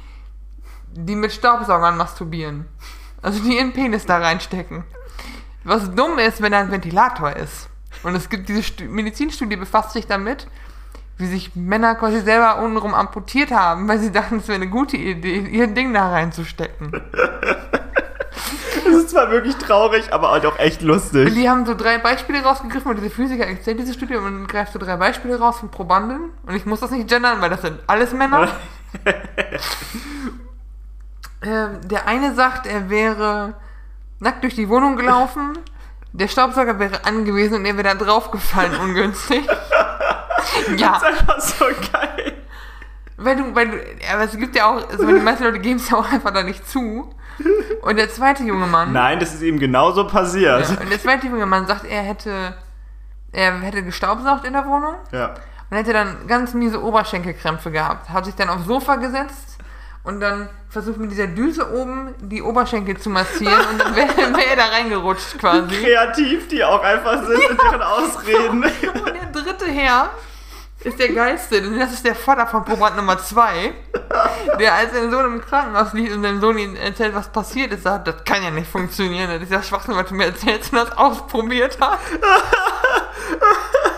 die 0.91 1.15
mit 1.15 1.31
Staubsaugern 1.31 1.95
masturbieren. 1.95 2.65
Also 3.21 3.41
die 3.41 3.55
ihren 3.55 3.71
Penis 3.71 4.05
da 4.05 4.17
reinstecken. 4.17 4.83
Was 5.63 5.95
dumm 5.95 6.19
ist, 6.19 6.41
wenn 6.41 6.51
er 6.51 6.59
ein 6.59 6.71
Ventilator 6.71 7.33
ist. 7.37 7.69
Und 8.03 8.15
es 8.15 8.27
gibt 8.29 8.49
diese 8.49 8.63
Stu 8.63 8.83
Medizinstudie, 8.83 9.55
befasst 9.55 9.91
sich 9.93 10.07
damit, 10.07 10.47
wie 11.17 11.25
sich 11.25 11.55
Männer 11.55 11.95
quasi 11.95 12.21
selber 12.21 12.59
untenrum 12.59 12.93
amputiert 12.93 13.51
haben, 13.51 13.87
weil 13.87 13.99
sie 13.99 14.11
dachten, 14.11 14.37
es 14.37 14.47
wäre 14.47 14.57
eine 14.57 14.69
gute 14.69 14.97
Idee, 14.97 15.39
ihr 15.39 15.67
Ding 15.67 15.93
da 15.93 16.09
reinzustecken. 16.09 16.91
Das 18.85 18.95
ist 18.95 19.09
zwar 19.09 19.31
wirklich 19.31 19.55
traurig, 19.57 20.13
aber 20.13 20.31
halt 20.31 20.45
auch 20.45 20.57
echt 20.59 20.81
Und 20.81 20.87
lustig. 20.87 21.33
die 21.33 21.49
haben 21.49 21.65
so 21.65 21.75
drei 21.75 21.97
Beispiele 21.97 22.41
rausgegriffen 22.41 22.91
und 22.91 22.97
diese 22.97 23.09
Physiker 23.09 23.45
erzählt 23.45 23.79
diese 23.79 23.93
Studie 23.93 24.15
und 24.15 24.47
greift 24.47 24.71
so 24.71 24.79
drei 24.79 24.95
Beispiele 24.95 25.37
raus 25.37 25.59
von 25.59 25.69
Probanden. 25.69 26.29
Und 26.45 26.55
ich 26.55 26.65
muss 26.65 26.79
das 26.79 26.91
nicht 26.91 27.09
gendern, 27.09 27.41
weil 27.41 27.49
das 27.49 27.63
sind 27.63 27.79
alles 27.87 28.13
Männer. 28.13 28.47
ähm, 31.41 31.81
der 31.83 32.07
eine 32.07 32.33
sagt, 32.33 32.65
er 32.67 32.89
wäre 32.89 33.55
nackt 34.19 34.43
durch 34.43 34.55
die 34.55 34.69
Wohnung 34.69 34.95
gelaufen. 34.95 35.57
Der 36.13 36.27
Staubsauger 36.27 36.79
wäre 36.79 37.03
angewiesen 37.05 37.55
und 37.55 37.65
er 37.65 37.75
wäre 37.75 37.95
da 37.95 37.95
draufgefallen, 37.95 38.79
ungünstig. 38.79 39.45
ja, 40.77 40.99
Das 40.99 41.01
ist 41.01 41.03
einfach 41.21 41.39
so 41.41 41.65
geil. 41.91 42.33
weil 43.17 43.35
du, 43.35 43.55
weil 43.55 43.67
du, 43.69 43.77
aber 44.13 44.23
es 44.23 44.37
gibt 44.37 44.55
ja 44.55 44.65
auch, 44.67 44.89
also 44.89 45.05
die 45.05 45.13
meisten 45.13 45.43
Leute 45.43 45.59
geben 45.59 45.77
es 45.77 45.89
ja 45.89 45.97
auch 45.97 46.11
einfach 46.11 46.31
da 46.31 46.43
nicht 46.43 46.67
zu. 46.67 47.09
Und 47.83 47.97
der 47.97 48.09
zweite 48.09 48.43
junge 48.43 48.65
Mann. 48.65 48.91
Nein, 48.93 49.19
das 49.19 49.33
ist 49.33 49.43
ihm 49.43 49.59
genauso 49.59 50.07
passiert. 50.07 50.69
Ja, 50.69 50.79
und 50.81 50.89
der 50.91 50.99
zweite 50.99 51.27
junge 51.27 51.45
Mann 51.45 51.67
sagt, 51.67 51.85
er 51.85 52.01
hätte, 52.01 52.55
er 53.31 53.59
hätte 53.59 53.83
gestaubsaugt 53.83 54.43
in 54.45 54.53
der 54.53 54.65
Wohnung 54.65 54.95
Ja. 55.11 55.35
und 55.69 55.77
hätte 55.77 55.93
dann 55.93 56.25
ganz 56.27 56.53
miese 56.55 56.81
Oberschenkelkrämpfe 56.83 57.69
gehabt. 57.71 58.09
Hat 58.09 58.25
sich 58.25 58.33
dann 58.35 58.49
aufs 58.49 58.65
Sofa 58.65 58.95
gesetzt 58.95 59.46
und 60.07 60.21
dann 60.21 60.47
versucht 60.69 60.97
mit 60.99 61.11
dieser 61.11 61.27
Düse 61.27 61.69
oben 61.69 62.15
die 62.19 62.41
Oberschenkel 62.41 62.97
zu 62.97 63.09
massieren 63.09 63.59
und 63.73 63.77
dann 63.77 63.93
wäre 63.93 64.07
wär 64.15 64.47
er 64.51 64.55
da 64.55 64.67
reingerutscht 64.67 65.37
quasi. 65.37 65.83
Kreativ 65.83 66.47
die 66.47 66.63
auch 66.63 66.81
einfach 66.81 67.25
sind 67.25 67.41
in 67.41 67.57
ihren 67.57 67.81
Ausreden. 67.81 68.63
Und 68.93 69.13
der 69.13 69.43
dritte 69.43 69.65
Herr 69.65 70.11
ist 70.81 70.97
der 70.97 71.09
geilste, 71.09 71.61
denn 71.61 71.77
das 71.77 71.91
ist 71.91 72.05
der 72.05 72.15
Vater 72.15 72.47
von 72.47 72.63
Proband 72.63 72.95
Nummer 72.95 73.17
2, 73.17 73.73
der 74.59 74.73
als 74.75 74.93
sein 74.93 75.11
Sohn 75.11 75.25
im 75.25 75.41
Krankenhaus 75.41 75.91
liegt 75.91 76.13
und 76.13 76.21
seinem 76.21 76.39
Sohn 76.39 76.57
ihm 76.57 76.75
erzählt, 76.77 77.13
was 77.13 77.29
passiert 77.29 77.73
ist, 77.73 77.83
sagt, 77.83 78.07
das 78.07 78.23
kann 78.23 78.41
ja 78.43 78.51
nicht 78.51 78.71
funktionieren, 78.71 79.29
das 79.29 79.41
ist 79.41 79.51
ja 79.51 79.61
Schwachsinn, 79.61 79.95
was 79.95 80.07
du 80.07 80.15
mir 80.15 80.27
erzählst 80.27 80.71
und 80.71 80.79
das 80.79 80.97
ausprobiert 80.97 81.77
hast. 81.81 81.99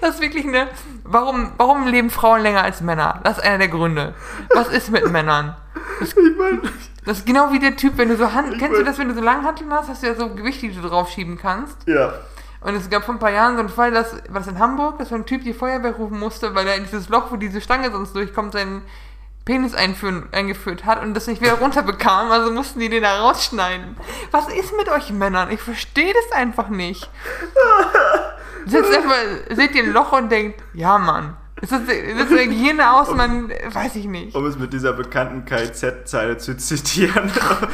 Das 0.00 0.16
ist 0.16 0.20
wirklich 0.20 0.44
eine, 0.46 0.68
warum, 1.04 1.52
warum 1.56 1.86
leben 1.86 2.10
Frauen 2.10 2.40
länger 2.42 2.62
als 2.62 2.80
Männer? 2.80 3.20
Das 3.24 3.38
ist 3.38 3.44
einer 3.44 3.58
der 3.58 3.68
Gründe. 3.68 4.14
Was 4.54 4.68
ist 4.68 4.90
mit 4.90 5.10
Männern? 5.10 5.56
Ich 6.00 6.14
meine, 6.16 6.60
Das 7.04 7.18
ist 7.18 7.26
genau 7.26 7.52
wie 7.52 7.58
der 7.58 7.76
Typ, 7.76 7.96
wenn 7.98 8.08
du 8.08 8.16
so 8.16 8.32
Hand, 8.32 8.50
kennst 8.58 8.72
du 8.72 8.76
mein- 8.78 8.84
das, 8.86 8.98
wenn 8.98 9.08
du 9.08 9.14
so 9.14 9.20
Langhanteln 9.20 9.72
hast, 9.72 9.88
hast 9.88 10.02
du 10.02 10.06
ja 10.06 10.14
so 10.14 10.28
Gewichte, 10.34 10.68
die 10.68 10.74
du 10.74 10.88
draufschieben 10.88 11.38
kannst. 11.38 11.76
ja. 11.86 12.12
Und 12.60 12.74
es 12.76 12.88
gab 12.88 13.04
vor 13.04 13.14
ein 13.14 13.18
paar 13.18 13.30
Jahren 13.30 13.56
so 13.56 13.60
einen 13.60 13.68
Fall, 13.68 13.90
dass, 13.90 14.14
war 14.30 14.40
das 14.40 14.46
in 14.46 14.58
Hamburg, 14.58 14.96
dass 14.98 15.10
so 15.10 15.14
ein 15.14 15.26
Typ 15.26 15.44
die 15.44 15.52
Feuerwehr 15.52 15.92
rufen 15.92 16.18
musste, 16.18 16.54
weil 16.54 16.66
er 16.66 16.76
in 16.76 16.84
dieses 16.84 17.10
Loch, 17.10 17.30
wo 17.30 17.36
diese 17.36 17.60
Stange 17.60 17.90
sonst 17.92 18.16
durchkommt, 18.16 18.54
seinen 18.54 18.80
Penis 19.44 19.74
einführen, 19.74 20.30
eingeführt 20.32 20.86
hat 20.86 21.02
und 21.02 21.12
das 21.12 21.26
nicht 21.26 21.42
wieder 21.42 21.58
runterbekam, 21.58 22.32
also 22.32 22.50
mussten 22.50 22.80
die 22.80 22.88
den 22.88 23.02
da 23.02 23.20
rausschneiden. 23.20 23.98
Was 24.30 24.48
ist 24.48 24.74
mit 24.78 24.88
euch 24.88 25.10
Männern? 25.10 25.50
Ich 25.50 25.60
verstehe 25.60 26.14
das 26.14 26.32
einfach 26.38 26.70
nicht. 26.70 27.10
Setzt 28.66 28.94
einfach, 28.94 29.14
seht 29.50 29.74
ihr 29.74 29.84
ein 29.84 29.92
Loch 29.92 30.12
und 30.12 30.30
denkt, 30.30 30.62
ja 30.72 30.98
Mann, 30.98 31.36
ist 31.60 31.72
das, 31.72 31.80
ist 31.82 32.20
das 32.20 32.30
eine 32.30 32.42
Hygiene 32.42 32.92
aus, 32.92 33.14
man, 33.14 33.48
weiß 33.50 33.96
ich 33.96 34.06
nicht. 34.06 34.34
Um 34.34 34.44
es 34.46 34.58
mit 34.58 34.72
dieser 34.72 34.92
bekannten 34.92 35.44
KZ-Zeile 35.44 36.36
zu 36.38 36.56
zitieren, 36.56 37.30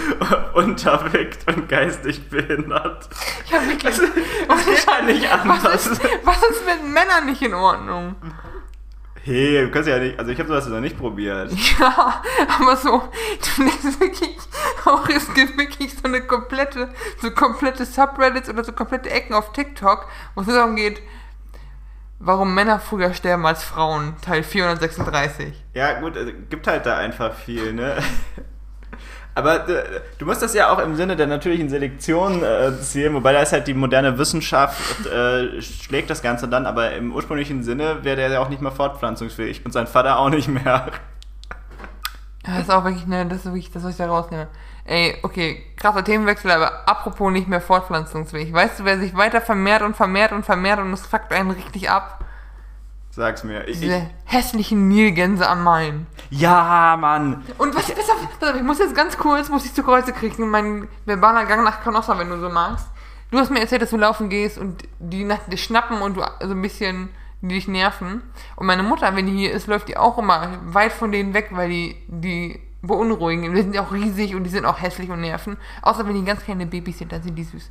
unterwickt 0.54 1.46
und 1.48 1.68
geistig 1.68 2.28
behindert. 2.28 3.08
Ja, 3.50 3.66
wirklich. 3.66 3.96
Das 3.96 4.64
geht 4.66 4.86
ja 4.86 5.02
nicht 5.02 5.24
Was 5.30 5.40
anders. 5.40 5.86
ist, 5.86 6.00
was 6.24 6.42
ist 6.42 6.66
mit 6.66 6.84
Männern 6.92 7.26
nicht 7.26 7.42
in 7.42 7.54
Ordnung? 7.54 8.16
Hey, 9.22 9.62
du 9.62 9.70
kannst 9.70 9.88
ja 9.88 9.98
nicht, 9.98 10.18
also 10.18 10.32
ich 10.32 10.38
habe 10.38 10.48
sowas 10.48 10.66
noch 10.66 10.80
nicht 10.80 10.98
probiert. 10.98 11.52
Ja, 11.78 12.22
aber 12.58 12.76
so, 12.76 13.02
du 13.56 13.62
denkst 13.62 14.00
wirklich, 14.00 14.36
auch 14.84 15.08
es 15.08 15.32
gibt 15.34 15.58
wirklich 15.58 15.94
so 15.94 16.04
eine 16.04 16.22
komplette, 16.22 16.88
so 17.20 17.30
komplette 17.30 17.84
Subreddits 17.84 18.48
oder 18.48 18.64
so 18.64 18.72
komplette 18.72 19.10
Ecken 19.10 19.34
auf 19.34 19.52
TikTok, 19.52 20.06
wo 20.34 20.40
es 20.40 20.46
darum 20.46 20.76
geht, 20.76 21.02
warum 22.18 22.54
Männer 22.54 22.80
früher 22.80 23.12
sterben 23.12 23.44
als 23.44 23.62
Frauen, 23.62 24.16
Teil 24.22 24.42
436. 24.42 25.64
Ja, 25.74 26.00
gut, 26.00 26.16
also, 26.16 26.32
gibt 26.48 26.66
halt 26.66 26.86
da 26.86 26.96
einfach 26.96 27.34
viel, 27.34 27.72
ne? 27.72 27.96
Aber 29.34 29.64
du 30.18 30.26
musst 30.26 30.42
das 30.42 30.54
ja 30.54 30.72
auch 30.72 30.78
im 30.80 30.96
Sinne 30.96 31.16
der 31.16 31.26
natürlichen 31.26 31.68
Selektion 31.68 32.42
äh, 32.42 32.72
sehen, 32.72 33.14
wobei 33.14 33.32
da 33.32 33.40
ist 33.40 33.52
halt 33.52 33.66
die 33.68 33.74
moderne 33.74 34.18
Wissenschaft 34.18 35.06
äh, 35.06 35.62
schlägt 35.62 36.10
das 36.10 36.20
Ganze 36.20 36.48
dann, 36.48 36.66
aber 36.66 36.92
im 36.92 37.14
ursprünglichen 37.14 37.62
Sinne 37.62 38.02
wäre 38.02 38.16
der 38.16 38.28
ja 38.28 38.40
auch 38.40 38.48
nicht 38.48 38.60
mehr 38.60 38.72
fortpflanzungsfähig 38.72 39.64
und 39.64 39.72
sein 39.72 39.86
Vater 39.86 40.18
auch 40.18 40.30
nicht 40.30 40.48
mehr. 40.48 40.90
Das 42.42 42.60
ist 42.60 42.70
auch 42.70 42.84
wirklich, 42.84 43.06
ne, 43.06 43.26
das 43.26 43.38
ist 43.38 43.44
wirklich 43.46 43.70
das, 43.70 43.84
was 43.84 43.92
ich 43.92 43.98
da 43.98 44.08
rausnehme. 44.08 44.48
Ey, 44.84 45.16
okay, 45.22 45.62
krasser 45.76 46.02
Themenwechsel, 46.02 46.50
aber 46.50 46.88
apropos 46.88 47.30
nicht 47.30 47.46
mehr 47.46 47.60
fortpflanzungsfähig. 47.60 48.52
Weißt 48.52 48.80
du, 48.80 48.84
wer 48.84 48.98
sich 48.98 49.14
weiter 49.14 49.40
vermehrt 49.40 49.82
und 49.82 49.94
vermehrt 49.94 50.32
und 50.32 50.44
vermehrt 50.44 50.80
und 50.80 50.92
es 50.92 51.06
fuckt 51.06 51.32
einen 51.32 51.50
richtig 51.50 51.90
ab? 51.90 52.24
Sag's 53.10 53.42
mir. 53.44 53.66
Ich, 53.66 53.74
ich, 53.74 53.80
Diese 53.80 54.10
hässlichen 54.24 54.88
Nilgänse 54.88 55.48
am 55.48 55.64
Main. 55.64 56.06
ja, 56.30 56.96
Mann. 56.98 57.42
Und 57.58 57.74
was, 57.74 57.90
pass 57.92 58.10
auf, 58.10 58.54
ich 58.56 58.62
muss 58.62 58.78
jetzt 58.78 58.94
ganz 58.94 59.18
kurz, 59.18 59.48
muss 59.48 59.64
ich 59.64 59.74
zu 59.74 59.82
Kreuze 59.82 60.12
kriegen, 60.12 60.48
mein 60.48 60.88
verbaler 61.04 61.44
Gang 61.46 61.64
nach 61.64 61.82
Canossa, 61.82 62.18
wenn 62.18 62.28
du 62.28 62.38
so 62.38 62.48
magst. 62.48 62.86
Du 63.30 63.38
hast 63.38 63.50
mir 63.50 63.60
erzählt, 63.60 63.82
dass 63.82 63.90
du 63.90 63.96
laufen 63.96 64.28
gehst 64.28 64.58
und 64.58 64.82
die 64.98 65.24
nach 65.24 65.38
dir 65.48 65.56
schnappen 65.56 66.02
und 66.02 66.16
du 66.16 66.22
so 66.40 66.50
ein 66.50 66.62
bisschen 66.62 67.10
die 67.42 67.54
dich 67.54 67.68
nerven. 67.68 68.22
Und 68.56 68.66
meine 68.66 68.82
Mutter, 68.82 69.14
wenn 69.16 69.26
die 69.26 69.32
hier 69.32 69.52
ist, 69.52 69.66
läuft 69.66 69.88
die 69.88 69.96
auch 69.96 70.18
immer 70.18 70.58
weit 70.64 70.92
von 70.92 71.10
denen 71.10 71.32
weg, 71.32 71.48
weil 71.52 71.70
die 71.70 71.96
die 72.08 72.60
beunruhigen. 72.82 73.54
Die 73.54 73.62
sind 73.62 73.74
ja 73.74 73.82
auch 73.82 73.92
riesig 73.92 74.34
und 74.34 74.44
die 74.44 74.50
sind 74.50 74.64
auch 74.64 74.80
hässlich 74.80 75.10
und 75.10 75.20
nerven. 75.20 75.56
Außer 75.82 76.06
wenn 76.06 76.14
die 76.14 76.24
ganz 76.24 76.42
kleine 76.42 76.66
Babys 76.66 76.98
sind, 76.98 77.12
dann 77.12 77.22
sind 77.22 77.36
die 77.36 77.44
süß. 77.44 77.70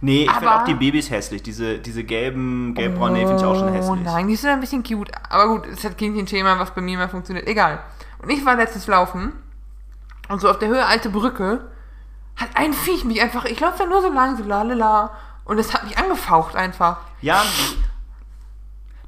Nee, 0.00 0.24
ich 0.24 0.30
finde 0.30 0.54
auch 0.54 0.64
die 0.64 0.74
Babys 0.74 1.10
hässlich. 1.10 1.42
Diese, 1.42 1.78
diese 1.78 2.04
gelben, 2.04 2.74
gelbbraunen, 2.74 3.14
nee, 3.14 3.26
finde 3.26 3.42
ich 3.42 3.44
auch 3.46 3.58
schon 3.58 3.72
hässlich. 3.72 3.90
Oh 3.90 3.96
nein, 3.96 4.28
die 4.28 4.36
sind 4.36 4.50
ein 4.50 4.60
bisschen 4.60 4.82
cute. 4.84 5.10
Aber 5.28 5.48
gut, 5.48 5.66
es 5.66 5.82
hat 5.84 5.98
Kindchenschema, 5.98 6.58
was 6.58 6.70
bei 6.72 6.80
mir 6.80 6.96
mal 6.98 7.08
funktioniert. 7.08 7.46
Egal. 7.48 7.80
Und 8.22 8.30
ich 8.30 8.44
war 8.46 8.54
letztens 8.56 8.86
laufen 8.86 9.32
und 10.28 10.40
so 10.40 10.48
auf 10.50 10.58
der 10.58 10.68
Höhe 10.68 10.84
Alte 10.86 11.10
Brücke 11.10 11.70
hat 12.36 12.50
ein 12.54 12.72
Viech 12.72 13.04
mich 13.04 13.20
einfach, 13.20 13.44
ich 13.46 13.58
laufe 13.58 13.78
da 13.78 13.86
nur 13.86 14.00
so 14.02 14.12
lang, 14.12 14.36
so 14.36 14.44
lalala. 14.44 15.10
Und 15.44 15.58
es 15.58 15.74
hat 15.74 15.82
mich 15.84 15.98
angefaucht 15.98 16.54
einfach. 16.54 16.98
Ja, 17.20 17.42
die, 17.42 17.78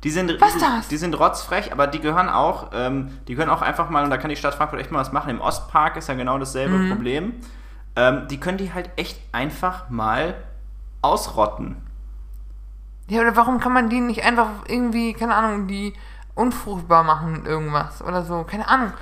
die 0.04 0.10
sind, 0.10 0.40
Was 0.40 0.54
die, 0.54 0.60
das? 0.60 0.88
die 0.88 0.96
sind 0.96 1.16
rotzfrech, 1.18 1.70
aber 1.72 1.86
die 1.86 2.00
gehören 2.00 2.28
auch, 2.28 2.70
ähm, 2.72 3.16
die 3.28 3.34
gehören 3.34 3.50
auch 3.50 3.62
einfach 3.62 3.90
mal, 3.90 4.02
und 4.02 4.10
da 4.10 4.16
kann 4.16 4.30
die 4.30 4.36
Stadt 4.36 4.54
Frankfurt 4.54 4.80
echt 4.80 4.90
mal 4.90 4.98
was 5.00 5.12
machen. 5.12 5.30
Im 5.30 5.40
Ostpark 5.40 5.96
ist 5.96 6.08
ja 6.08 6.14
genau 6.14 6.38
dasselbe 6.38 6.76
Mhm. 6.76 6.88
Problem. 6.90 7.34
Ähm, 7.94 8.26
die 8.28 8.40
können 8.40 8.58
die 8.58 8.72
halt 8.72 8.90
echt 8.96 9.20
einfach 9.32 9.90
mal 9.90 10.34
ausrotten. 11.02 11.76
Ja, 13.08 13.20
oder 13.20 13.34
warum 13.36 13.58
kann 13.58 13.72
man 13.72 13.88
die 13.88 14.00
nicht 14.00 14.24
einfach 14.24 14.48
irgendwie, 14.68 15.12
keine 15.12 15.34
Ahnung, 15.34 15.66
die 15.66 15.94
unfruchtbar 16.34 17.02
machen, 17.02 17.44
irgendwas 17.44 18.02
oder 18.02 18.22
so, 18.22 18.44
keine 18.44 18.68
Ahnung. 18.68 18.92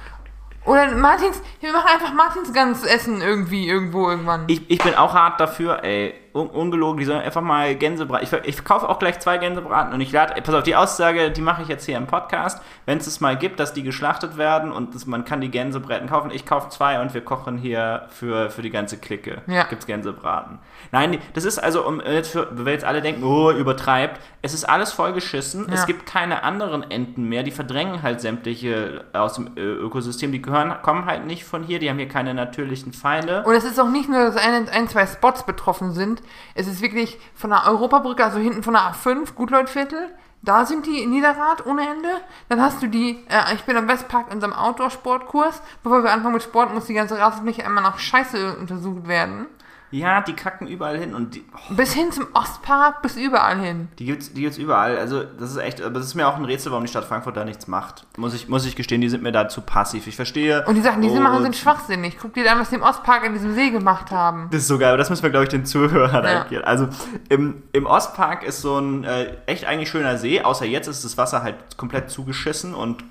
Oder 0.64 0.94
Martins, 0.94 1.40
wir 1.61 1.72
machen 1.72 1.88
einfach 1.92 2.12
Martins 2.12 2.52
Gans 2.52 2.84
essen 2.84 3.20
irgendwie, 3.20 3.68
irgendwo, 3.68 4.11
irgendwann. 4.11 4.44
Ich, 4.48 4.70
ich 4.70 4.78
bin 4.78 4.94
auch 4.94 5.14
hart 5.14 5.40
dafür, 5.40 5.82
ey, 5.82 6.14
un, 6.34 6.48
ungelogen, 6.48 6.98
die 6.98 7.04
sollen 7.04 7.20
einfach 7.20 7.42
mal 7.42 7.74
Gänsebraten. 7.74 8.26
Ich, 8.26 8.48
ich 8.48 8.64
kaufe 8.64 8.88
auch 8.88 8.98
gleich 8.98 9.18
zwei 9.20 9.38
Gänsebraten 9.38 9.92
und 9.92 10.00
ich 10.00 10.12
lade, 10.12 10.40
pass 10.40 10.54
auf, 10.54 10.62
die 10.62 10.76
Aussage, 10.76 11.30
die 11.30 11.40
mache 11.40 11.62
ich 11.62 11.68
jetzt 11.68 11.84
hier 11.86 11.96
im 11.96 12.06
Podcast. 12.06 12.62
Wenn 12.86 12.98
es 12.98 13.06
es 13.06 13.20
mal 13.20 13.36
gibt, 13.36 13.60
dass 13.60 13.72
die 13.72 13.82
geschlachtet 13.82 14.36
werden 14.36 14.72
und 14.72 14.94
das, 14.94 15.06
man 15.06 15.24
kann 15.24 15.40
die 15.40 15.50
Gänsebraten 15.50 16.08
kaufen, 16.08 16.30
ich 16.30 16.46
kaufe 16.46 16.68
zwei 16.68 17.00
und 17.00 17.14
wir 17.14 17.22
kochen 17.22 17.58
hier 17.58 18.06
für, 18.10 18.50
für 18.50 18.62
die 18.62 18.70
ganze 18.70 18.98
Clique. 18.98 19.42
Ja. 19.46 19.64
Gibt's 19.64 19.86
Gänsebraten. 19.86 20.58
Nein, 20.92 21.18
das 21.34 21.44
ist 21.44 21.58
also, 21.58 21.86
um 21.86 22.00
jetzt 22.00 22.30
für, 22.30 22.48
weil 22.52 22.74
jetzt 22.74 22.84
alle 22.84 23.02
denken, 23.02 23.24
oh, 23.24 23.50
übertreibt, 23.50 24.20
es 24.42 24.54
ist 24.54 24.68
alles 24.68 24.92
vollgeschissen. 24.92 25.66
Ja. 25.68 25.74
Es 25.74 25.86
gibt 25.86 26.06
keine 26.06 26.42
anderen 26.42 26.88
Enten 26.90 27.24
mehr, 27.24 27.42
die 27.42 27.50
verdrängen 27.50 28.02
halt 28.02 28.20
sämtliche 28.20 29.04
aus 29.12 29.34
dem 29.34 29.56
äh, 29.56 29.60
Ökosystem, 29.60 30.32
die 30.32 30.40
gehören, 30.40 30.74
kommen 30.82 31.06
halt 31.06 31.26
nicht 31.26 31.44
von 31.44 31.62
hier, 31.62 31.78
die 31.78 31.90
haben 31.90 31.98
hier 31.98 32.08
keine 32.08 32.34
natürlichen 32.34 32.92
Feinde. 32.92 33.42
Und 33.44 33.54
es 33.54 33.64
ist 33.64 33.78
auch 33.80 33.88
nicht 33.88 34.08
nur, 34.08 34.18
dass 34.18 34.36
ein, 34.36 34.68
ein, 34.68 34.88
zwei 34.88 35.06
Spots 35.06 35.44
betroffen 35.44 35.92
sind. 35.92 36.17
Es 36.54 36.66
ist 36.66 36.81
wirklich 36.81 37.18
von 37.35 37.50
der 37.50 37.66
Europabrücke, 37.66 38.24
also 38.24 38.38
hinten 38.38 38.62
von 38.62 38.74
der 38.74 38.83
A5, 38.83 39.35
Gutleutviertel. 39.35 40.11
Da 40.42 40.64
sind 40.64 40.87
die 40.87 41.02
in 41.02 41.11
Niederrad 41.11 41.66
ohne 41.66 41.83
Ende. 41.83 42.09
Dann 42.48 42.62
hast 42.62 42.81
du 42.83 42.87
die, 42.87 43.24
äh, 43.28 43.54
ich 43.54 43.64
bin 43.64 43.76
am 43.76 43.88
Westpark 43.88 44.28
in 44.28 44.35
unserem 44.35 44.52
Outdoor-Sportkurs. 44.52 45.62
Bevor 45.83 46.04
wir 46.04 46.12
anfangen 46.12 46.35
mit 46.35 46.42
Sport, 46.42 46.72
muss 46.72 46.87
die 46.87 46.94
ganze 46.94 47.18
Rasenfläche 47.18 47.64
einmal 47.64 47.83
nach 47.83 47.98
Scheiße 47.98 48.57
untersucht 48.57 49.09
werden. 49.09 49.46
Ja, 49.90 50.20
die 50.20 50.35
kacken 50.35 50.66
überall 50.66 50.98
hin 50.98 51.14
und 51.14 51.35
die, 51.35 51.44
oh, 51.70 51.74
Bis 51.74 51.94
hin 51.94 52.12
zum 52.12 52.27
Ostpark, 52.35 53.01
bis 53.01 53.16
überall 53.16 53.59
hin. 53.59 53.88
die 53.98 54.05
gibt's, 54.05 54.33
die 54.35 54.42
gibt's 54.42 54.59
überall. 54.59 54.98
Also 54.98 55.22
das 55.24 55.51
ist 55.53 55.57
echt, 55.57 55.81
aber 55.81 55.98
es 55.98 56.05
ist 56.07 56.14
mir 56.14 56.29
auch 56.29 56.37
ein 56.37 56.44
Rätsel, 56.44 56.70
warum 56.72 56.85
die 56.85 56.90
Stadt 56.90 57.07
Frankfurt 57.07 57.37
da 57.38 57.44
nichts 57.44 57.68
macht. 57.68 58.05
Muss 58.18 58.35
ich, 58.35 58.48
muss 58.48 58.66
ich 58.66 58.77
gestehen, 58.77 59.01
die 59.01 59.09
sind 59.09 59.22
mir 59.22 59.33
da 59.33 59.48
zu 59.48 59.62
passiv. 59.62 60.07
Ich 60.07 60.16
verstehe. 60.16 60.64
Und 60.66 60.74
die 60.74 60.83
Sachen, 60.83 61.01
die 61.01 61.09
sie 61.09 61.18
machen, 61.18 61.42
sind 61.42 61.57
schwachsinnig. 61.57 62.18
Guck 62.20 62.35
dir 62.35 62.51
an, 62.53 62.59
was 62.61 62.68
die 62.68 62.74
im 62.74 62.83
Ostpark 62.83 63.24
in 63.24 63.33
diesem 63.33 63.55
See 63.55 63.70
gemacht 63.70 64.11
haben. 64.11 64.48
Das 64.51 64.61
ist 64.62 64.68
so 64.68 64.79
geil, 64.79 64.88
aber 64.90 64.98
das 64.98 65.09
müssen 65.09 65.22
wir, 65.22 65.31
glaube 65.31 65.44
ich, 65.44 65.48
den 65.51 65.64
Zuhörern 65.64 66.22
Ja. 66.24 66.31
erklären. 66.31 66.64
Also 66.64 66.88
im, 67.31 67.62
im 67.72 67.87
Ostpark 67.87 68.42
ist 68.42 68.61
so 68.61 68.79
ein 68.79 69.05
äh, 69.05 69.37
echt 69.46 69.64
eigentlich 69.64 69.88
schöner 69.88 70.18
See, 70.18 70.42
außer 70.42 70.66
jetzt 70.66 70.87
ist 70.88 71.05
das 71.05 71.16
Wasser 71.16 71.42
halt 71.42 71.57
komplett 71.79 72.11
zugeschissen 72.11 72.74
und 72.74 73.05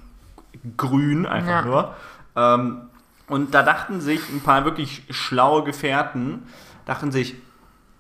grün 0.78 1.26
einfach 1.26 1.50
Ja. 1.50 1.62
nur. 1.64 1.96
Ähm, 2.36 2.82
und 3.30 3.54
da 3.54 3.62
dachten 3.64 4.00
sich 4.00 4.22
ein 4.30 4.42
paar 4.42 4.64
wirklich 4.64 5.04
schlaue 5.10 5.64
Gefährten, 5.64 6.48
dachten 6.88 7.12
sich, 7.12 7.36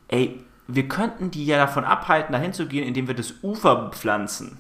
ey, 0.07 0.43
wir 0.67 0.87
könnten 0.87 1.29
die 1.31 1.45
ja 1.45 1.57
davon 1.57 1.85
abhalten, 1.85 2.33
dahin 2.33 2.53
zu 2.53 2.65
gehen, 2.65 2.85
indem 2.85 3.07
wir 3.07 3.15
das 3.15 3.35
Ufer 3.43 3.75
bepflanzen. 3.75 4.57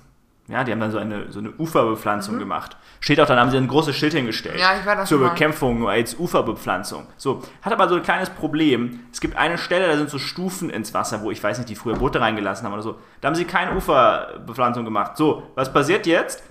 Ja, 0.49 0.63
die 0.63 0.71
haben 0.71 0.79
dann 0.79 0.91
so 0.91 0.97
eine, 0.97 1.29
so 1.29 1.39
eine 1.39 1.51
Uferbepflanzung 1.57 2.39
gemacht. 2.39 2.77
Steht 3.01 3.19
auch, 3.19 3.25
dann 3.25 3.37
haben 3.37 3.51
sie 3.51 3.57
ein 3.57 3.67
großes 3.67 3.93
Schild 3.93 4.13
hingestellt. 4.13 4.55
Mhm. 4.55 4.61
Ja, 4.61 4.79
ich 4.79 4.85
war 4.85 4.95
da 4.95 5.03
Zur 5.03 5.19
mal. 5.19 5.29
Bekämpfung 5.29 5.89
als 5.89 6.17
Uferbepflanzung. 6.17 7.05
So, 7.17 7.43
hat 7.61 7.73
aber 7.73 7.89
so 7.89 7.95
ein 7.95 8.01
kleines 8.01 8.29
Problem. 8.29 9.01
Es 9.11 9.19
gibt 9.19 9.35
eine 9.35 9.57
Stelle, 9.57 9.87
da 9.87 9.97
sind 9.97 10.09
so 10.09 10.19
Stufen 10.19 10.69
ins 10.69 10.93
Wasser, 10.93 11.21
wo 11.21 11.31
ich 11.31 11.43
weiß 11.43 11.57
nicht, 11.57 11.69
die 11.69 11.75
früher 11.75 11.95
Boote 11.95 12.21
reingelassen 12.21 12.65
haben 12.65 12.73
oder 12.73 12.81
so. 12.81 12.95
Da 13.19 13.27
haben 13.27 13.35
sie 13.35 13.43
keine 13.43 13.75
Uferbepflanzung 13.75 14.85
gemacht. 14.85 15.17
So, 15.17 15.43
was 15.55 15.73
passiert 15.73 16.07
jetzt? 16.07 16.41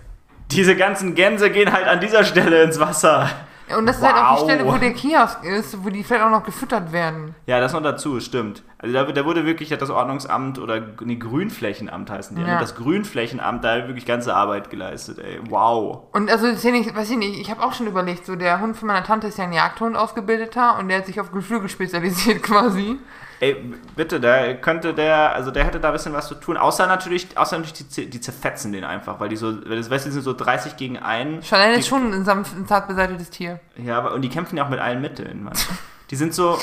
Diese 0.50 0.76
ganzen 0.76 1.14
Gänse 1.14 1.50
gehen 1.50 1.72
halt 1.72 1.88
an 1.88 2.00
dieser 2.00 2.24
Stelle 2.24 2.62
ins 2.62 2.78
Wasser. 2.78 3.30
Und 3.76 3.86
das 3.86 3.96
ist 3.96 4.02
halt 4.02 4.16
auch 4.16 4.36
die 4.36 4.42
Wow. 4.42 4.50
Stelle, 4.50 4.66
wo 4.66 4.76
der 4.76 4.92
Kiosk 4.92 5.42
ist, 5.42 5.84
wo 5.84 5.90
die 5.90 6.04
vielleicht 6.04 6.24
auch 6.24 6.30
noch 6.30 6.44
gefüttert 6.44 6.92
werden. 6.92 7.34
Ja, 7.46 7.58
das 7.60 7.72
noch 7.72 7.82
dazu, 7.82 8.20
stimmt. 8.20 8.62
Also 8.78 8.94
da, 8.94 9.04
da 9.04 9.24
wurde 9.24 9.44
wirklich 9.44 9.72
hat 9.72 9.82
das 9.82 9.90
Ordnungsamt 9.90 10.58
oder 10.58 10.80
nee, 11.00 11.16
Grünflächenamt 11.16 12.10
heißen 12.10 12.36
die. 12.36 12.42
Ja. 12.42 12.48
Ja. 12.48 12.60
Das 12.60 12.76
Grünflächenamt 12.76 13.64
da 13.64 13.88
wirklich 13.88 14.06
ganze 14.06 14.34
Arbeit 14.34 14.70
geleistet, 14.70 15.18
ey. 15.18 15.40
Wow. 15.48 16.04
Und 16.12 16.30
also, 16.30 16.50
das 16.50 16.62
nicht, 16.62 16.94
weiß 16.94 17.10
ich 17.10 17.16
nicht, 17.16 17.40
ich 17.40 17.50
habe 17.50 17.62
auch 17.64 17.72
schon 17.72 17.86
überlegt, 17.86 18.26
so 18.26 18.36
der 18.36 18.60
Hund 18.60 18.76
von 18.76 18.86
meiner 18.86 19.04
Tante 19.04 19.26
ist 19.26 19.38
ja 19.38 19.44
ein 19.44 19.52
Jagdhund 19.52 19.96
ausgebildeter 19.96 20.78
und 20.78 20.88
der 20.88 20.98
hat 20.98 21.06
sich 21.06 21.20
auf 21.20 21.32
Geflügel 21.32 21.68
spezialisiert 21.68 22.42
quasi. 22.42 22.98
Ey, 23.38 23.54
bitte, 23.94 24.18
da 24.18 24.54
könnte 24.54 24.94
der, 24.94 25.34
also 25.34 25.50
der 25.50 25.64
hätte 25.64 25.78
da 25.78 25.88
ein 25.88 25.92
bisschen 25.92 26.14
was 26.14 26.26
zu 26.26 26.34
tun. 26.34 26.56
Außer 26.56 26.86
natürlich, 26.86 27.36
außer 27.36 27.58
natürlich 27.58 27.88
die, 27.88 28.08
die 28.08 28.20
zerfetzen 28.20 28.72
den 28.72 28.84
einfach, 28.84 29.20
weil 29.20 29.28
die 29.28 29.36
so, 29.36 29.48
weil 29.68 29.76
das, 29.76 29.88
die 30.04 30.10
sind 30.10 30.22
so 30.22 30.32
30 30.32 30.76
gegen 30.76 30.98
1. 30.98 31.46
Chanel 31.46 31.74
die, 31.74 31.80
ist 31.80 31.88
schon 31.88 32.12
ein 32.14 32.26
ein 32.26 32.66
zart 32.66 32.88
beseitetes 32.88 33.28
Tier. 33.28 33.60
Ja, 33.76 33.98
aber, 33.98 34.14
und 34.14 34.22
die 34.22 34.30
kämpfen 34.30 34.56
ja 34.56 34.64
auch 34.64 34.70
mit 34.70 34.80
allen 34.80 35.00
Mitteln, 35.00 35.44
Mann. 35.44 35.54
Die 36.08 36.14
sind 36.14 36.34
so, 36.34 36.56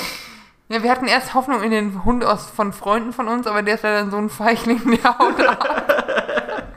Ja, 0.70 0.82
wir 0.82 0.90
hatten 0.90 1.06
erst 1.06 1.34
Hoffnung 1.34 1.62
in 1.62 1.70
den 1.70 2.02
Hund 2.06 2.24
aus 2.24 2.48
von 2.48 2.72
Freunden 2.72 3.12
von 3.12 3.28
uns, 3.28 3.46
aber 3.46 3.62
der 3.62 3.74
ist 3.74 3.82
leider 3.82 4.10
so 4.10 4.16
ein 4.16 4.30
Feigling, 4.30 4.80
der 4.90 5.18
haut 5.18 5.38
ab. 5.46 5.92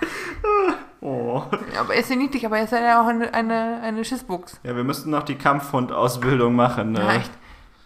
oh. 0.99 1.43
Ja, 1.73 1.79
aber 1.79 1.93
er 1.93 2.01
ist 2.01 2.09
ja 2.09 2.17
niedlich, 2.17 2.45
aber 2.45 2.57
er 2.57 2.65
ist 2.65 2.73
ja 2.73 3.01
auch 3.01 3.07
eine, 3.07 3.33
eine, 3.33 3.79
eine 3.81 4.03
Schissbuchs. 4.03 4.59
Ja, 4.63 4.75
wir 4.75 4.83
müssten 4.83 5.11
noch 5.11 5.23
die 5.23 5.35
Kampfhund-Ausbildung 5.35 6.55
machen, 6.55 6.91
ne? 6.91 7.07
Echt. 7.15 7.31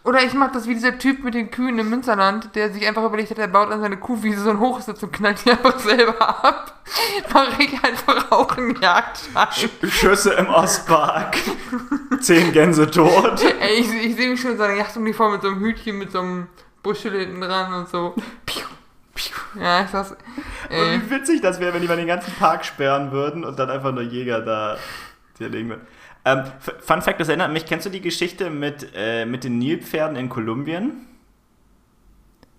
Oder 0.04 0.24
ich 0.24 0.34
mach 0.34 0.52
das 0.52 0.68
wie 0.68 0.74
dieser 0.74 0.98
Typ 0.98 1.24
mit 1.24 1.36
den 1.36 1.52
Kühen 1.52 1.78
im 1.78 1.90
Münsterland, 1.90 2.56
der 2.56 2.74
sich 2.74 2.88
einfach 2.88 3.04
überlegt 3.04 3.30
hat, 3.30 3.38
er 3.38 3.48
baut 3.48 3.70
an 3.70 3.82
seine 3.82 3.98
Kuhwiese 3.98 4.42
so 4.42 4.50
ein 4.50 4.60
Hochsitz 4.60 5.04
und 5.04 5.14
knallt 5.14 5.46
die 5.46 5.52
einfach 5.52 5.78
selber 5.78 6.46
ab. 6.46 6.82
Mach 7.32 7.60
ich 7.60 7.72
einfach 7.84 8.32
auch 8.32 8.58
einen 8.58 8.76
Jagdschein. 8.82 9.48
Schüsse 9.90 10.34
im 10.34 10.48
Ostpark. 10.48 11.38
Zehn 12.20 12.52
Gänse 12.52 12.90
tot. 12.90 13.44
Ey, 13.60 13.76
ich, 13.80 13.94
ich 13.94 14.16
sehe 14.16 14.30
mich 14.30 14.42
schon 14.42 14.52
in 14.52 14.58
so 14.58 14.64
einer 14.64 14.74
Yachtuniform 14.74 15.34
mit 15.34 15.44
so 15.44 15.50
einem 15.50 15.60
Hütchen, 15.60 16.00
mit 16.00 16.12
so 16.12 16.20
einem 16.20 16.48
Buschel 16.82 17.20
hinten 17.20 17.42
dran 17.42 17.72
und 17.74 17.88
so. 17.88 18.16
Piu, 18.48 18.64
piu. 19.14 19.36
Ja, 19.62 19.84
ich 19.84 19.90
sag's. 19.90 20.12
Und 20.12 20.18
Ey. 20.76 21.00
wie 21.00 21.12
witzig 21.12 21.42
das 21.42 21.60
wäre, 21.60 21.76
wenn 21.76 21.82
die 21.82 21.88
mal 21.88 21.98
den 21.98 22.08
ganzen 22.08 22.34
Park 22.34 22.66
sperren 22.66 23.12
würden 23.12 23.44
und 23.44 23.60
dann 23.60 23.70
einfach 23.70 23.92
nur 23.92 24.04
Jäger 24.04 24.42
da 24.42 24.78
zerlegen 25.36 25.70
würden. 25.70 25.88
Ähm, 26.24 26.44
Fun 26.60 27.02
Fact, 27.02 27.20
das 27.20 27.30
erinnert 27.30 27.52
mich, 27.52 27.66
kennst 27.66 27.86
du 27.86 27.90
die 27.90 28.02
Geschichte 28.02 28.50
mit, 28.50 28.92
äh, 28.96 29.26
mit 29.26 29.44
den 29.44 29.58
Nilpferden 29.58 30.16
in 30.16 30.30
Kolumbien? 30.30 31.08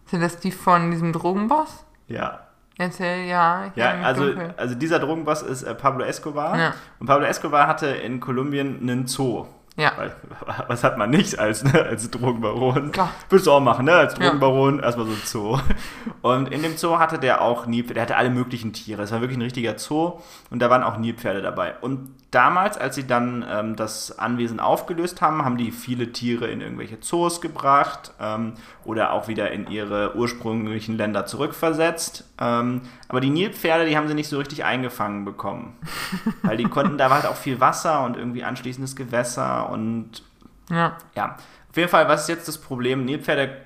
Sind 0.07 0.20
das 0.20 0.38
die 0.38 0.51
von 0.53 0.90
diesem 0.90 1.12
Drogenboss? 1.12 1.85
Ja. 2.09 2.40
Erzähl, 2.79 3.27
ja. 3.27 3.70
Ja, 3.77 4.01
also, 4.03 4.27
dunkel. 4.27 4.55
also 4.57 4.75
dieser 4.75 4.98
Drogenboss 4.98 5.42
ist 5.42 5.62
äh, 5.62 5.75
Pablo 5.75 6.05
Escobar. 6.05 6.59
Ja. 6.59 6.75
Und 6.98 7.07
Pablo 7.07 7.27
Escobar 7.27 7.66
hatte 7.66 7.87
in 7.87 8.18
Kolumbien 8.18 8.79
einen 8.81 9.07
Zoo. 9.07 9.46
Ja. 9.77 9.92
Weil, 9.96 10.14
was 10.68 10.83
hat 10.85 10.98
man 10.98 11.11
nicht 11.11 11.38
als, 11.38 11.64
ne, 11.64 11.83
als 11.83 12.11
Drogenbaron? 12.11 12.92
Klar. 12.92 13.11
Würdest 13.29 13.46
du 13.46 13.53
auch 13.53 13.61
machen, 13.61 13.85
ne? 13.87 13.92
Als 13.92 14.14
Ja. 14.14 14.25
Drogenbaron 14.25 14.81
erstmal 14.81 15.07
so 15.07 15.12
ein 15.12 15.22
Zoo. 15.25 15.59
Und 16.22 16.51
in 16.51 16.62
dem 16.62 16.77
Zoo 16.77 16.98
hatte 16.98 17.18
der 17.18 17.40
auch 17.40 17.66
Nilpferde, 17.66 17.94
der 17.94 18.03
hatte 18.03 18.16
alle 18.16 18.31
möglichen 18.31 18.72
Tiere. 18.72 19.03
Es 19.03 19.12
war 19.12 19.20
wirklich 19.20 19.38
ein 19.38 19.42
richtiger 19.42 19.79
Zoo 19.79 20.18
und 20.51 20.61
da 20.61 20.68
waren 20.70 20.83
auch 20.83 20.98
Nilpferde 20.98 21.42
dabei. 21.42 21.75
Und 21.81 22.14
damals, 22.33 22.77
als 22.79 22.97
sie 22.97 23.07
dann 23.07 23.45
ähm, 23.49 23.77
das 23.77 24.18
Anwesen 24.18 24.59
aufgelöst 24.59 25.21
haben, 25.21 25.45
haben 25.45 25.57
die 25.59 25.71
viele 25.71 26.12
Tiere 26.12 26.49
in 26.49 26.61
irgendwelche 26.61 26.99
Zoos 26.99 27.40
gebracht 27.40 28.12
ähm, 28.18 28.55
oder 28.85 29.12
auch 29.12 29.29
wieder 29.29 29.53
in 29.53 29.68
ihre 29.68 30.16
ursprünglichen 30.16 30.97
Länder 30.97 31.27
zurückversetzt. 31.27 32.25
Ähm, 32.40 32.81
aber 33.09 33.21
die 33.21 33.31
Nilpferde, 33.31 33.87
die 33.87 33.97
haben 33.97 34.09
sie 34.09 34.14
nicht 34.14 34.29
so 34.29 34.38
richtig 34.38 34.64
eingefangen 34.64 35.25
bekommen. 35.25 35.77
Weil 36.42 36.57
die 36.57 36.64
konnten, 36.64 36.99
da 36.99 37.11
war 37.11 37.23
halt 37.23 37.27
auch 37.27 37.37
viel 37.37 37.61
Wasser 37.61 38.05
und 38.05 38.16
irgendwie 38.16 38.42
anschließendes 38.42 38.97
Gewässer 38.97 39.69
und 39.71 40.23
Ja. 40.71 40.96
ja, 41.15 41.37
auf 41.71 41.77
jeden 41.77 41.90
Fall, 41.90 42.09
was 42.09 42.23
ist 42.23 42.29
jetzt 42.29 42.48
das 42.48 42.59
Problem? 42.59 43.04
Nilpferde 43.04 43.59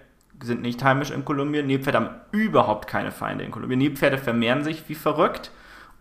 sind 0.43 0.61
nicht 0.61 0.83
heimisch 0.83 1.11
in 1.13 1.25
Kolumbien. 1.25 1.67
Nilpferde 1.67 1.99
haben 1.99 2.11
überhaupt 2.33 2.89
keine 2.89 3.13
Feinde 3.13 3.45
in 3.45 3.53
Kolumbien. 3.53 3.79
Nilpferde 3.79 4.19
vermehren 4.19 4.65
sich 4.65 4.89
wie 4.89 4.95
verrückt 4.95 5.51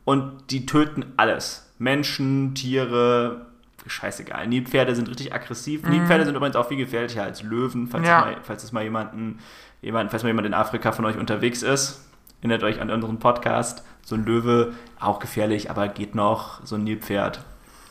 und 0.04 0.52
die 0.52 0.66
töten 0.66 1.14
alles. 1.18 1.65
Menschen, 1.78 2.54
Tiere, 2.56 3.46
scheißegal. 3.88 4.48
Nilpferde 4.48 4.96
sind 4.96 5.10
richtig 5.10 5.34
aggressiv. 5.34 5.84
Nilpferde 5.88 6.26
sind 6.26 6.36
übrigens 6.36 6.56
auch 6.56 6.68
viel 6.68 6.78
gefährlicher 6.78 7.24
als 7.24 7.44
Löwen, 7.44 7.88
falls, 7.88 8.08
Ja. 8.08 8.20
es, 8.20 8.26
mal, 8.26 8.38
falls 8.44 8.64
es 8.64 8.72
mal 8.72 8.84
jemanden, 8.84 9.40
jemand, 9.82 10.12
falls 10.12 10.24
mal 10.24 10.30
jemand 10.30 10.48
in 10.48 10.54
Afrika 10.54 10.92
von 10.92 11.06
euch 11.06 11.18
unterwegs 11.18 11.62
ist. 11.64 12.02
Erinnert 12.42 12.64
euch 12.64 12.82
an 12.82 12.90
unseren 12.90 13.20
Podcast. 13.20 13.84
So 14.04 14.16
ein 14.16 14.26
Löwe, 14.26 14.74
auch 15.00 15.20
gefährlich, 15.20 15.70
aber 15.70 15.88
geht 15.88 16.16
noch. 16.16 16.64
So 16.66 16.76
ein 16.76 16.84
Nilpferd, 16.84 17.42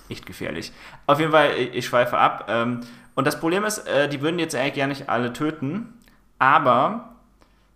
echt 0.08 0.26
gefährlich. 0.26 0.72
Auf 1.06 1.18
jeden 1.20 1.32
Fall, 1.32 1.50
ich, 1.58 1.74
ich 1.74 1.86
schweife 1.86 2.16
ab. 2.18 2.46
Ähm, 2.48 2.80
und 3.14 3.26
das 3.26 3.38
Problem 3.38 3.64
ist, 3.64 3.78
äh, 3.86 4.08
die 4.08 4.20
würden 4.22 4.38
jetzt 4.38 4.54
eigentlich 4.56 4.74
gar 4.74 4.86
nicht 4.88 5.08
alle 5.08 5.32
töten, 5.32 5.94
aber 6.38 7.13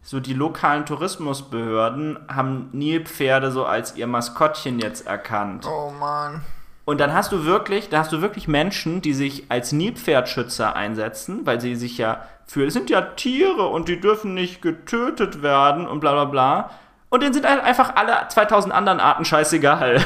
so 0.03 0.21
die 0.21 0.35
lokalen 0.35 0.87
Tourismusbehörden 0.87 2.19
haben 2.29 2.71
Nilpferde 2.73 3.51
so 3.51 3.65
als 3.65 3.97
ihr 3.97 4.07
Maskottchen 4.07 4.79
jetzt 4.79 5.07
erkannt. 5.07 5.67
Oh 5.67 5.91
Mann. 5.91 6.43
Und 6.85 7.01
dann 7.01 7.13
hast 7.13 7.33
du 7.33 7.45
wirklich, 7.45 7.91
da 7.91 7.99
hast 7.99 8.13
du 8.13 8.23
wirklich 8.23 8.49
Menschen, 8.49 9.03
die 9.03 9.13
sich 9.13 9.51
als 9.51 9.73
Nilpferdschützer 9.73 10.75
einsetzen, 10.75 11.45
weil 11.45 11.61
sie 11.61 11.75
sich 11.77 11.99
ja 11.99 12.23
für, 12.47 12.65
es 12.65 12.73
sind 12.73 12.89
ja 12.89 13.03
Tiere 13.03 13.67
und 13.67 13.89
die 13.89 14.01
dürfen 14.01 14.33
nicht 14.33 14.63
getötet 14.63 15.43
werden 15.43 15.87
und 15.87 16.01
bla 16.01 16.13
bla 16.13 16.25
bla. 16.25 16.71
Und 17.11 17.23
denen 17.23 17.35
sind 17.35 17.45
einfach 17.45 17.95
alle 17.97 18.29
2000 18.29 18.73
anderen 18.73 19.01
Arten 19.01 19.27
scheißegal. 19.27 20.03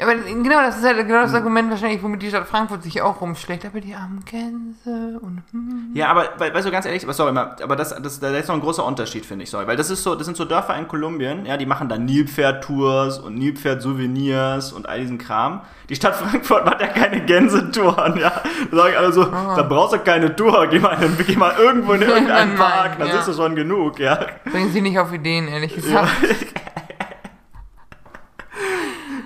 Ja, 0.00 0.06
aber 0.06 0.14
genau, 0.16 0.62
das 0.62 0.78
ist 0.78 0.84
halt 0.84 0.96
genau 1.06 1.20
das 1.20 1.34
Argument 1.34 1.68
wahrscheinlich, 1.70 2.02
womit 2.02 2.22
die 2.22 2.30
Stadt 2.30 2.46
Frankfurt 2.48 2.82
sich 2.82 3.02
auch 3.02 3.20
rumschlägt. 3.20 3.66
Aber 3.66 3.82
die 3.82 3.94
armen 3.94 4.24
Gänse 4.24 5.18
und 5.20 5.42
hm. 5.52 5.90
Ja, 5.92 6.08
aber 6.08 6.30
we- 6.38 6.54
weißt 6.54 6.66
du, 6.66 6.70
ganz 6.70 6.86
ehrlich, 6.86 7.04
aber 7.04 7.12
sorry, 7.12 7.36
aber 7.36 7.76
das, 7.76 7.94
das, 8.02 8.18
da 8.18 8.34
ist 8.34 8.48
noch 8.48 8.54
ein 8.54 8.62
großer 8.62 8.82
Unterschied, 8.82 9.26
finde 9.26 9.42
ich, 9.44 9.50
sorry. 9.50 9.66
Weil 9.66 9.76
das 9.76 9.90
ist 9.90 10.02
so, 10.02 10.14
das 10.14 10.24
sind 10.24 10.38
so 10.38 10.46
Dörfer 10.46 10.74
in 10.78 10.88
Kolumbien, 10.88 11.44
ja, 11.44 11.58
die 11.58 11.66
machen 11.66 11.90
da 11.90 11.98
Nilpferd-Tours 11.98 13.18
und 13.18 13.34
Nilpferd-Souvenirs 13.34 14.72
und 14.72 14.88
all 14.88 15.00
diesen 15.00 15.18
Kram. 15.18 15.60
Die 15.90 15.96
Stadt 15.96 16.16
Frankfurt 16.16 16.64
macht 16.64 16.80
ja 16.80 16.86
keine 16.86 17.20
Gänsetouren, 17.26 18.16
ja. 18.18 18.40
Da 18.70 18.76
sagen 18.78 18.94
alle 18.96 19.12
so, 19.12 19.24
da 19.26 19.62
brauchst 19.68 19.92
du 19.92 19.98
keine 19.98 20.34
Tour, 20.34 20.66
geh 20.68 20.78
mal, 20.78 20.96
in, 21.02 21.14
geh 21.26 21.36
mal 21.36 21.54
irgendwo 21.58 21.92
in 21.92 22.00
irgendeinen 22.08 22.54
Park, 22.56 22.98
da 22.98 23.04
ja. 23.04 23.16
siehst 23.16 23.28
du 23.28 23.32
schon 23.34 23.54
genug, 23.54 23.98
ja. 23.98 24.18
Bringen 24.50 24.72
sie 24.72 24.80
nicht 24.80 24.98
auf 24.98 25.12
Ideen, 25.12 25.46
ehrlich 25.48 25.74
gesagt. 25.74 26.08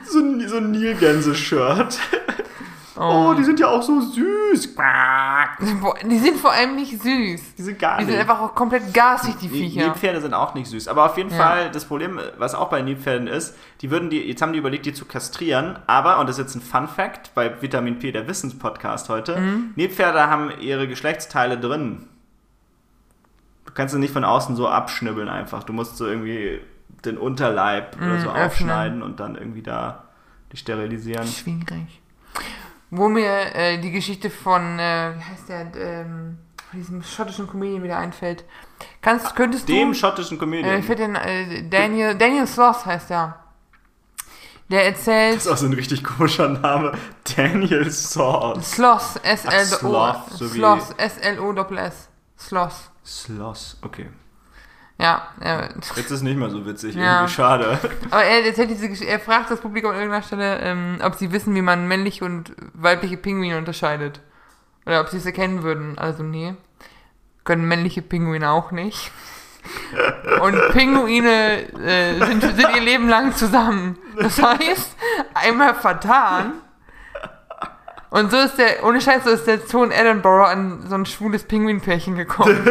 So 0.06 0.18
ein, 0.20 0.43
so 0.54 0.58
ein 0.64 0.70
Nilgänse-Shirt. 0.70 1.98
Oh, 2.96 3.34
die 3.36 3.42
sind 3.42 3.58
ja 3.58 3.66
auch 3.66 3.82
so 3.82 4.00
süß. 4.00 4.76
Die 6.04 6.18
sind 6.18 6.38
vor 6.38 6.52
allem 6.52 6.76
nicht 6.76 6.92
süß. 7.02 7.54
Die 7.58 7.62
sind 7.62 7.76
gar 7.76 7.98
Die 7.98 8.04
nicht. 8.04 8.12
sind 8.12 8.20
einfach 8.20 8.40
auch 8.40 8.54
komplett 8.54 8.94
gasig, 8.94 9.34
die 9.42 9.48
Die 9.48 9.62
Viecher. 9.62 9.80
Nilpferde 9.86 10.20
sind 10.20 10.32
auch 10.32 10.54
nicht 10.54 10.68
süß. 10.68 10.86
Aber 10.86 11.06
auf 11.06 11.16
jeden 11.16 11.30
Ja. 11.30 11.36
Fall, 11.36 11.70
das 11.72 11.86
Problem, 11.86 12.20
was 12.38 12.54
auch 12.54 12.70
bei 12.70 12.82
Nilpferden 12.82 13.26
ist, 13.26 13.56
die 13.80 13.90
würden 13.90 14.10
die, 14.10 14.20
jetzt 14.20 14.40
haben 14.42 14.52
die 14.52 14.60
überlegt, 14.60 14.86
die 14.86 14.94
zu 14.94 15.06
kastrieren, 15.06 15.76
aber, 15.88 16.20
und 16.20 16.28
das 16.28 16.38
ist 16.38 16.44
jetzt 16.44 16.54
ein 16.54 16.60
Fun 16.60 16.86
Fact 16.86 17.34
bei 17.34 17.60
Vitamin 17.60 17.98
P, 17.98 18.12
der 18.12 18.28
Wissenspodcast 18.28 19.08
heute, 19.08 19.40
Mhm. 19.40 19.72
Nilpferde 19.74 20.28
haben 20.30 20.52
ihre 20.60 20.86
Geschlechtsteile 20.86 21.58
drin. 21.58 22.08
Du 23.66 23.72
kannst 23.72 23.92
sie 23.92 23.98
nicht 23.98 24.12
von 24.12 24.24
außen 24.24 24.54
so 24.54 24.68
abschnibbeln 24.68 25.28
einfach. 25.28 25.64
Du 25.64 25.72
musst 25.72 25.96
so 25.96 26.06
irgendwie 26.06 26.60
den 27.04 27.18
Unterleib 27.18 27.96
oder 27.96 28.06
Mhm, 28.06 28.20
so 28.20 28.28
öffnen. 28.28 28.46
aufschneiden 28.46 29.02
und 29.02 29.18
dann 29.18 29.34
irgendwie 29.34 29.62
da 29.62 30.04
die 30.54 30.58
sterilisieren. 30.58 31.26
Schwierig. 31.26 32.00
Wo 32.90 33.08
mir 33.08 33.54
äh, 33.54 33.78
die 33.78 33.90
Geschichte 33.90 34.30
von, 34.30 34.78
äh, 34.78 35.12
wie 35.16 35.24
heißt 35.24 35.48
der, 35.48 35.74
ähm, 35.76 36.38
von 36.70 36.78
diesem 36.78 37.02
schottischen 37.02 37.48
Comedian 37.48 37.82
wieder 37.82 37.98
einfällt. 37.98 38.44
Kannst, 39.00 39.34
könntest 39.34 39.68
Dem 39.68 39.88
du... 39.88 39.94
schottischen 39.94 40.38
Comedian. 40.38 40.76
Äh, 40.76 40.78
ich 40.78 40.86
den, 40.86 41.16
äh, 41.16 41.68
Daniel, 41.68 42.14
Daniel 42.14 42.46
Sloss 42.46 42.86
heißt 42.86 43.10
der. 43.10 43.40
Der 44.68 44.86
erzählt... 44.86 45.36
das 45.36 45.46
ist 45.46 45.52
auch 45.52 45.56
so 45.56 45.66
ein 45.66 45.72
richtig 45.72 46.04
komischer 46.04 46.48
Name. 46.48 46.96
Daniel 47.36 47.90
Sauce. 47.90 48.72
Sloss, 48.72 49.16
S-L-O... 49.22 49.76
Sloth, 49.76 50.30
so 50.30 50.54
wie- 50.54 50.58
Sloss, 50.58 50.90
S-L-O-S-S. 50.96 52.08
Sloss. 52.38 52.90
Sloss, 53.04 53.76
okay. 53.82 54.08
Ja, 54.98 55.28
äh, 55.40 55.68
Jetzt 55.96 56.10
ist 56.12 56.22
nicht 56.22 56.36
mehr 56.38 56.50
so 56.50 56.64
witzig, 56.66 56.94
Ja. 56.94 57.20
irgendwie 57.22 57.32
schade. 57.34 57.78
aber 58.10 58.22
er 58.24 58.44
erzählt 58.46 58.70
diese 58.70 58.88
Geschichte, 58.88 59.10
er 59.10 59.18
fragt 59.18 59.50
das 59.50 59.60
Publikum 59.60 59.90
an 59.90 59.96
irgendeiner 59.96 60.22
Stelle, 60.22 60.58
ähm, 60.60 60.98
ob 61.02 61.16
sie 61.16 61.32
wissen, 61.32 61.54
wie 61.54 61.62
man 61.62 61.88
männliche 61.88 62.24
und 62.24 62.52
weibliche 62.74 63.16
Pinguine 63.16 63.58
unterscheidet. 63.58 64.20
Oder 64.86 65.00
ob 65.00 65.08
sie 65.08 65.16
es 65.16 65.26
erkennen 65.26 65.62
würden. 65.62 65.98
Also, 65.98 66.22
nee. 66.22 66.54
Können 67.44 67.66
männliche 67.66 68.02
Pinguine 68.02 68.50
auch 68.50 68.70
nicht. 68.70 69.10
Und 70.42 70.56
Pinguine 70.72 71.62
äh, 71.80 72.18
sind, 72.24 72.42
sind 72.42 72.76
ihr 72.76 72.82
Leben 72.82 73.08
lang 73.08 73.34
zusammen. 73.34 73.98
Das 74.16 74.40
heißt, 74.40 74.94
einmal 75.34 75.74
vertan. 75.74 76.52
Und 78.14 78.30
so 78.30 78.36
ist 78.36 78.58
der, 78.58 78.84
ohne 78.84 79.00
Scheiß, 79.00 79.24
so 79.24 79.30
ist 79.30 79.44
der 79.44 79.58
in 79.82 79.90
Edinburgh 79.90 80.46
an 80.46 80.84
so 80.88 80.94
ein 80.94 81.04
schwules 81.04 81.42
Pinguinpärchen 81.42 82.14
gekommen. 82.14 82.64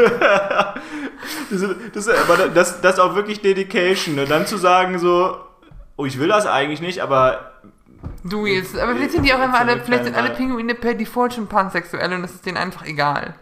Das, 1.49 1.63
das, 1.93 2.07
aber 2.09 2.49
das, 2.49 2.81
das 2.81 2.95
ist 2.95 2.99
auch 2.99 3.15
wirklich 3.15 3.41
Dedication. 3.41 4.15
Ne? 4.15 4.25
Dann 4.25 4.45
zu 4.45 4.57
sagen 4.57 4.99
so, 4.99 5.37
oh, 5.95 6.05
ich 6.05 6.19
will 6.19 6.27
das 6.27 6.45
eigentlich 6.45 6.81
nicht, 6.81 6.99
aber 6.99 7.53
Du 8.25 8.45
jetzt. 8.45 8.77
Aber 8.77 8.93
vielleicht 8.93 9.11
sind 9.11 9.23
die 9.25 9.33
auch 9.33 9.39
einfach 9.39 9.61
alle, 9.61 9.71
Zurück 9.73 9.85
vielleicht 9.85 10.03
sind 10.03 10.15
alle 10.15 10.31
einmal. 10.31 10.37
Pinguine 10.37 10.75
per 10.75 10.95
Default 10.95 11.35
schon 11.35 11.47
pansexuell 11.47 12.11
und 12.11 12.23
das 12.23 12.33
ist 12.33 12.45
denen 12.45 12.57
einfach 12.57 12.85
egal. 12.85 13.35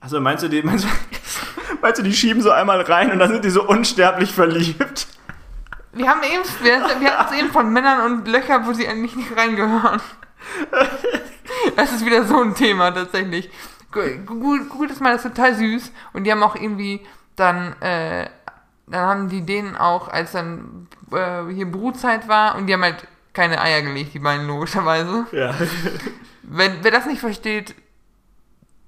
also 0.00 0.22
meinst 0.22 0.42
du, 0.42 0.48
die, 0.48 0.62
meinst, 0.62 0.84
du, 0.84 0.88
meinst 1.82 1.98
du, 1.98 2.02
die 2.02 2.14
schieben 2.14 2.40
so 2.40 2.50
einmal 2.50 2.80
rein 2.80 3.10
und 3.12 3.18
dann 3.18 3.30
sind 3.30 3.44
die 3.44 3.50
so 3.50 3.66
unsterblich 3.66 4.32
verliebt? 4.32 5.06
Wir 5.92 6.08
haben 6.08 6.22
eben, 6.22 6.42
wir, 6.62 7.00
wir 7.00 7.18
hatten 7.18 7.34
es 7.34 7.40
eben 7.40 7.50
von 7.50 7.70
Männern 7.72 8.10
und 8.10 8.28
Löcher, 8.28 8.66
wo 8.66 8.72
sie 8.72 8.88
eigentlich 8.88 9.16
nicht 9.16 9.36
reingehören. 9.36 10.00
Das 11.76 11.92
ist 11.92 12.04
wieder 12.04 12.24
so 12.24 12.40
ein 12.40 12.54
Thema 12.54 12.90
tatsächlich. 12.90 13.50
Google, 13.92 14.64
Google 14.64 14.88
das 14.88 15.00
mal, 15.00 15.12
das 15.12 15.24
ist 15.24 15.34
total 15.34 15.54
süß. 15.54 15.92
Und 16.12 16.24
die 16.24 16.32
haben 16.32 16.42
auch 16.42 16.56
irgendwie 16.56 17.00
dann, 17.36 17.80
äh, 17.80 18.28
dann 18.86 19.00
haben 19.06 19.28
die 19.28 19.42
denen 19.42 19.76
auch, 19.76 20.08
als 20.08 20.32
dann 20.32 20.88
äh, 21.12 21.52
hier 21.52 21.70
Brutzeit 21.70 22.28
war, 22.28 22.56
und 22.56 22.66
die 22.66 22.74
haben 22.74 22.82
halt 22.82 23.06
keine 23.32 23.60
Eier 23.60 23.82
gelegt, 23.82 24.14
die 24.14 24.18
beiden 24.18 24.46
logischerweise. 24.46 25.26
Ja. 25.32 25.54
Wenn, 26.42 26.78
wer 26.82 26.90
das 26.90 27.06
nicht 27.06 27.20
versteht, 27.20 27.74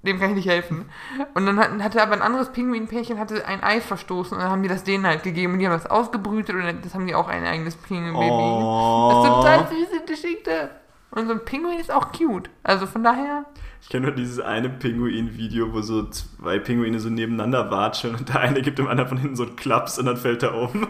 dem 0.03 0.19
kann 0.19 0.31
ich 0.31 0.35
nicht 0.35 0.49
helfen. 0.49 0.89
Und 1.33 1.45
dann 1.45 1.59
hat, 1.59 1.71
hatte 1.81 2.01
aber 2.01 2.13
ein 2.13 2.21
anderes 2.21 2.51
Pinguinpärchen 2.51 3.19
hatte 3.19 3.45
ein 3.45 3.63
Ei 3.63 3.81
verstoßen 3.81 4.37
und 4.37 4.43
dann 4.43 4.51
haben 4.51 4.61
die 4.61 4.69
das 4.69 4.83
denen 4.83 5.05
halt 5.07 5.23
gegeben 5.23 5.53
und 5.53 5.59
die 5.59 5.65
haben 5.65 5.73
das 5.73 5.87
ausgebrütet 5.89 6.55
und 6.55 6.85
das 6.85 6.93
haben 6.93 7.07
die 7.07 7.15
auch 7.15 7.27
ein 7.27 7.45
eigenes 7.45 7.75
Pinguin-Baby. 7.75 9.09
Das 9.09 9.23
ist 9.23 9.29
total 9.33 9.67
süße 9.67 10.05
Geschichte. 10.05 10.69
Und 11.15 11.27
so 11.27 11.33
ein 11.33 11.45
Pinguin 11.45 11.79
ist 11.79 11.91
auch 11.91 12.11
cute. 12.11 12.49
Also 12.61 12.85
von 12.85 13.01
daher, 13.03 13.45
Ich 13.81 13.87
kenne 13.89 14.07
nur 14.07 14.15
dieses 14.15 14.39
eine 14.41 14.69
Pinguin-Video, 14.69 15.71
wo 15.73 15.81
so 15.81 16.09
zwei 16.09 16.59
Pinguine 16.59 16.99
so 16.99 17.09
nebeneinander 17.09 17.71
watscheln 17.71 18.15
und 18.15 18.27
der 18.29 18.41
eine 18.41 18.61
gibt 18.61 18.79
dem 18.79 18.87
anderen 18.87 19.07
von 19.09 19.17
hinten 19.17 19.35
so 19.37 19.43
einen 19.43 19.55
Klaps 19.55 19.97
und 19.97 20.07
dann 20.07 20.17
fällt 20.17 20.43
er 20.43 20.53
um. 20.53 20.87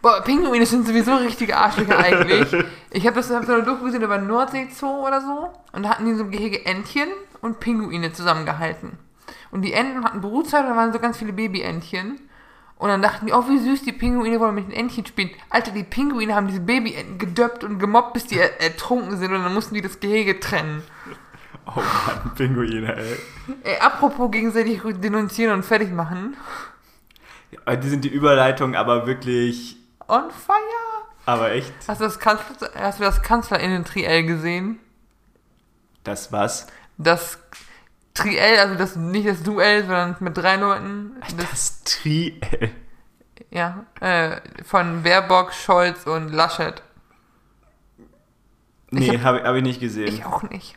boah, 0.00 0.22
Pinguine 0.22 0.64
sind 0.64 0.86
sowieso 0.86 1.16
richtige 1.16 1.56
Arschlöcher 1.56 1.98
eigentlich. 1.98 2.64
Ich 2.96 3.04
habe 3.08 3.16
das 3.16 3.28
hab 3.28 3.44
so 3.44 3.52
eine 3.52 3.64
Doku 3.64 3.86
gesehen 3.86 4.02
über 4.02 4.18
Nordsee 4.18 4.68
Zoo 4.72 5.04
oder 5.04 5.20
so 5.20 5.50
und 5.72 5.82
da 5.82 5.88
hatten 5.88 6.06
die 6.06 6.14
so 6.14 6.22
im 6.22 6.30
Gehege 6.30 6.64
Entchen 6.64 7.08
und 7.40 7.58
Pinguine 7.58 8.12
zusammengehalten. 8.12 8.92
Und 9.50 9.62
die 9.62 9.72
Enten 9.72 10.04
hatten 10.04 10.20
Brutzeit 10.20 10.62
und 10.62 10.70
da 10.70 10.76
waren 10.76 10.92
so 10.92 11.00
ganz 11.00 11.18
viele 11.18 11.32
Babyentchen. 11.32 12.20
Und 12.84 12.90
dann 12.90 13.00
dachten 13.00 13.24
die, 13.24 13.32
oh, 13.32 13.48
wie 13.48 13.56
süß, 13.58 13.80
die 13.84 13.92
Pinguine 13.92 14.38
wollen 14.40 14.54
mit 14.56 14.66
den 14.66 14.72
Entchen 14.74 15.06
spielen. 15.06 15.30
Alter, 15.48 15.70
die 15.70 15.84
Pinguine 15.84 16.34
haben 16.34 16.48
diese 16.48 16.60
Babyenten 16.60 17.16
gedöppt 17.16 17.64
und 17.64 17.78
gemobbt, 17.78 18.12
bis 18.12 18.26
die 18.26 18.38
er 18.38 18.60
ertrunken 18.60 19.16
sind. 19.16 19.32
Und 19.32 19.42
dann 19.42 19.54
mussten 19.54 19.74
die 19.74 19.80
das 19.80 20.00
Gehege 20.00 20.38
trennen. 20.38 20.82
Oh 21.66 21.80
Mann, 21.80 22.34
Pinguine, 22.34 22.94
ey. 22.94 23.16
Ey, 23.62 23.78
apropos 23.80 24.30
gegenseitig 24.30 24.82
denunzieren 25.00 25.54
und 25.54 25.62
fertig 25.64 25.90
machen. 25.92 26.36
Ja, 27.66 27.74
Die 27.76 27.88
sind 27.88 28.04
die 28.04 28.10
Überleitung 28.10 28.74
aber 28.74 29.06
wirklich, 29.06 29.78
On 30.06 30.30
fire! 30.30 30.58
aber 31.24 31.52
echt, 31.52 31.72
Hast 31.88 32.02
du 32.02 32.04
das, 32.04 32.18
Kanzler, 32.18 32.68
hast 32.74 32.98
du 33.00 33.04
das 33.04 33.22
Kanzlerinnen-Triell 33.22 34.24
gesehen? 34.26 34.78
das 36.02 36.30
was? 36.32 36.66
Das 36.98 37.38
Triell, 38.14 38.58
also 38.60 38.76
das 38.76 38.94
nicht 38.96 39.26
das 39.26 39.42
Duell, 39.42 39.80
sondern 39.82 40.16
mit 40.20 40.36
drei 40.36 40.56
Leuten. 40.56 41.16
Das, 41.36 41.50
Das 41.50 41.84
Triel. 41.84 42.38
ja, 43.50 43.84
äh, 44.00 44.36
von 44.64 45.02
Baerbock, 45.02 45.52
Scholz 45.52 46.06
und 46.06 46.28
Laschet. 46.32 46.82
Nee, 48.90 49.18
hab- 49.18 49.24
habe 49.24 49.42
hab 49.42 49.56
ich 49.56 49.62
nicht 49.62 49.80
gesehen. 49.80 50.06
Ich 50.08 50.24
auch 50.24 50.42
nicht. 50.44 50.76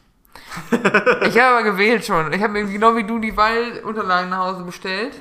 ich 0.71 1.39
habe 1.39 1.55
aber 1.57 1.63
gewählt 1.63 2.05
schon. 2.05 2.33
Ich 2.33 2.41
habe 2.41 2.53
mir 2.53 2.65
genau 2.65 2.95
wie 2.95 3.03
du 3.03 3.19
die 3.19 3.37
Wahlunterlagen 3.37 4.29
nach 4.31 4.39
Hause 4.39 4.63
bestellt. 4.63 5.13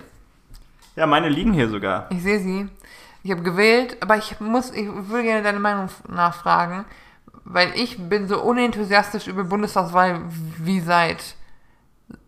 Ja, 0.94 1.06
meine 1.06 1.28
liegen 1.28 1.52
hier 1.52 1.68
sogar. 1.68 2.06
Ich 2.10 2.22
sehe 2.22 2.40
sie. 2.40 2.68
Ich 3.22 3.30
habe 3.30 3.42
gewählt, 3.42 3.98
aber 4.00 4.16
ich 4.16 4.40
muss, 4.40 4.70
ich 4.70 4.86
würde 4.86 5.24
gerne 5.24 5.42
deine 5.42 5.58
Meinung 5.60 5.90
nachfragen, 6.08 6.86
weil 7.44 7.72
ich 7.74 7.98
bin 8.08 8.28
so 8.28 8.40
unenthusiastisch 8.40 9.26
über 9.26 9.44
Bundestagswahl 9.44 10.22
wie 10.58 10.80
seit, 10.80 11.34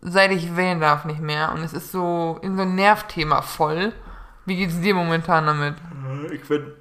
seit 0.01 0.31
ich 0.31 0.55
wählen 0.55 0.79
darf 0.79 1.05
nicht 1.05 1.21
mehr. 1.21 1.51
Und 1.53 1.63
es 1.63 1.73
ist 1.73 1.91
so 1.91 2.39
in 2.41 2.55
so 2.55 2.63
ein 2.63 2.75
Nervthema 2.75 3.41
voll. 3.41 3.93
Wie 4.45 4.55
geht's 4.57 4.79
dir 4.81 4.93
momentan 4.95 5.45
damit? 5.45 5.75
Ich 6.31 6.47
bin. 6.47 6.71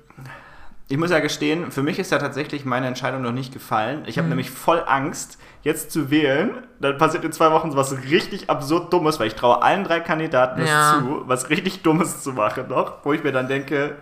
Ich 0.90 0.96
muss 0.96 1.10
ja 1.10 1.20
gestehen, 1.20 1.70
für 1.70 1.82
mich 1.82 1.98
ist 1.98 2.10
ja 2.12 2.18
tatsächlich 2.18 2.64
meine 2.64 2.86
Entscheidung 2.86 3.20
noch 3.20 3.32
nicht 3.32 3.52
gefallen. 3.52 4.04
Ich 4.06 4.16
habe 4.16 4.24
Mhm. 4.24 4.30
nämlich 4.30 4.50
voll 4.50 4.82
Angst, 4.86 5.38
jetzt 5.62 5.90
zu 5.90 6.10
wählen. 6.10 6.66
Dann 6.80 6.96
passiert 6.96 7.24
in 7.24 7.32
zwei 7.32 7.50
Wochen 7.50 7.76
was 7.76 7.92
richtig 8.04 8.48
absurd 8.48 8.90
Dummes, 8.90 9.20
weil 9.20 9.26
ich 9.26 9.34
traue 9.34 9.62
allen 9.62 9.84
drei 9.84 10.00
Kandidaten 10.00 10.62
es 10.62 10.70
Ja. 10.70 10.94
zu, 10.98 11.24
was 11.28 11.50
richtig 11.50 11.82
Dummes 11.82 12.22
zu 12.22 12.32
machen 12.32 12.68
noch, 12.68 13.04
wo 13.04 13.12
ich 13.12 13.22
mir 13.22 13.32
dann 13.32 13.48
denke, 13.48 13.96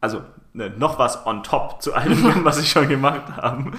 Also 0.00 0.22
ne, 0.58 0.72
noch 0.76 0.98
was 0.98 1.24
on 1.24 1.42
top 1.42 1.80
zu 1.80 1.94
allem, 1.94 2.34
was 2.44 2.58
ich 2.58 2.70
schon 2.70 2.88
gemacht 2.88 3.22
habe. 3.36 3.72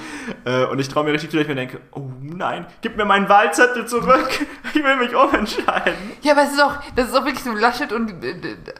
Äh, 0.46 0.66
und 0.66 0.80
ich 0.80 0.88
traue 0.88 1.04
mir 1.04 1.12
richtig 1.12 1.30
zu, 1.30 1.38
dass 1.38 1.44
ich 1.44 1.50
mir 1.50 1.56
denke, 1.56 1.82
oh 1.92 2.10
nein, 2.22 2.66
gib 2.82 2.98
mir 2.98 3.06
meinen 3.06 3.30
Wahlzettel 3.30 3.86
zurück. 3.86 4.30
Ich 4.72 4.84
will 4.84 4.98
mich 4.98 5.16
umentscheiden. 5.16 5.96
Ja, 6.22 6.34
aber 6.34 6.44
es 6.44 6.52
ist 6.52 6.62
auch, 6.62 6.76
das 6.96 7.10
ist 7.10 7.16
auch 7.16 7.26
wirklich 7.26 7.44
so 7.44 7.52
Laschet 7.52 7.92
und, 7.92 8.14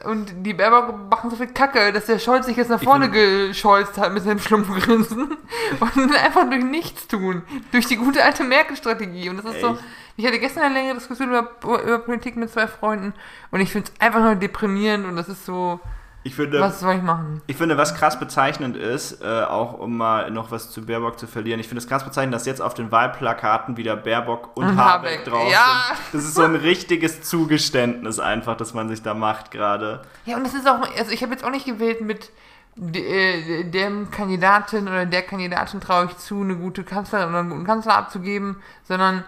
und 0.04 0.46
die 0.46 0.54
Baerbock 0.54 1.10
machen 1.10 1.30
so 1.30 1.36
viel 1.36 1.48
Kacke, 1.48 1.92
dass 1.92 2.06
der 2.06 2.20
Scholz 2.20 2.46
sich 2.46 2.56
jetzt 2.56 2.70
nach 2.70 2.80
vorne 2.80 3.10
gescholzt 3.10 3.98
hat 3.98 4.12
mit 4.12 4.22
seinem 4.22 4.38
Schlumpfgrinsen 4.38 5.36
und 5.80 6.16
einfach 6.16 6.48
durch 6.48 6.64
nichts 6.64 7.08
tun. 7.08 7.42
Durch 7.72 7.86
die 7.86 7.96
gute 7.96 8.22
alte 8.22 8.44
Merkel-Strategie. 8.44 9.30
Und 9.30 9.38
das 9.38 9.46
ist 9.46 9.54
Echt? 9.54 9.62
so, 9.62 9.78
ich 10.16 10.24
hatte 10.24 10.38
gestern 10.38 10.62
eine 10.62 10.74
längere 10.74 10.94
Diskussion 10.94 11.30
über, 11.30 11.50
über 11.82 11.98
Politik 11.98 12.36
mit 12.36 12.50
zwei 12.50 12.68
Freunden 12.68 13.12
und 13.50 13.60
ich 13.60 13.72
finde 13.72 13.90
es 13.92 14.00
einfach 14.00 14.20
nur 14.20 14.36
deprimierend 14.36 15.06
und 15.06 15.16
das 15.16 15.28
ist 15.28 15.44
so, 15.44 15.80
Ich 16.22 16.34
finde, 16.34 16.60
was 16.60 16.80
soll 16.80 16.96
ich 16.96 17.02
machen? 17.02 17.40
ich 17.46 17.56
finde, 17.56 17.78
was 17.78 17.94
krass 17.94 18.18
bezeichnend 18.18 18.76
ist, 18.76 19.22
äh, 19.22 19.42
auch 19.42 19.78
um 19.78 19.96
mal 19.96 20.30
noch 20.30 20.50
was 20.50 20.70
zu 20.70 20.84
Baerbock 20.84 21.18
zu 21.18 21.26
verlieren, 21.26 21.60
ich 21.60 21.68
finde 21.68 21.80
es 21.80 21.88
krass 21.88 22.04
bezeichnend, 22.04 22.34
dass 22.34 22.44
jetzt 22.44 22.60
auf 22.60 22.74
den 22.74 22.92
Wahlplakaten 22.92 23.78
wieder 23.78 23.96
Baerbock 23.96 24.54
und, 24.54 24.64
Und 24.64 24.76
Habeck, 24.76 25.20
Habeck, 25.20 25.24
drauf 25.24 25.50
ja. 25.50 25.84
sind. 25.88 25.98
Das 26.12 26.24
ist 26.24 26.34
so 26.34 26.42
ein 26.42 26.56
richtiges 26.56 27.22
Zugeständnis 27.22 28.18
einfach, 28.18 28.56
das 28.56 28.74
man 28.74 28.88
sich 28.88 29.02
da 29.02 29.14
macht 29.14 29.50
gerade. 29.50 30.02
Ja, 30.26 30.36
und 30.36 30.44
das 30.44 30.52
ist 30.52 30.68
auch, 30.68 30.80
also 30.96 31.10
ich 31.10 31.22
habe 31.22 31.32
jetzt 31.32 31.42
auch 31.44 31.50
nicht 31.50 31.64
gewählt 31.64 32.02
mit 32.02 32.30
de, 32.76 33.62
äh, 33.62 33.64
dem 33.64 34.10
Kandidatin 34.10 34.88
oder 34.88 35.06
der 35.06 35.22
Kandidatin 35.22 35.80
traue 35.80 36.06
ich 36.06 36.16
zu, 36.18 36.42
eine 36.42 36.56
gute 36.56 36.84
Kanzlerin 36.84 37.30
oder 37.30 37.38
einen 37.40 37.50
guten 37.50 37.64
Kanzler 37.64 37.96
abzugeben, 37.96 38.56
sondern 38.86 39.24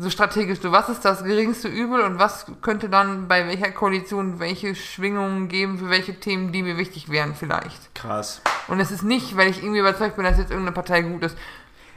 so 0.00 0.08
strategisch, 0.08 0.60
so 0.60 0.72
was 0.72 0.88
ist 0.88 1.04
das 1.04 1.22
geringste 1.22 1.68
Übel 1.68 2.00
und 2.00 2.18
was 2.18 2.46
könnte 2.62 2.88
dann 2.88 3.28
bei 3.28 3.46
welcher 3.46 3.70
Koalition 3.70 4.40
welche 4.40 4.74
Schwingungen 4.74 5.48
geben 5.48 5.78
für 5.78 5.90
welche 5.90 6.18
Themen, 6.18 6.52
die 6.52 6.62
mir 6.62 6.78
wichtig 6.78 7.10
wären 7.10 7.34
vielleicht. 7.34 7.94
Krass. 7.94 8.40
Und 8.68 8.80
es 8.80 8.90
ist 8.90 9.02
nicht, 9.02 9.36
weil 9.36 9.50
ich 9.50 9.62
irgendwie 9.62 9.80
überzeugt 9.80 10.16
bin, 10.16 10.24
dass 10.24 10.38
jetzt 10.38 10.50
irgendeine 10.50 10.74
Partei 10.74 11.02
gut 11.02 11.22
ist. 11.22 11.36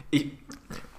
Ich, 0.10 0.32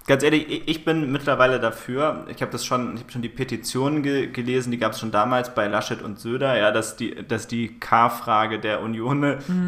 ganz 0.06 0.22
ehrlich, 0.22 0.50
ich, 0.50 0.68
ich 0.68 0.84
bin 0.84 1.10
mittlerweile 1.12 1.60
dafür. 1.60 2.26
Ich 2.28 2.42
habe 2.42 2.52
das 2.52 2.64
schon, 2.64 2.94
ich 2.94 3.02
habe 3.02 3.12
schon 3.12 3.22
die 3.22 3.28
Petitionen 3.28 4.02
ge 4.02 4.26
gelesen, 4.28 4.70
die 4.70 4.78
gab 4.78 4.92
es 4.92 5.00
schon 5.00 5.10
damals 5.10 5.54
bei 5.54 5.66
Laschet 5.66 6.02
und 6.02 6.18
Söder, 6.18 6.56
ja, 6.56 6.70
dass 6.70 6.96
die, 6.96 7.26
dass 7.26 7.46
die 7.46 7.78
K-Frage 7.78 8.58
der 8.58 8.82
Union 8.82 9.22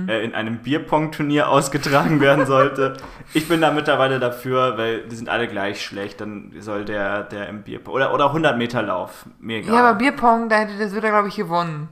äh, 0.08 0.22
in 0.22 0.34
einem 0.34 0.58
Bierpong-Turnier 0.58 1.48
ausgetragen 1.50 2.20
werden 2.20 2.46
sollte. 2.46 2.96
Ich 3.34 3.48
bin 3.48 3.60
da 3.60 3.70
mittlerweile 3.70 4.20
dafür, 4.20 4.76
weil 4.76 5.02
die 5.02 5.16
sind 5.16 5.28
alle 5.28 5.48
gleich 5.48 5.82
schlecht. 5.84 6.20
Dann 6.20 6.52
soll 6.60 6.84
der, 6.84 7.22
der 7.24 7.48
im 7.48 7.62
Bierpong 7.62 7.94
oder 7.94 8.12
oder 8.12 8.26
100 8.26 8.58
Meter 8.58 8.82
Lauf, 8.82 9.26
mir 9.38 9.58
egal. 9.58 9.74
Ja, 9.74 9.88
aber 9.88 9.98
Bierpong, 9.98 10.48
da 10.48 10.56
hätte 10.56 10.76
der 10.76 10.88
Söder, 10.88 11.10
glaube 11.10 11.28
ich, 11.28 11.36
gewonnen. 11.36 11.88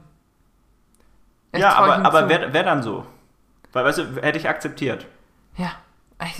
Das 1.51 1.61
ja, 1.61 1.69
ich 1.69 1.75
aber, 1.77 2.05
aber 2.05 2.29
wer, 2.29 2.53
wer 2.53 2.63
dann 2.63 2.83
so? 2.83 3.05
Weil, 3.71 3.85
weißt 3.85 3.97
du, 3.97 4.21
hätte 4.21 4.37
ich 4.37 4.47
akzeptiert. 4.47 5.05
Ja. 5.57 5.71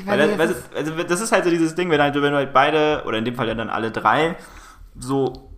Weil 0.05 0.37
du, 0.37 0.55
also 0.75 1.03
das 1.03 1.21
ist 1.21 1.31
halt 1.31 1.43
so 1.43 1.49
dieses 1.49 1.75
Ding, 1.75 1.89
wenn, 1.89 2.01
halt, 2.01 2.15
wenn 2.15 2.31
du 2.31 2.37
halt 2.37 2.53
beide, 2.53 3.03
oder 3.05 3.17
in 3.17 3.25
dem 3.25 3.35
Fall 3.35 3.47
ja 3.47 3.55
dann 3.55 3.69
alle 3.69 3.91
drei, 3.91 4.37
so 4.97 5.51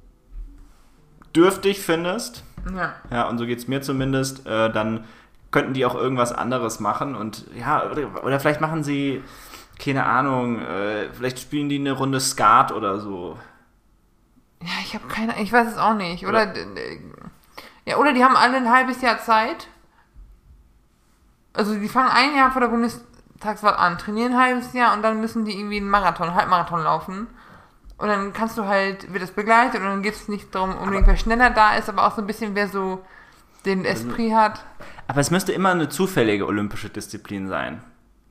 dürftig 1.35 1.81
findest, 1.81 2.43
ja. 2.75 2.95
ja, 3.11 3.29
und 3.29 3.37
so 3.37 3.45
geht 3.45 3.59
es 3.59 3.67
mir 3.67 3.81
zumindest, 3.81 4.47
äh, 4.47 4.71
dann 4.71 5.05
könnten 5.51 5.73
die 5.73 5.85
auch 5.85 5.95
irgendwas 5.95 6.31
anderes 6.31 6.79
machen 6.79 7.15
und 7.15 7.45
ja, 7.55 7.89
oder, 7.89 8.23
oder 8.23 8.39
vielleicht 8.39 8.59
machen 8.59 8.83
sie, 8.83 9.23
keine 9.79 10.05
Ahnung, 10.05 10.59
äh, 10.59 11.09
vielleicht 11.13 11.39
spielen 11.39 11.69
die 11.69 11.79
eine 11.79 11.91
Runde 11.91 12.19
Skat 12.19 12.71
oder 12.71 12.99
so. 12.99 13.37
Ja, 14.61 14.69
ich 14.81 14.95
habe 14.95 15.07
keine, 15.07 15.39
ich 15.41 15.51
weiß 15.51 15.67
es 15.67 15.77
auch 15.77 15.93
nicht. 15.93 16.25
Oder, 16.25 16.55
äh, 16.55 16.99
ja, 17.85 17.97
oder 17.97 18.13
die 18.13 18.23
haben 18.23 18.35
alle 18.35 18.57
ein 18.57 18.71
halbes 18.71 19.01
Jahr 19.01 19.19
Zeit. 19.19 19.67
Also 21.53 21.75
die 21.75 21.87
fangen 21.87 22.09
ein 22.09 22.35
Jahr 22.35 22.51
vor 22.51 22.61
der 22.61 22.69
Bundestagswahl 23.39 23.75
an, 23.75 23.97
trainieren 23.97 24.33
ein 24.33 24.39
halbes 24.39 24.73
Jahr 24.73 24.93
und 24.95 25.03
dann 25.03 25.21
müssen 25.21 25.45
die 25.45 25.57
irgendwie 25.57 25.77
einen 25.77 25.89
Marathon, 25.89 26.33
Halbmarathon 26.33 26.83
laufen. 26.83 27.27
Und 27.97 28.07
dann 28.07 28.31
kannst 28.33 28.57
du 28.57 28.65
halt, 28.65 29.11
wird 29.11 29.23
das 29.23 29.31
begleitet 29.31 29.81
und 29.81 29.87
dann 29.87 30.01
geht 30.03 30.13
es 30.13 30.27
nicht 30.27 30.53
darum, 30.53 30.75
unbedingt 30.77 31.07
wer 31.07 31.17
schneller 31.17 31.49
da 31.49 31.75
ist, 31.75 31.89
aber 31.89 32.05
auch 32.05 32.15
so 32.15 32.21
ein 32.21 32.27
bisschen, 32.27 32.53
wer 32.55 32.67
so 32.67 33.03
den 33.65 33.85
Esprit 33.85 34.33
hat. 34.33 34.63
Aber 35.07 35.19
es 35.19 35.31
müsste 35.31 35.51
immer 35.51 35.69
eine 35.71 35.89
zufällige 35.89 36.45
olympische 36.45 36.89
Disziplin 36.89 37.47
sein. 37.47 37.81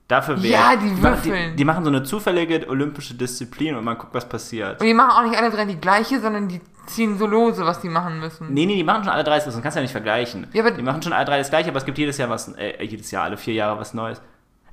Dafür 0.08 0.40
wäre. 0.40 0.52
Ja, 0.54 0.76
die 0.76 0.86
machen- 0.90 1.02
würfeln. 1.02 1.50
Die, 1.52 1.56
die 1.56 1.64
machen 1.64 1.82
so 1.82 1.90
eine 1.90 2.04
zufällige 2.04 2.68
olympische 2.68 3.14
Disziplin 3.14 3.74
und 3.74 3.84
man 3.84 3.98
guckt, 3.98 4.14
was 4.14 4.28
passiert. 4.28 4.80
Und 4.80 4.86
die 4.86 4.94
machen 4.94 5.10
auch 5.10 5.28
nicht 5.28 5.36
alle 5.36 5.50
drei 5.50 5.64
die 5.64 5.80
gleiche, 5.80 6.20
sondern 6.20 6.46
die 6.46 6.60
ziehen 6.86 7.18
so 7.18 7.26
lose, 7.26 7.66
was 7.66 7.80
die 7.80 7.88
machen 7.88 8.20
müssen. 8.20 8.54
Nee, 8.54 8.66
nee, 8.66 8.76
die 8.76 8.84
machen 8.84 9.02
schon 9.02 9.12
alle 9.12 9.24
drei 9.24 9.34
das, 9.36 9.46
das 9.46 9.60
kannst 9.60 9.74
du 9.74 9.80
ja 9.80 9.82
nicht 9.82 9.90
vergleichen. 9.90 10.46
Ja, 10.52 10.62
aber- 10.64 10.70
die 10.76 10.82
machen 10.82 11.02
schon 11.02 11.12
alle 11.12 11.24
drei 11.24 11.38
das 11.38 11.50
gleiche, 11.50 11.70
aber 11.70 11.78
es 11.78 11.84
gibt 11.84 11.98
jedes 11.98 12.18
Jahr 12.18 12.30
was, 12.30 12.54
äh, 12.56 12.84
jedes 12.84 13.10
Jahr, 13.10 13.24
alle 13.24 13.36
vier 13.36 13.54
Jahre 13.54 13.80
was 13.80 13.94
Neues. 13.94 14.20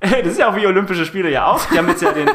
das 0.22 0.32
ist 0.32 0.38
ja 0.38 0.48
auch 0.50 0.56
wie 0.56 0.66
Olympische 0.66 1.04
Spiele 1.04 1.30
ja 1.30 1.46
auch. 1.46 1.64
Die 1.66 1.78
haben 1.78 1.88
jetzt 1.88 2.02
ja 2.02 2.12
den, 2.12 2.30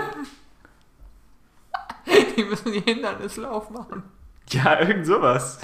Die 2.36 2.44
müssen 2.44 2.72
die 2.72 2.80
Hindernislauf 2.82 3.70
machen. 3.70 4.04
ja, 4.50 4.80
irgend 4.80 5.06
sowas. 5.06 5.60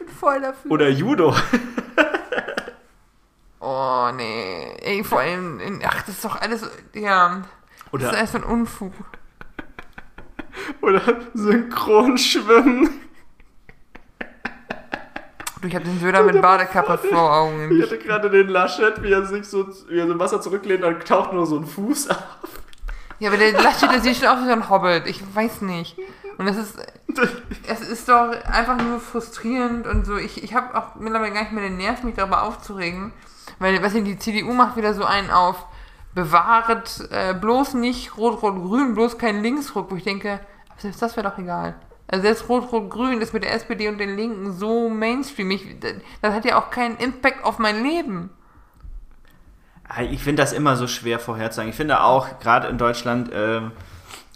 Ich 0.00 0.06
bin 0.06 0.08
voll 0.16 0.40
dafür. 0.40 0.70
Oder 0.70 0.88
Judo. 0.88 1.34
Oh, 3.62 4.08
nee. 4.16 4.72
Ey, 4.80 5.04
vor 5.04 5.20
allem, 5.20 5.60
in, 5.60 5.82
ach, 5.84 6.00
das 6.02 6.14
ist 6.14 6.24
doch 6.24 6.40
alles, 6.40 6.62
ja, 6.94 7.28
das 7.38 7.44
ist 7.44 7.92
Oder, 7.92 8.16
alles 8.16 8.30
für 8.30 8.38
ein 8.38 8.44
Unfug. 8.44 8.94
oder 10.80 11.02
Synchronschwimmen. 11.34 12.99
Du, 15.60 15.68
ich 15.68 15.76
hab 15.76 15.84
den 15.84 16.00
Söder 16.00 16.22
mit 16.22 16.40
Badekappe 16.40 16.98
vor 16.98 17.36
Augen. 17.36 17.70
Ich 17.76 17.82
hatte 17.82 17.98
gerade 17.98 18.30
den 18.30 18.48
Laschet, 18.48 19.02
wie 19.02 19.12
er 19.12 19.26
sich 19.26 19.46
so, 19.46 19.66
wie 19.88 19.98
er 19.98 20.06
so 20.06 20.12
im 20.12 20.18
Wasser 20.18 20.40
zurücklehnt, 20.40 20.82
dann 20.82 21.00
taucht 21.00 21.32
nur 21.32 21.46
so 21.46 21.58
ein 21.58 21.66
Fuß 21.66 22.08
auf. 22.10 22.24
Ja, 23.18 23.28
aber 23.28 23.36
der 23.36 23.52
Laschet, 23.52 23.90
der 23.90 24.00
sieht 24.00 24.16
schon 24.16 24.28
aus 24.28 24.40
wie 24.40 24.46
so 24.46 24.52
ein 24.52 24.70
Hobbit. 24.70 25.06
Ich 25.06 25.22
weiß 25.34 25.60
nicht. 25.62 25.98
Und 26.38 26.46
es 26.46 26.56
ist, 26.56 26.78
es 27.68 27.80
ist 27.82 28.08
doch 28.08 28.30
einfach 28.50 28.78
nur 28.78 29.00
frustrierend 29.00 29.86
und 29.86 30.06
so. 30.06 30.16
Ich, 30.16 30.42
ich 30.42 30.54
habe 30.54 30.74
auch 30.74 30.94
mittlerweile 30.94 31.34
gar 31.34 31.42
nicht 31.42 31.52
mehr 31.52 31.64
den 31.64 31.76
Nerv, 31.76 32.02
mich 32.04 32.14
darüber 32.14 32.44
aufzuregen. 32.44 33.12
Weil, 33.58 33.82
was 33.82 33.92
denn, 33.92 34.06
die 34.06 34.18
CDU 34.18 34.54
macht 34.54 34.76
wieder 34.76 34.94
so 34.94 35.04
einen 35.04 35.30
auf 35.30 35.66
bewahret, 36.14 37.08
äh, 37.10 37.34
bloß 37.34 37.74
nicht 37.74 38.16
Rot-Rot-Grün, 38.16 38.94
bloß 38.94 39.18
kein 39.18 39.42
Linksruck, 39.42 39.90
wo 39.90 39.96
ich 39.96 40.04
denke, 40.04 40.40
selbst 40.78 41.02
das 41.02 41.16
wäre 41.16 41.28
doch 41.28 41.38
egal. 41.38 41.74
Also 42.10 42.22
selbst 42.22 42.48
Rot-Rot-Grün 42.48 43.20
ist 43.20 43.32
mit 43.32 43.44
der 43.44 43.54
SPD 43.54 43.88
und 43.88 43.98
den 43.98 44.16
Linken 44.16 44.52
so 44.52 44.88
Mainstream. 44.88 45.50
Ich, 45.52 45.64
das 46.22 46.34
hat 46.34 46.44
ja 46.44 46.58
auch 46.58 46.70
keinen 46.70 46.96
Impact 46.96 47.44
auf 47.44 47.58
mein 47.58 47.82
Leben. 47.82 48.30
Ah, 49.88 50.02
Ich 50.02 50.22
finde 50.22 50.42
das 50.42 50.52
immer 50.52 50.76
so 50.76 50.86
schwer 50.86 51.18
vorherzusagen. 51.18 51.70
Ich 51.70 51.76
finde 51.76 52.02
auch, 52.02 52.38
gerade 52.40 52.68
in 52.68 52.78
Deutschland, 52.78 53.30
ähm, 53.32 53.72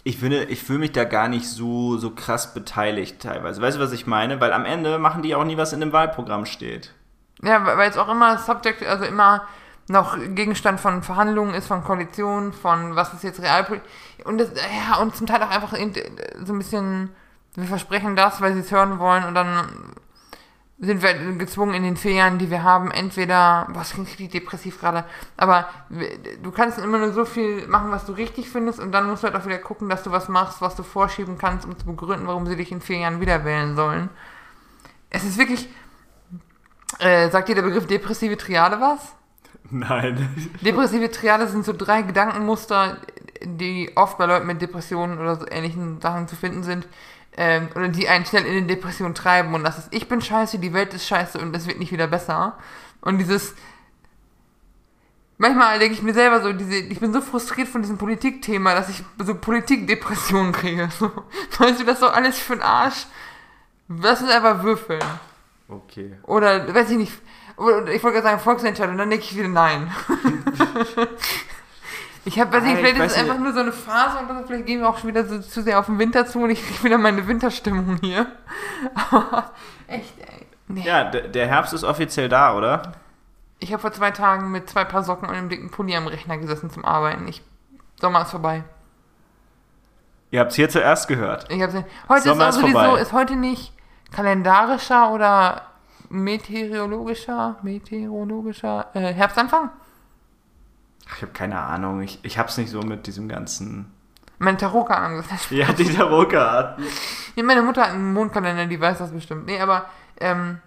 ich 0.03 0.17
finde, 0.17 0.45
ich 0.45 0.61
fühle 0.63 0.79
mich 0.79 0.91
da 0.91 1.03
gar 1.03 1.27
nicht 1.27 1.47
so, 1.49 1.97
so 1.97 2.11
krass 2.11 2.53
beteiligt 2.53 3.19
teilweise. 3.21 3.61
Weißt 3.61 3.77
du, 3.77 3.81
was 3.81 3.91
ich 3.91 4.05
meine? 4.05 4.39
Weil 4.39 4.53
am 4.53 4.65
Ende 4.65 4.99
machen 4.99 5.21
die 5.23 5.33
auch 5.35 5.43
nie, 5.43 5.57
was 5.57 5.73
in 5.73 5.79
dem 5.79 5.91
Wahlprogramm 5.93 6.45
steht. 6.45 6.93
Ja, 7.41 7.65
weil 7.65 7.89
es 7.89 7.97
auch 7.97 8.09
immer 8.09 8.37
Subject, 8.37 8.85
also 8.85 9.03
immer 9.05 9.43
noch 9.87 10.17
Gegenstand 10.17 10.79
von 10.79 11.03
Verhandlungen 11.03 11.53
ist, 11.53 11.67
von 11.67 11.83
Koalitionen, 11.83 12.53
von 12.53 12.95
was 12.95 13.13
ist 13.13 13.23
jetzt 13.23 13.41
Realpolitik. 13.41 13.87
Und 14.25 14.37
das, 14.39 14.49
ja, 14.55 14.97
und 15.01 15.15
zum 15.15 15.27
Teil 15.27 15.41
auch 15.43 15.49
einfach 15.49 15.73
in- 15.73 15.93
so 16.43 16.53
ein 16.53 16.57
bisschen, 16.57 17.09
wir 17.55 17.65
versprechen 17.65 18.15
das, 18.15 18.41
weil 18.41 18.53
sie 18.53 18.59
es 18.59 18.71
hören 18.71 18.99
wollen 18.99 19.23
und 19.23 19.35
dann 19.35 19.95
sind 20.77 21.01
wir 21.01 21.13
gezwungen 21.37 21.73
in 21.73 21.83
den 21.83 21.95
vier 21.95 22.13
Jahren, 22.13 22.37
die 22.37 22.49
wir 22.49 22.63
haben, 22.63 22.91
entweder, 22.91 23.67
das 23.73 23.93
klingt 23.93 24.09
richtig 24.09 24.31
depressiv 24.31 24.79
gerade, 24.79 25.05
aber 25.37 25.69
du 26.43 26.51
kannst 26.51 26.77
immer 26.79 26.97
nur 26.97 27.13
so 27.13 27.23
viel 27.23 27.65
machen, 27.67 27.91
was 27.91 28.05
du 28.05 28.11
richtig 28.11 28.49
findest 28.49 28.79
und 28.79 28.91
dann 28.91 29.09
musst 29.09 29.23
du 29.23 29.27
halt 29.27 29.37
auch 29.37 29.45
wieder 29.45 29.57
gucken, 29.57 29.87
dass 29.87 30.03
du 30.03 30.11
was 30.11 30.27
machst, 30.27 30.61
was 30.61 30.75
du 30.75 30.83
vorschieben 30.83 31.37
kannst, 31.37 31.65
um 31.65 31.77
zu 31.77 31.85
begründen, 31.85 32.27
warum 32.27 32.45
sie 32.45 32.57
dich 32.57 32.73
in 32.73 32.81
vier 32.81 32.97
Jahren 32.97 33.21
wieder 33.21 33.45
wählen 33.45 33.75
sollen. 33.77 34.09
Es 35.09 35.23
ist 35.23 35.37
wirklich, 35.37 35.69
äh, 36.99 37.29
sagt 37.29 37.47
dir 37.47 37.55
der 37.55 37.61
Begriff 37.61 37.87
depressive 37.87 38.35
Triade 38.35 38.81
was? 38.81 39.15
Nein. 39.71 40.29
Depressive 40.61 41.09
Triade 41.09 41.47
sind 41.47 41.63
so 41.63 41.73
drei 41.73 42.01
Gedankenmuster, 42.01 42.97
die 43.41 43.91
oft 43.95 44.17
bei 44.17 44.25
Leuten 44.25 44.47
mit 44.47 44.61
Depressionen 44.61 45.19
oder 45.19 45.37
so 45.37 45.45
ähnlichen 45.49 46.01
Sachen 46.01 46.27
zu 46.27 46.35
finden 46.35 46.63
sind. 46.63 46.87
Ähm, 47.37 47.69
oder 47.75 47.89
die 47.89 48.07
einen 48.07 48.25
schnell 48.25 48.45
in 48.45 48.67
die 48.67 48.75
Depression 48.75 49.13
treiben. 49.13 49.53
Und 49.53 49.63
das 49.63 49.77
ist, 49.77 49.87
ich 49.91 50.07
bin 50.07 50.21
scheiße, 50.21 50.59
die 50.59 50.73
Welt 50.73 50.93
ist 50.93 51.07
scheiße 51.07 51.37
und 51.37 51.55
es 51.55 51.67
wird 51.67 51.79
nicht 51.79 51.91
wieder 51.91 52.07
besser. 52.07 52.57
Und 53.01 53.17
dieses, 53.17 53.55
manchmal 55.37 55.77
denke 55.79 55.95
ich 55.95 56.01
mir 56.01 56.13
selber 56.13 56.41
so, 56.41 56.53
diese, 56.53 56.75
ich 56.75 56.99
bin 56.99 57.11
so 57.11 57.21
frustriert 57.21 57.67
von 57.67 57.81
diesem 57.81 57.97
Politikthema, 57.97 58.73
dass 58.73 58.89
ich 58.89 59.03
so 59.23 59.35
Politikdepressionen 59.35 60.53
kriege. 60.53 60.89
So, 60.99 61.11
weißt 61.59 61.79
du, 61.81 61.85
das 61.85 61.95
ist 61.95 62.03
doch 62.03 62.13
alles 62.13 62.39
für 62.39 62.55
den 62.55 62.63
Arsch. 62.63 63.05
Lass 63.87 64.21
uns 64.21 64.31
einfach 64.31 64.63
würfeln. 64.63 65.03
Okay. 65.67 66.17
Oder, 66.23 66.73
weiß 66.73 66.89
ich 66.91 66.97
nicht, 66.97 67.13
oder 67.57 67.87
ich 67.87 68.03
wollte 68.03 68.15
gerade 68.15 68.27
sagen 68.27 68.39
Volksentscheidung, 68.39 68.97
dann 68.97 69.09
denke 69.09 69.25
ich 69.25 69.37
wieder 69.37 69.47
nein. 69.47 69.93
ich 72.25 72.39
habe, 72.39 72.51
weiß 72.51 72.63
Ah, 72.63 72.65
nicht, 72.65 72.73
ich 72.73 72.79
vielleicht 72.79 72.97
ist 72.99 73.11
es 73.13 73.17
einfach 73.17 73.37
nur 73.37 73.53
so 73.53 73.59
eine 73.59 73.71
Phase 73.71 74.17
und 74.19 74.27
dann 74.27 74.45
vielleicht 74.45 74.65
gehen 74.65 74.81
wir 74.81 74.89
auch 74.89 74.97
schon 74.97 75.09
wieder 75.09 75.25
so 75.25 75.39
zu 75.39 75.61
sehr 75.61 75.79
auf 75.79 75.85
den 75.85 75.99
Winter 75.99 76.25
zu 76.25 76.39
und 76.39 76.49
ich 76.49 76.65
kriege 76.65 76.83
wieder 76.83 76.97
meine 76.97 77.25
Winterstimmung 77.27 77.97
hier. 78.01 78.25
Aber 79.11 79.51
echt, 79.87 80.13
ey. 80.19 80.45
Nee. 80.67 80.81
Ja, 80.83 81.03
der 81.05 81.47
Herbst 81.47 81.73
ist 81.73 81.83
offiziell 81.83 82.27
da, 82.27 82.55
oder? 82.57 82.93
Ich 83.59 83.71
habe 83.71 83.79
vor 83.81 83.91
zwei 83.93 84.11
Tagen 84.11 84.51
mit 84.51 84.69
zwei 84.69 84.83
Paar 84.83 85.03
Socken 85.03 85.29
und 85.29 85.35
einem 85.35 85.47
dicken 85.49 85.69
Pulli 85.69 85.95
am 85.95 86.07
Rechner 86.07 86.37
gesessen 86.37 86.69
zum 86.71 86.83
Arbeiten. 86.83 87.27
Ich, 87.27 87.43
Sommer 88.01 88.23
ist 88.23 88.31
vorbei. 88.31 88.63
Ihr 90.31 90.39
habt 90.39 90.49
es 90.51 90.55
hier 90.55 90.67
zuerst 90.67 91.07
gehört. 91.07 91.45
Ich 91.49 91.61
hab's, 91.61 91.75
heute 92.09 92.23
Sommer 92.23 92.49
ist 92.49 92.55
ist 92.55 92.63
auch 92.63 92.67
sowieso, 92.67 92.79
vorbei. 92.79 92.99
ist 93.01 93.13
heute 93.13 93.35
nicht 93.35 93.71
kalendarischer 94.11 95.11
oder 95.11 95.61
meteorologischer, 96.09 97.57
meteorologischer 97.61 98.87
äh, 98.93 99.13
Herbstanfang? 99.13 99.69
Ach, 101.09 101.15
ich 101.17 101.21
habe 101.21 101.31
keine 101.31 101.59
Ahnung. 101.59 102.01
Ich, 102.01 102.19
ich 102.23 102.37
hab's 102.37 102.57
nicht 102.57 102.69
so 102.69 102.81
mit 102.81 103.07
diesem 103.07 103.27
ganzen. 103.29 103.91
Meine 104.37 104.57
Tarotkarte 104.57 105.15
gesagt. 105.15 105.51
Ja, 105.51 105.71
dieser 105.71 106.05
Rocker. 106.05 106.77
Ja, 107.35 107.43
meine 107.43 107.61
Mutter 107.61 107.83
hat 107.83 107.91
einen 107.91 108.13
Mondkalender, 108.13 108.65
die 108.65 108.79
weiß 108.79 108.97
das 108.97 109.11
bestimmt. 109.11 109.45
Nee, 109.45 109.59
aber 109.59 109.85
ähm, 110.19 110.59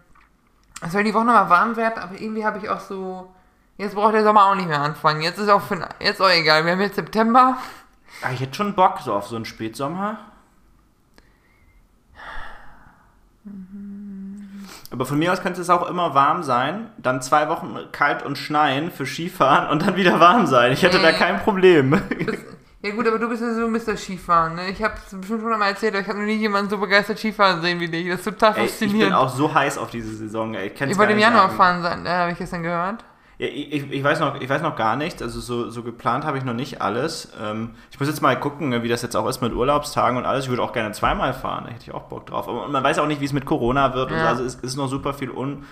es 0.80 0.92
soll 0.92 1.04
die 1.04 1.12
Woche 1.12 1.24
nochmal 1.24 1.50
warm 1.50 1.76
werden, 1.76 2.02
aber 2.02 2.20
irgendwie 2.20 2.44
habe 2.44 2.58
ich 2.58 2.68
auch 2.68 2.80
so. 2.80 3.32
Jetzt 3.76 3.94
braucht 3.94 4.14
der 4.14 4.24
Sommer 4.24 4.46
auch 4.46 4.54
nicht 4.56 4.68
mehr 4.68 4.80
anfangen. 4.80 5.20
Jetzt 5.22 5.38
ist 5.38 5.48
auch 5.48 5.62
für, 5.62 5.88
jetzt 6.00 6.20
auch 6.20 6.30
egal. 6.30 6.64
Wir 6.64 6.72
haben 6.72 6.80
jetzt 6.80 6.96
September. 6.96 7.58
Ah, 8.22 8.30
ich 8.32 8.40
hätte 8.40 8.54
schon 8.54 8.74
Bock 8.74 8.98
so 9.00 9.14
auf 9.14 9.28
so 9.28 9.36
einen 9.36 9.44
Spätsommer. 9.44 10.18
Aber 14.90 15.04
von 15.04 15.18
mir 15.18 15.32
aus 15.32 15.42
könnte 15.42 15.60
es 15.60 15.68
auch 15.70 15.88
immer 15.88 16.14
warm 16.14 16.42
sein, 16.42 16.86
dann 16.98 17.20
zwei 17.20 17.48
Wochen 17.48 17.76
kalt 17.92 18.22
und 18.24 18.38
schneien 18.38 18.90
für 18.90 19.04
Skifahren 19.06 19.68
und 19.68 19.86
dann 19.86 19.96
wieder 19.96 20.18
warm 20.20 20.46
sein. 20.46 20.72
Ich 20.72 20.82
hätte 20.82 20.98
da 20.98 21.10
Nee. 21.10 21.16
kein 21.18 21.40
Problem. 21.40 22.00
Ja 22.80 22.92
gut, 22.94 23.08
aber 23.08 23.18
du 23.18 23.28
bist 23.28 23.42
ja 23.42 23.52
so 23.54 23.66
Mr. 23.66 23.96
Skifahren, 23.96 24.54
ne? 24.54 24.68
Ich 24.70 24.80
habe 24.84 24.94
es 25.04 25.12
bestimmt 25.12 25.42
schon 25.42 25.52
einmal 25.52 25.70
erzählt, 25.70 25.94
aber 25.94 26.02
ich 26.02 26.08
habe 26.08 26.20
noch 26.20 26.26
nie 26.26 26.36
jemanden 26.36 26.70
so 26.70 26.78
begeistert 26.78 27.18
Skifahren 27.18 27.60
sehen 27.60 27.80
wie 27.80 27.88
dich. 27.88 28.06
Das 28.08 28.20
ist 28.20 28.24
total 28.24 28.50
Ey, 28.56 28.66
ich 28.66 28.78
bin 28.78 28.88
faszinierend. 28.88 29.14
auch 29.16 29.28
so 29.28 29.52
heiß 29.52 29.78
auf 29.78 29.90
diese 29.90 30.14
Saison. 30.14 30.54
Ey. 30.54 30.68
Ich 30.72 30.80
Ich 30.80 30.96
wollte 30.96 31.12
im 31.12 31.18
Januar 31.18 31.46
sagen. 31.48 31.56
fahren 31.56 31.82
sein, 31.82 32.06
äh, 32.06 32.10
habe 32.10 32.30
ich 32.30 32.38
gestern 32.38 32.62
gehört. 32.62 33.04
Ja, 33.38 33.46
ich, 33.46 33.90
ich, 33.92 34.02
weiß 34.02 34.18
noch, 34.18 34.40
ich 34.40 34.48
weiß 34.48 34.62
noch 34.62 34.74
gar 34.74 34.96
nichts, 34.96 35.22
also 35.22 35.38
so, 35.40 35.70
so 35.70 35.84
geplant 35.84 36.24
habe 36.24 36.38
ich 36.38 36.44
noch 36.44 36.54
nicht 36.54 36.82
alles. 36.82 37.32
Ähm, 37.40 37.70
ich 37.92 38.00
muss 38.00 38.08
jetzt 38.08 38.20
mal 38.20 38.38
gucken, 38.38 38.68
ne, 38.70 38.82
wie 38.82 38.88
das 38.88 39.00
jetzt 39.02 39.16
auch 39.16 39.28
ist 39.28 39.40
mit 39.40 39.54
Urlaubstagen 39.54 40.18
und 40.18 40.24
alles. 40.24 40.44
Ich 40.44 40.50
würde 40.50 40.62
auch 40.62 40.72
gerne 40.72 40.92
zweimal 40.92 41.32
fahren, 41.32 41.64
da 41.66 41.70
hätte 41.70 41.84
ich 41.84 41.94
auch 41.94 42.04
Bock 42.04 42.26
drauf. 42.26 42.48
Aber 42.48 42.66
man 42.66 42.82
weiß 42.82 42.98
auch 42.98 43.06
nicht, 43.06 43.20
wie 43.20 43.26
es 43.26 43.32
mit 43.32 43.46
Corona 43.46 43.94
wird 43.94 44.10
und 44.10 44.16
Ja. 44.18 44.24
so. 44.24 44.28
Also 44.28 44.44
es 44.44 44.56
ist 44.56 44.76
noch 44.76 44.88
super 44.88 45.14
viel 45.14 45.30
un, 45.30 45.64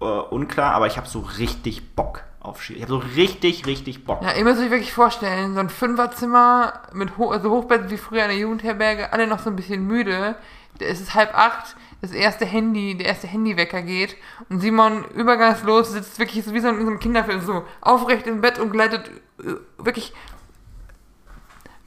äh, 0.00 0.04
unklar, 0.04 0.74
aber 0.74 0.88
ich 0.88 0.96
habe 0.96 1.06
so 1.06 1.20
richtig 1.20 1.94
Bock 1.94 2.24
auf 2.40 2.60
Ski. 2.60 2.74
Ich 2.74 2.82
habe 2.82 2.90
so 2.92 2.98
richtig, 2.98 3.64
richtig 3.66 4.04
Bock. 4.04 4.20
Ja, 4.22 4.32
ihr 4.32 4.42
müsst 4.42 4.60
euch 4.60 4.70
wirklich 4.70 4.92
vorstellen, 4.92 5.54
so 5.54 5.60
ein 5.60 5.70
Fünferzimmer 5.70 6.72
mit 6.92 7.16
Ho 7.16 7.30
also 7.30 7.48
Hochbett 7.50 7.90
wie 7.90 7.96
früher 7.96 8.22
in 8.22 8.28
der 8.30 8.38
Jugendherberge, 8.38 9.12
alle 9.12 9.28
noch 9.28 9.38
so 9.38 9.50
ein 9.50 9.56
bisschen 9.56 9.86
müde. 9.86 10.34
Es 10.80 11.00
ist 11.00 11.14
halb 11.14 11.32
acht, 11.38 11.76
das 12.04 12.12
erste 12.12 12.44
Handy, 12.44 12.96
der 12.96 13.06
erste 13.06 13.26
Handywecker 13.26 13.82
geht 13.82 14.16
und 14.50 14.60
Simon 14.60 15.04
übergangslos 15.14 15.92
sitzt 15.92 16.18
wirklich 16.18 16.44
so 16.44 16.52
wie 16.52 16.60
so 16.60 16.68
in 16.68 16.76
einem 16.76 16.98
Kinderfilm, 16.98 17.40
so 17.40 17.64
aufrecht 17.80 18.26
im 18.26 18.40
Bett 18.40 18.58
und 18.58 18.70
gleitet 18.72 19.10
äh, 19.40 19.54
wirklich 19.78 20.12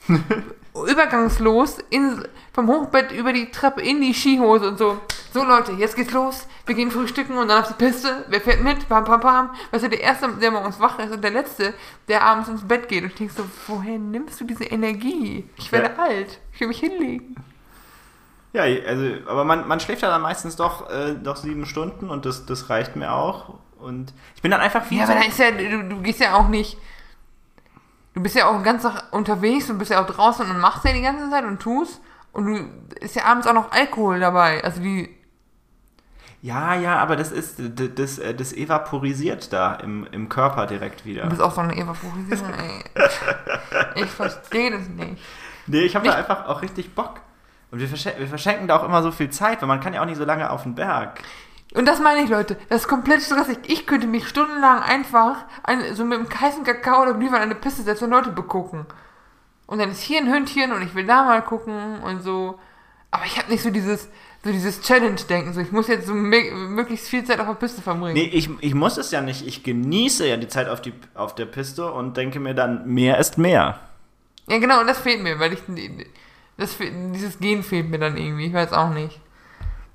übergangslos 0.73 1.77
in, 1.89 2.23
vom 2.53 2.67
Hochbett 2.67 3.11
über 3.11 3.33
die 3.33 3.51
Treppe 3.51 3.81
in 3.81 4.01
die 4.01 4.13
Skihose 4.13 4.69
und 4.69 4.77
so. 4.77 4.99
So 5.33 5.43
Leute, 5.43 5.73
jetzt 5.73 5.95
geht's 5.95 6.13
los. 6.13 6.47
Wir 6.65 6.73
gehen 6.75 6.89
frühstücken 6.89 7.37
und 7.37 7.49
dann 7.49 7.61
auf 7.61 7.67
die 7.67 7.73
Piste. 7.85 8.25
Wer 8.29 8.41
fährt 8.41 8.63
mit? 8.63 8.87
Pam, 8.89 9.03
pam, 9.03 9.19
pam. 9.19 9.49
Weißt 9.71 9.83
du, 9.83 9.89
der 9.89 10.01
Erste, 10.01 10.29
der 10.41 10.51
morgens 10.51 10.79
wach 10.79 10.97
ist 10.99 11.11
und 11.11 11.23
der 11.23 11.31
Letzte, 11.31 11.73
der 12.07 12.23
abends 12.23 12.49
ins 12.49 12.67
Bett 12.67 12.87
geht. 12.87 13.03
Und 13.03 13.09
ich 13.09 13.15
denk 13.15 13.31
so, 13.31 13.43
woher 13.67 13.99
nimmst 13.99 14.39
du 14.39 14.45
diese 14.45 14.63
Energie? 14.63 15.47
Ich 15.57 15.71
werde 15.71 15.93
Ja. 15.95 16.03
alt. 16.03 16.39
Ich 16.53 16.59
will 16.61 16.69
mich 16.69 16.79
hinlegen. 16.79 17.35
Ja, 18.57 18.63
also, 18.87 19.05
aber 19.27 19.43
man, 19.43 19.67
man 19.67 19.79
schläft 19.79 20.01
ja 20.01 20.09
dann 20.09 20.21
meistens 20.23 20.55
doch, 20.55 20.89
äh, 20.89 21.13
doch 21.15 21.35
sieben 21.35 21.65
Stunden 21.67 22.09
und 22.09 22.25
das, 22.25 22.45
das 22.47 22.69
reicht 22.71 22.95
mir 22.95 23.13
auch. 23.13 23.53
Und 23.79 24.13
ich 24.35 24.41
bin 24.41 24.49
dann 24.49 24.61
einfach 24.61 24.83
viel 24.83 24.97
Ja, 24.99 25.05
so- 25.05 25.11
aber 25.13 25.21
da 25.21 25.27
ist 25.27 25.37
ja, 25.37 25.51
du, 25.51 25.83
du 25.89 26.01
gehst 26.01 26.19
ja 26.19 26.35
auch 26.35 26.47
nicht. 26.47 26.77
Du 28.15 28.23
bist 28.23 28.35
ja 28.35 28.47
auch 28.47 28.63
ganz 28.63 28.81
Tag 28.81 29.13
unterwegs, 29.13 29.67
du 29.67 29.77
bist 29.77 29.91
ja 29.91 30.01
auch 30.03 30.07
draußen 30.07 30.49
und 30.49 30.59
machst 30.59 30.83
ja 30.85 30.91
die 30.93 31.03
ganze 31.03 31.29
Zeit 31.29 31.45
und 31.45 31.59
tust. 31.59 32.01
Und 32.33 32.45
du 32.47 32.55
ist 32.99 33.15
ja 33.15 33.25
abends 33.25 33.45
auch 33.45 33.53
noch 33.53 33.71
Alkohol 33.71 34.19
dabei. 34.19 34.63
Also 34.63 34.81
die. 34.81 35.15
Ja, 36.41 36.73
ja, 36.75 36.97
aber 36.97 37.15
das 37.15 37.31
ist, 37.31 37.55
d- 37.59 37.89
das, 37.93 38.17
äh, 38.19 38.33
das 38.33 38.53
evaporisiert 38.53 39.51
da 39.53 39.73
im, 39.75 40.07
im 40.11 40.29
Körper 40.29 40.65
direkt 40.67 41.01
Du 41.01 41.05
wieder. 41.05 41.27
bist 41.27 41.41
auch 41.41 41.53
so 41.53 41.61
eine 41.61 41.75
Evaporisierung, 41.75 42.53
ey. 42.53 42.83
Ich 44.03 44.09
verstehe 44.09 44.71
das 44.71 44.87
nicht. 44.87 45.21
Nee, 45.67 45.81
ich 45.81 45.95
habe 45.95 46.07
da 46.07 46.13
einfach 46.15 46.45
auch 46.47 46.61
richtig 46.61 46.93
Bock. 46.95 47.21
Und 47.71 47.79
wir, 47.79 47.87
verschen 47.87 48.13
wir 48.17 48.27
verschenken 48.27 48.67
da 48.67 48.77
auch 48.77 48.83
immer 48.83 49.03
so 49.03 49.11
viel 49.11 49.29
Zeit, 49.29 49.61
weil 49.61 49.67
man 49.67 49.79
kann 49.79 49.93
ja 49.93 50.01
auch 50.01 50.05
nicht 50.05 50.17
so 50.17 50.25
lange 50.25 50.49
auf 50.49 50.63
den 50.63 50.75
Berg. 50.75 51.21
Und 51.73 51.85
das 51.85 51.99
meine 51.99 52.23
ich, 52.23 52.29
Leute. 52.29 52.57
Das 52.69 52.81
ist 52.81 52.87
komplett 52.87 53.21
stressig. 53.21 53.57
Ich 53.67 53.85
könnte 53.85 54.07
mich 54.07 54.27
stundenlang 54.27 54.81
einfach 54.81 55.45
ein, 55.63 55.95
so 55.95 56.05
mit 56.05 56.17
einem 56.17 56.29
heißen 56.29 56.63
Kakao 56.63 57.01
oder 57.01 57.13
Glühwein 57.13 57.41
an 57.41 57.41
eine 57.43 57.55
Piste 57.55 57.83
setzen 57.83 58.05
und 58.05 58.11
Leute 58.11 58.31
begucken. 58.31 58.85
Und 59.65 59.79
dann 59.79 59.91
ist 59.91 60.01
hier 60.01 60.19
ein 60.19 60.31
Hündchen 60.31 60.71
und 60.71 60.81
ich 60.81 60.95
will 60.95 61.05
da 61.05 61.25
mal 61.25 61.41
gucken 61.41 62.01
und 62.03 62.21
so. 62.21 62.57
Aber 63.11 63.25
ich 63.25 63.37
habe 63.37 63.51
nicht 63.51 63.63
so 63.63 63.69
dieses, 63.69 64.07
so 64.43 64.51
dieses 64.51 64.81
Challenge-Denken. 64.81 65.53
So, 65.53 65.59
ich 65.59 65.73
muss 65.73 65.87
jetzt 65.87 66.07
so 66.07 66.13
möglichst 66.13 67.09
viel 67.09 67.25
Zeit 67.25 67.41
auf 67.41 67.47
der 67.47 67.53
Piste 67.55 67.81
verbringen. 67.81 68.13
Nee, 68.13 68.31
ich, 68.33 68.49
ich 68.61 68.73
muss 68.73 68.97
es 68.97 69.11
ja 69.11 69.21
nicht. 69.21 69.45
Ich 69.45 69.63
genieße 69.63 70.25
ja 70.25 70.37
die 70.37 70.47
Zeit 70.47 70.69
auf, 70.69 70.81
die, 70.81 70.93
auf 71.15 71.35
der 71.35 71.45
Piste 71.45 71.91
und 71.91 72.15
denke 72.15 72.39
mir 72.39 72.53
dann, 72.53 72.87
mehr 72.87 73.17
ist 73.17 73.37
mehr. 73.37 73.79
Ja, 74.47 74.59
genau, 74.59 74.79
und 74.79 74.87
das 74.87 74.99
fehlt 74.99 75.21
mir, 75.21 75.37
weil 75.39 75.53
ich. 75.53 75.59
Das, 76.57 76.77
dieses 76.77 77.39
Gen 77.39 77.63
fehlt 77.63 77.89
mir 77.89 77.99
dann 77.99 78.17
irgendwie. 78.17 78.47
Ich 78.47 78.53
weiß 78.53 78.73
auch 78.73 78.89
nicht. 78.89 79.21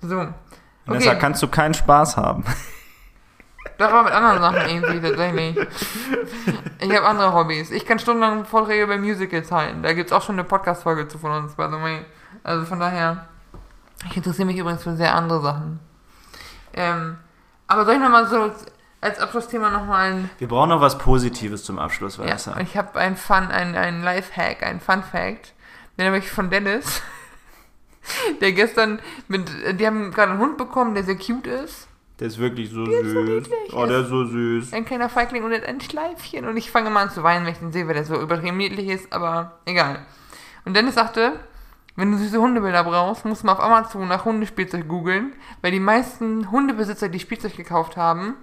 So. 0.00 0.28
Okay, 0.86 1.16
kannst 1.18 1.42
du 1.42 1.48
keinen 1.48 1.74
Spaß 1.74 2.16
haben. 2.16 2.44
das 3.78 3.92
war 3.92 4.04
mit 4.04 4.12
anderen 4.12 4.40
Sachen 4.40 4.68
irgendwie 4.68 5.00
tatsächlich. 5.00 5.68
Ich 6.80 6.96
habe 6.96 7.06
andere 7.06 7.32
Hobbys. 7.32 7.70
Ich 7.70 7.84
kann 7.86 7.98
stundenlang 7.98 8.44
Vorträge 8.44 8.86
bei 8.86 8.98
Musicals 8.98 9.50
halten. 9.50 9.82
Da 9.82 9.92
gibt 9.92 10.10
es 10.10 10.12
auch 10.12 10.22
schon 10.22 10.36
eine 10.36 10.44
Podcast-Folge 10.44 11.08
zu 11.08 11.18
von 11.18 11.32
uns, 11.32 11.54
by 11.54 11.64
the 11.64 11.80
way. 11.80 12.04
Also 12.42 12.64
von 12.64 12.80
daher. 12.80 13.26
Ich 14.08 14.16
interessiere 14.16 14.46
mich 14.46 14.56
übrigens 14.56 14.82
für 14.82 14.96
sehr 14.96 15.14
andere 15.14 15.40
Sachen. 15.40 15.78
Ähm, 16.74 17.18
aber 17.68 17.84
soll 17.84 17.94
ich 17.94 18.00
nochmal 18.00 18.26
so 18.26 18.50
als 19.00 19.18
Abschlussthema 19.18 19.70
nochmal 19.70 20.12
ein. 20.12 20.30
Wir 20.38 20.48
brauchen 20.48 20.70
noch 20.70 20.80
was 20.80 20.98
Positives 20.98 21.64
zum 21.64 21.78
Abschluss, 21.78 22.16
Ja, 22.16 22.24
Vanessa. 22.24 22.56
ich 22.60 22.76
habe 22.76 22.98
ein 22.98 23.16
Fun, 23.16 23.48
ein, 23.50 23.76
ein 23.76 24.02
Life-Hack, 24.02 24.62
ein 24.62 24.80
Fun-Fact. 24.80 25.52
Den 25.98 26.06
habe 26.06 26.18
ich 26.18 26.30
von 26.30 26.50
Dennis. 26.50 27.02
Der 28.40 28.52
gestern 28.52 29.00
mit. 29.28 29.48
Die 29.78 29.86
haben 29.86 30.10
gerade 30.10 30.32
einen 30.32 30.40
Hund 30.40 30.56
bekommen, 30.56 30.94
der 30.94 31.04
sehr 31.04 31.16
cute 31.16 31.46
ist. 31.46 31.86
Der 32.18 32.26
ist 32.26 32.38
wirklich 32.38 32.70
so 32.70 32.84
ist 32.84 33.10
so 33.12 33.24
süß. 33.24 33.48
niedlich. 33.48 33.72
oh, 33.72 33.86
der 33.86 34.00
ist 34.00 34.08
so 34.08 34.24
süß. 34.24 34.72
Ein 34.72 34.84
kleiner 34.84 35.08
Feigling 35.08 35.44
und 35.44 35.52
ein 35.52 35.80
Schleifchen. 35.80 36.46
Und 36.46 36.56
ich 36.56 36.70
fange 36.70 36.90
mal 36.90 37.02
an 37.02 37.10
zu 37.10 37.22
weinen, 37.22 37.44
wenn 37.44 37.52
ich 37.52 37.58
den 37.58 37.72
sehe, 37.72 37.86
weil 37.86 37.94
der 37.94 38.04
so 38.04 38.20
übertrieben 38.20 38.56
niedlich 38.56 38.88
ist, 38.88 39.12
aber 39.12 39.58
egal. 39.66 40.04
Und 40.64 40.74
Dennis 40.74 40.94
sagte, 40.94 41.38
wenn 41.96 42.10
du 42.10 42.18
süße 42.18 42.40
Hundebilder 42.40 42.84
brauchst, 42.84 43.24
musst 43.24 43.42
du 43.42 43.46
mal 43.46 43.54
auf 43.54 43.60
Amazon 43.60 44.08
nach 44.08 44.24
Hundespielzeug 44.24 44.88
googeln, 44.88 45.32
weil 45.60 45.72
die 45.72 45.80
meisten 45.80 46.50
Hundebesitzer, 46.50 47.08
die 47.08 47.20
Spielzeug 47.20 47.56
gekauft 47.56 47.96
haben, 47.96 48.34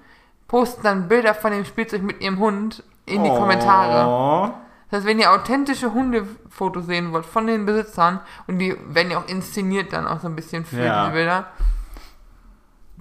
posten 0.48 0.84
dann 0.84 1.08
Bilder 1.08 1.34
von 1.34 1.52
dem 1.52 1.66
Spielzeug 1.66 2.02
mit 2.02 2.22
ihrem 2.22 2.40
Hund 2.40 2.84
in 3.06 3.24
die 3.24 3.30
Kommentare. 3.30 4.54
Das 4.90 4.98
heißt, 5.00 5.08
wenn 5.08 5.20
ihr 5.20 5.32
authentische 5.32 5.94
Hundefotos 5.94 6.86
sehen 6.88 7.12
wollt 7.12 7.26
von 7.26 7.46
den 7.48 7.66
Besitzern, 7.66 8.20
und 8.48 8.58
die 8.60 8.76
werden 8.88 9.12
ja 9.12 9.20
auch 9.20 9.28
inszeniert 9.28 9.94
dann 9.94 10.08
auch 10.08 10.20
so 10.20 10.28
ein 10.28 10.36
bisschen 10.36 10.66
für 10.66 10.84
Ja. 10.84 11.04
diese 11.06 11.14
Bilder, 11.14 11.46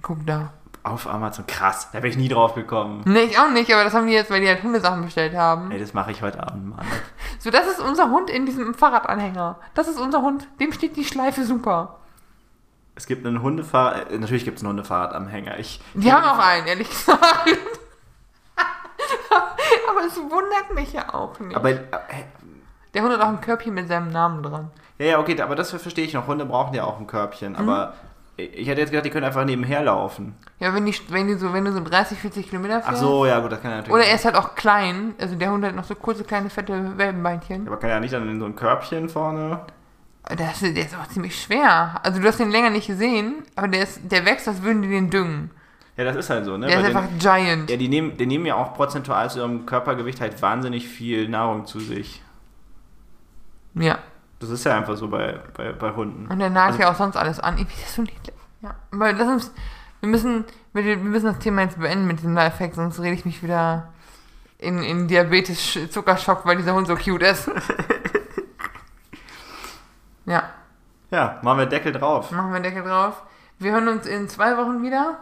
guck 0.01 0.25
da. 0.25 0.53
Auf 0.81 1.07
Amazon. 1.07 1.45
Krass, 1.45 1.89
da 1.91 1.97
wäre 1.97 2.07
ich 2.07 2.15
nie 2.17 2.29
drauf 2.29 2.55
gekommen. 2.55 3.01
Nee, 3.05 3.23
ich 3.23 3.37
auch 3.37 3.49
nicht, 3.49 3.71
aber 3.73 3.83
das 3.83 3.93
haben 3.93 4.07
die 4.07 4.13
jetzt, 4.13 4.31
weil 4.31 4.39
die 4.41 4.47
halt 4.47 4.63
Hundesachen 4.63 5.01
bestellt 5.03 5.35
haben. 5.35 5.71
Ey, 5.71 5.79
das 5.79 5.93
mache 5.93 6.11
ich 6.11 6.21
heute 6.21 6.41
Abend 6.41 6.69
mal. 6.69 6.85
So, 7.37 7.51
das 7.51 7.67
ist 7.67 7.79
unser 7.81 8.09
Hund 8.09 8.29
in 8.29 8.45
diesem 8.45 8.73
Fahrradanhänger. 8.73 9.59
Das 9.73 9.87
ist 9.89 9.99
unser 9.99 10.21
Hund. 10.21 10.47
Dem 10.59 10.71
steht 10.71 10.95
die 10.95 11.03
Schleife 11.03 11.43
super. 11.43 11.97
Es 12.95 13.07
gibt 13.07 13.25
einen 13.25 13.41
Hundefahrrad, 13.41 14.09
äh, 14.11 14.17
natürlich 14.17 14.45
gibt 14.45 14.57
es 14.57 14.63
einen 14.63 14.69
Hundefahrradanhänger. 14.69 15.59
Ich, 15.59 15.81
Die 15.95 16.11
haben 16.13 16.23
auch 16.23 16.39
einen, 16.39 16.67
ehrlich 16.67 16.89
gesagt. 16.89 17.19
Aber 19.99 20.07
es 20.07 20.17
wundert 20.17 20.73
mich 20.75 20.93
ja 20.93 21.13
auch 21.13 21.39
nicht. 21.39 21.55
aber, 21.55 21.69
äh, 21.71 21.77
Der 22.93 23.03
Hund 23.03 23.13
hat 23.13 23.21
auch 23.21 23.27
ein 23.29 23.41
Körbchen 23.41 23.73
mit 23.73 23.87
seinem 23.87 24.11
Namen 24.11 24.41
dran. 24.43 24.71
ja, 24.97 25.05
ja, 25.05 25.19
okay, 25.19 25.39
aber 25.41 25.55
das 25.55 25.69
verstehe 25.71 26.05
ich 26.05 26.13
noch. 26.13 26.27
Hunde 26.27 26.45
brauchen 26.45 26.73
ja 26.73 26.83
auch 26.85 26.99
ein 26.99 27.05
Körbchen, 27.07 27.55
aber 27.55 27.93
Mhm. 28.37 28.43
ich 28.55 28.67
hätte 28.67 28.81
jetzt 28.81 28.89
gedacht, 28.91 29.05
die 29.05 29.09
können 29.11 29.25
einfach 29.25 29.45
nebenher 29.45 29.83
laufen. 29.83 30.35
Ja, 30.59 30.73
wenn, 30.73 30.85
die, 30.85 30.95
wenn, 31.09 31.27
die 31.27 31.35
so, 31.35 31.53
wenn 31.53 31.65
du 31.65 31.71
so 31.73 31.83
30, 31.83 32.17
40 32.19 32.49
Kilometer 32.49 32.79
Ach 32.81 32.87
fährst. 32.87 33.01
so, 33.01 33.25
ja, 33.25 33.39
gut, 33.39 33.51
das 33.51 33.61
kann 33.61 33.71
ja 33.71 33.77
natürlich. 33.77 33.95
Oder 33.95 34.05
er 34.05 34.15
ist 34.15 34.25
halt 34.25 34.35
auch 34.35 34.55
klein. 34.55 35.13
Also 35.19 35.35
der 35.35 35.51
Hund 35.51 35.63
hat 35.65 35.75
noch 35.75 35.83
so 35.83 35.93
kurze, 35.95 36.23
kleine, 36.23 36.49
fette 36.49 36.97
Welpenbeinchen. 36.97 37.67
aber 37.67 37.77
kann 37.77 37.89
ja 37.91 37.99
nicht 37.99 38.13
dann 38.13 38.27
in 38.29 38.39
so 38.39 38.45
ein 38.45 38.55
Körbchen 38.55 39.09
vorne. 39.09 39.59
Das, 40.35 40.59
der 40.59 40.75
ist 40.85 40.95
auch 40.95 41.07
ziemlich 41.07 41.41
schwer. 41.41 41.99
Also 42.03 42.19
du 42.21 42.27
hast 42.27 42.39
den 42.39 42.51
länger 42.51 42.69
nicht 42.69 42.87
gesehen, 42.87 43.43
aber 43.55 43.67
der, 43.67 43.83
ist, 43.83 43.99
der 44.11 44.25
wächst, 44.25 44.47
als 44.47 44.61
würden 44.63 44.81
die 44.83 44.89
den 44.89 45.09
düngen. 45.09 45.51
Ja, 45.99 46.05
das 46.05 46.15
ist 46.15 46.29
halt 46.29 46.45
so, 46.45 46.55
ne? 46.55 46.67
Der 46.67 46.79
ist 46.79 46.87
den- 46.87 46.95
einfach 46.95 47.09
giant. 47.19 47.69
ja, 47.69 47.75
die 47.75 47.89
nehmen, 47.89 48.15
die 48.15 48.25
nehmen 48.25 48.45
ja 48.45 48.55
auch 48.55 48.73
prozentual 48.73 49.29
zu 49.29 49.39
ihrem 49.39 49.65
Körpergewicht 49.65 50.21
halt 50.21 50.41
wahnsinnig 50.41 50.87
viel 50.87 51.27
Nahrung 51.27 51.65
zu 51.65 51.81
sich. 51.81 52.23
Ja. 53.73 53.97
Das 54.39 54.49
ist 54.49 54.63
ja 54.63 54.77
einfach 54.77 54.95
so 54.95 55.09
bei, 55.09 55.37
bei, 55.57 55.73
bei 55.73 55.91
Hunden. 55.91 56.27
Und 56.31 56.39
der 56.39 56.49
nagt 56.49 56.69
Also- 56.71 56.81
ja 56.83 56.91
auch 56.91 56.95
sonst 56.95 57.17
alles 57.17 57.41
an. 57.41 57.57
Irgendwie 57.57 57.75
ist 57.75 57.83
das 57.87 57.95
so 57.95 58.01
niedlich. 58.03 58.33
Ja. 58.61 58.75
Aber 58.93 59.11
lass 59.11 59.27
uns 59.27 59.51
Wir 60.01 60.07
müssen, 60.07 60.45
wir, 60.71 60.85
wir 60.85 60.95
müssen 60.95 61.25
das 61.25 61.39
Thema 61.39 61.63
jetzt 61.63 61.77
beenden 61.77 62.07
mit 62.07 62.19
diesem 62.19 62.33
Lifehack, 62.33 62.73
sonst 62.75 63.01
rede 63.01 63.15
ich 63.15 63.25
mich 63.25 63.43
wieder 63.43 63.89
in, 64.57 64.81
in 64.81 65.09
Diabetes-Zuckerschock, 65.09 66.45
weil 66.45 66.55
dieser 66.55 66.73
Hund 66.73 66.87
so 66.87 66.95
cute 66.95 67.23
ist. 67.23 67.51
ja, 70.25 70.43
Ja, 71.11 71.39
machen 71.41 71.59
wir 71.59 71.65
Deckel 71.65 71.91
drauf. 71.91 72.31
machen 72.31 72.53
wir 72.53 72.59
Deckel 72.61 72.83
drauf. 72.83 73.21
Wir 73.57 73.73
hören 73.73 73.87
uns 73.89 74.05
in 74.07 74.29
zwei 74.29 74.55
Wochen 74.57 74.81
wieder. 74.83 75.17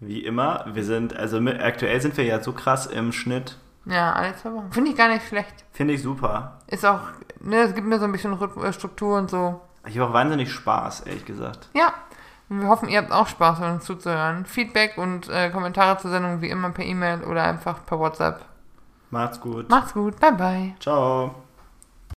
Wie 0.00 0.24
immer, 0.24 0.66
wir 0.72 0.84
sind, 0.84 1.16
also 1.16 1.40
mit, 1.40 1.60
aktuell 1.60 2.00
sind 2.00 2.16
wir 2.16 2.24
ja 2.24 2.42
so 2.42 2.52
krass 2.52 2.86
im 2.86 3.12
Schnitt. 3.12 3.56
Ja, 3.86 4.12
alle 4.12 4.36
zwei 4.36 4.52
Wochen. 4.52 4.72
Finde 4.72 4.90
ich 4.90 4.96
gar 4.96 5.08
nicht 5.08 5.26
schlecht. 5.26 5.64
Finde 5.72 5.94
ich 5.94 6.02
super. 6.02 6.58
Ist 6.66 6.84
auch, 6.84 7.00
ne, 7.40 7.62
es 7.62 7.74
gibt 7.74 7.86
mir 7.86 7.98
so 7.98 8.04
ein 8.04 8.12
bisschen 8.12 8.38
äh, 8.40 8.72
Struktur 8.72 9.16
und 9.16 9.30
so. 9.30 9.60
Ich 9.86 9.98
habe 9.98 10.10
auch 10.10 10.14
wahnsinnig 10.14 10.52
Spaß, 10.52 11.02
ehrlich 11.02 11.24
gesagt. 11.24 11.68
Ja, 11.72 11.94
wir 12.48 12.68
hoffen, 12.68 12.88
ihr 12.88 12.98
habt 12.98 13.12
auch 13.12 13.28
Spaß, 13.28 13.60
uns 13.60 13.84
zuzuhören. 13.84 14.44
Feedback 14.44 14.98
und 14.98 15.28
äh, 15.28 15.50
Kommentare 15.50 15.98
zur 15.98 16.10
Sendung 16.10 16.40
wie 16.42 16.50
immer 16.50 16.70
per 16.70 16.84
E-Mail 16.84 17.24
oder 17.24 17.44
einfach 17.44 17.86
per 17.86 17.98
WhatsApp. 17.98 18.44
Macht's 19.10 19.40
gut. 19.40 19.70
Macht's 19.70 19.94
gut, 19.94 20.18
bye 20.20 20.32
bye. 20.32 20.74
Ciao. 20.80 21.45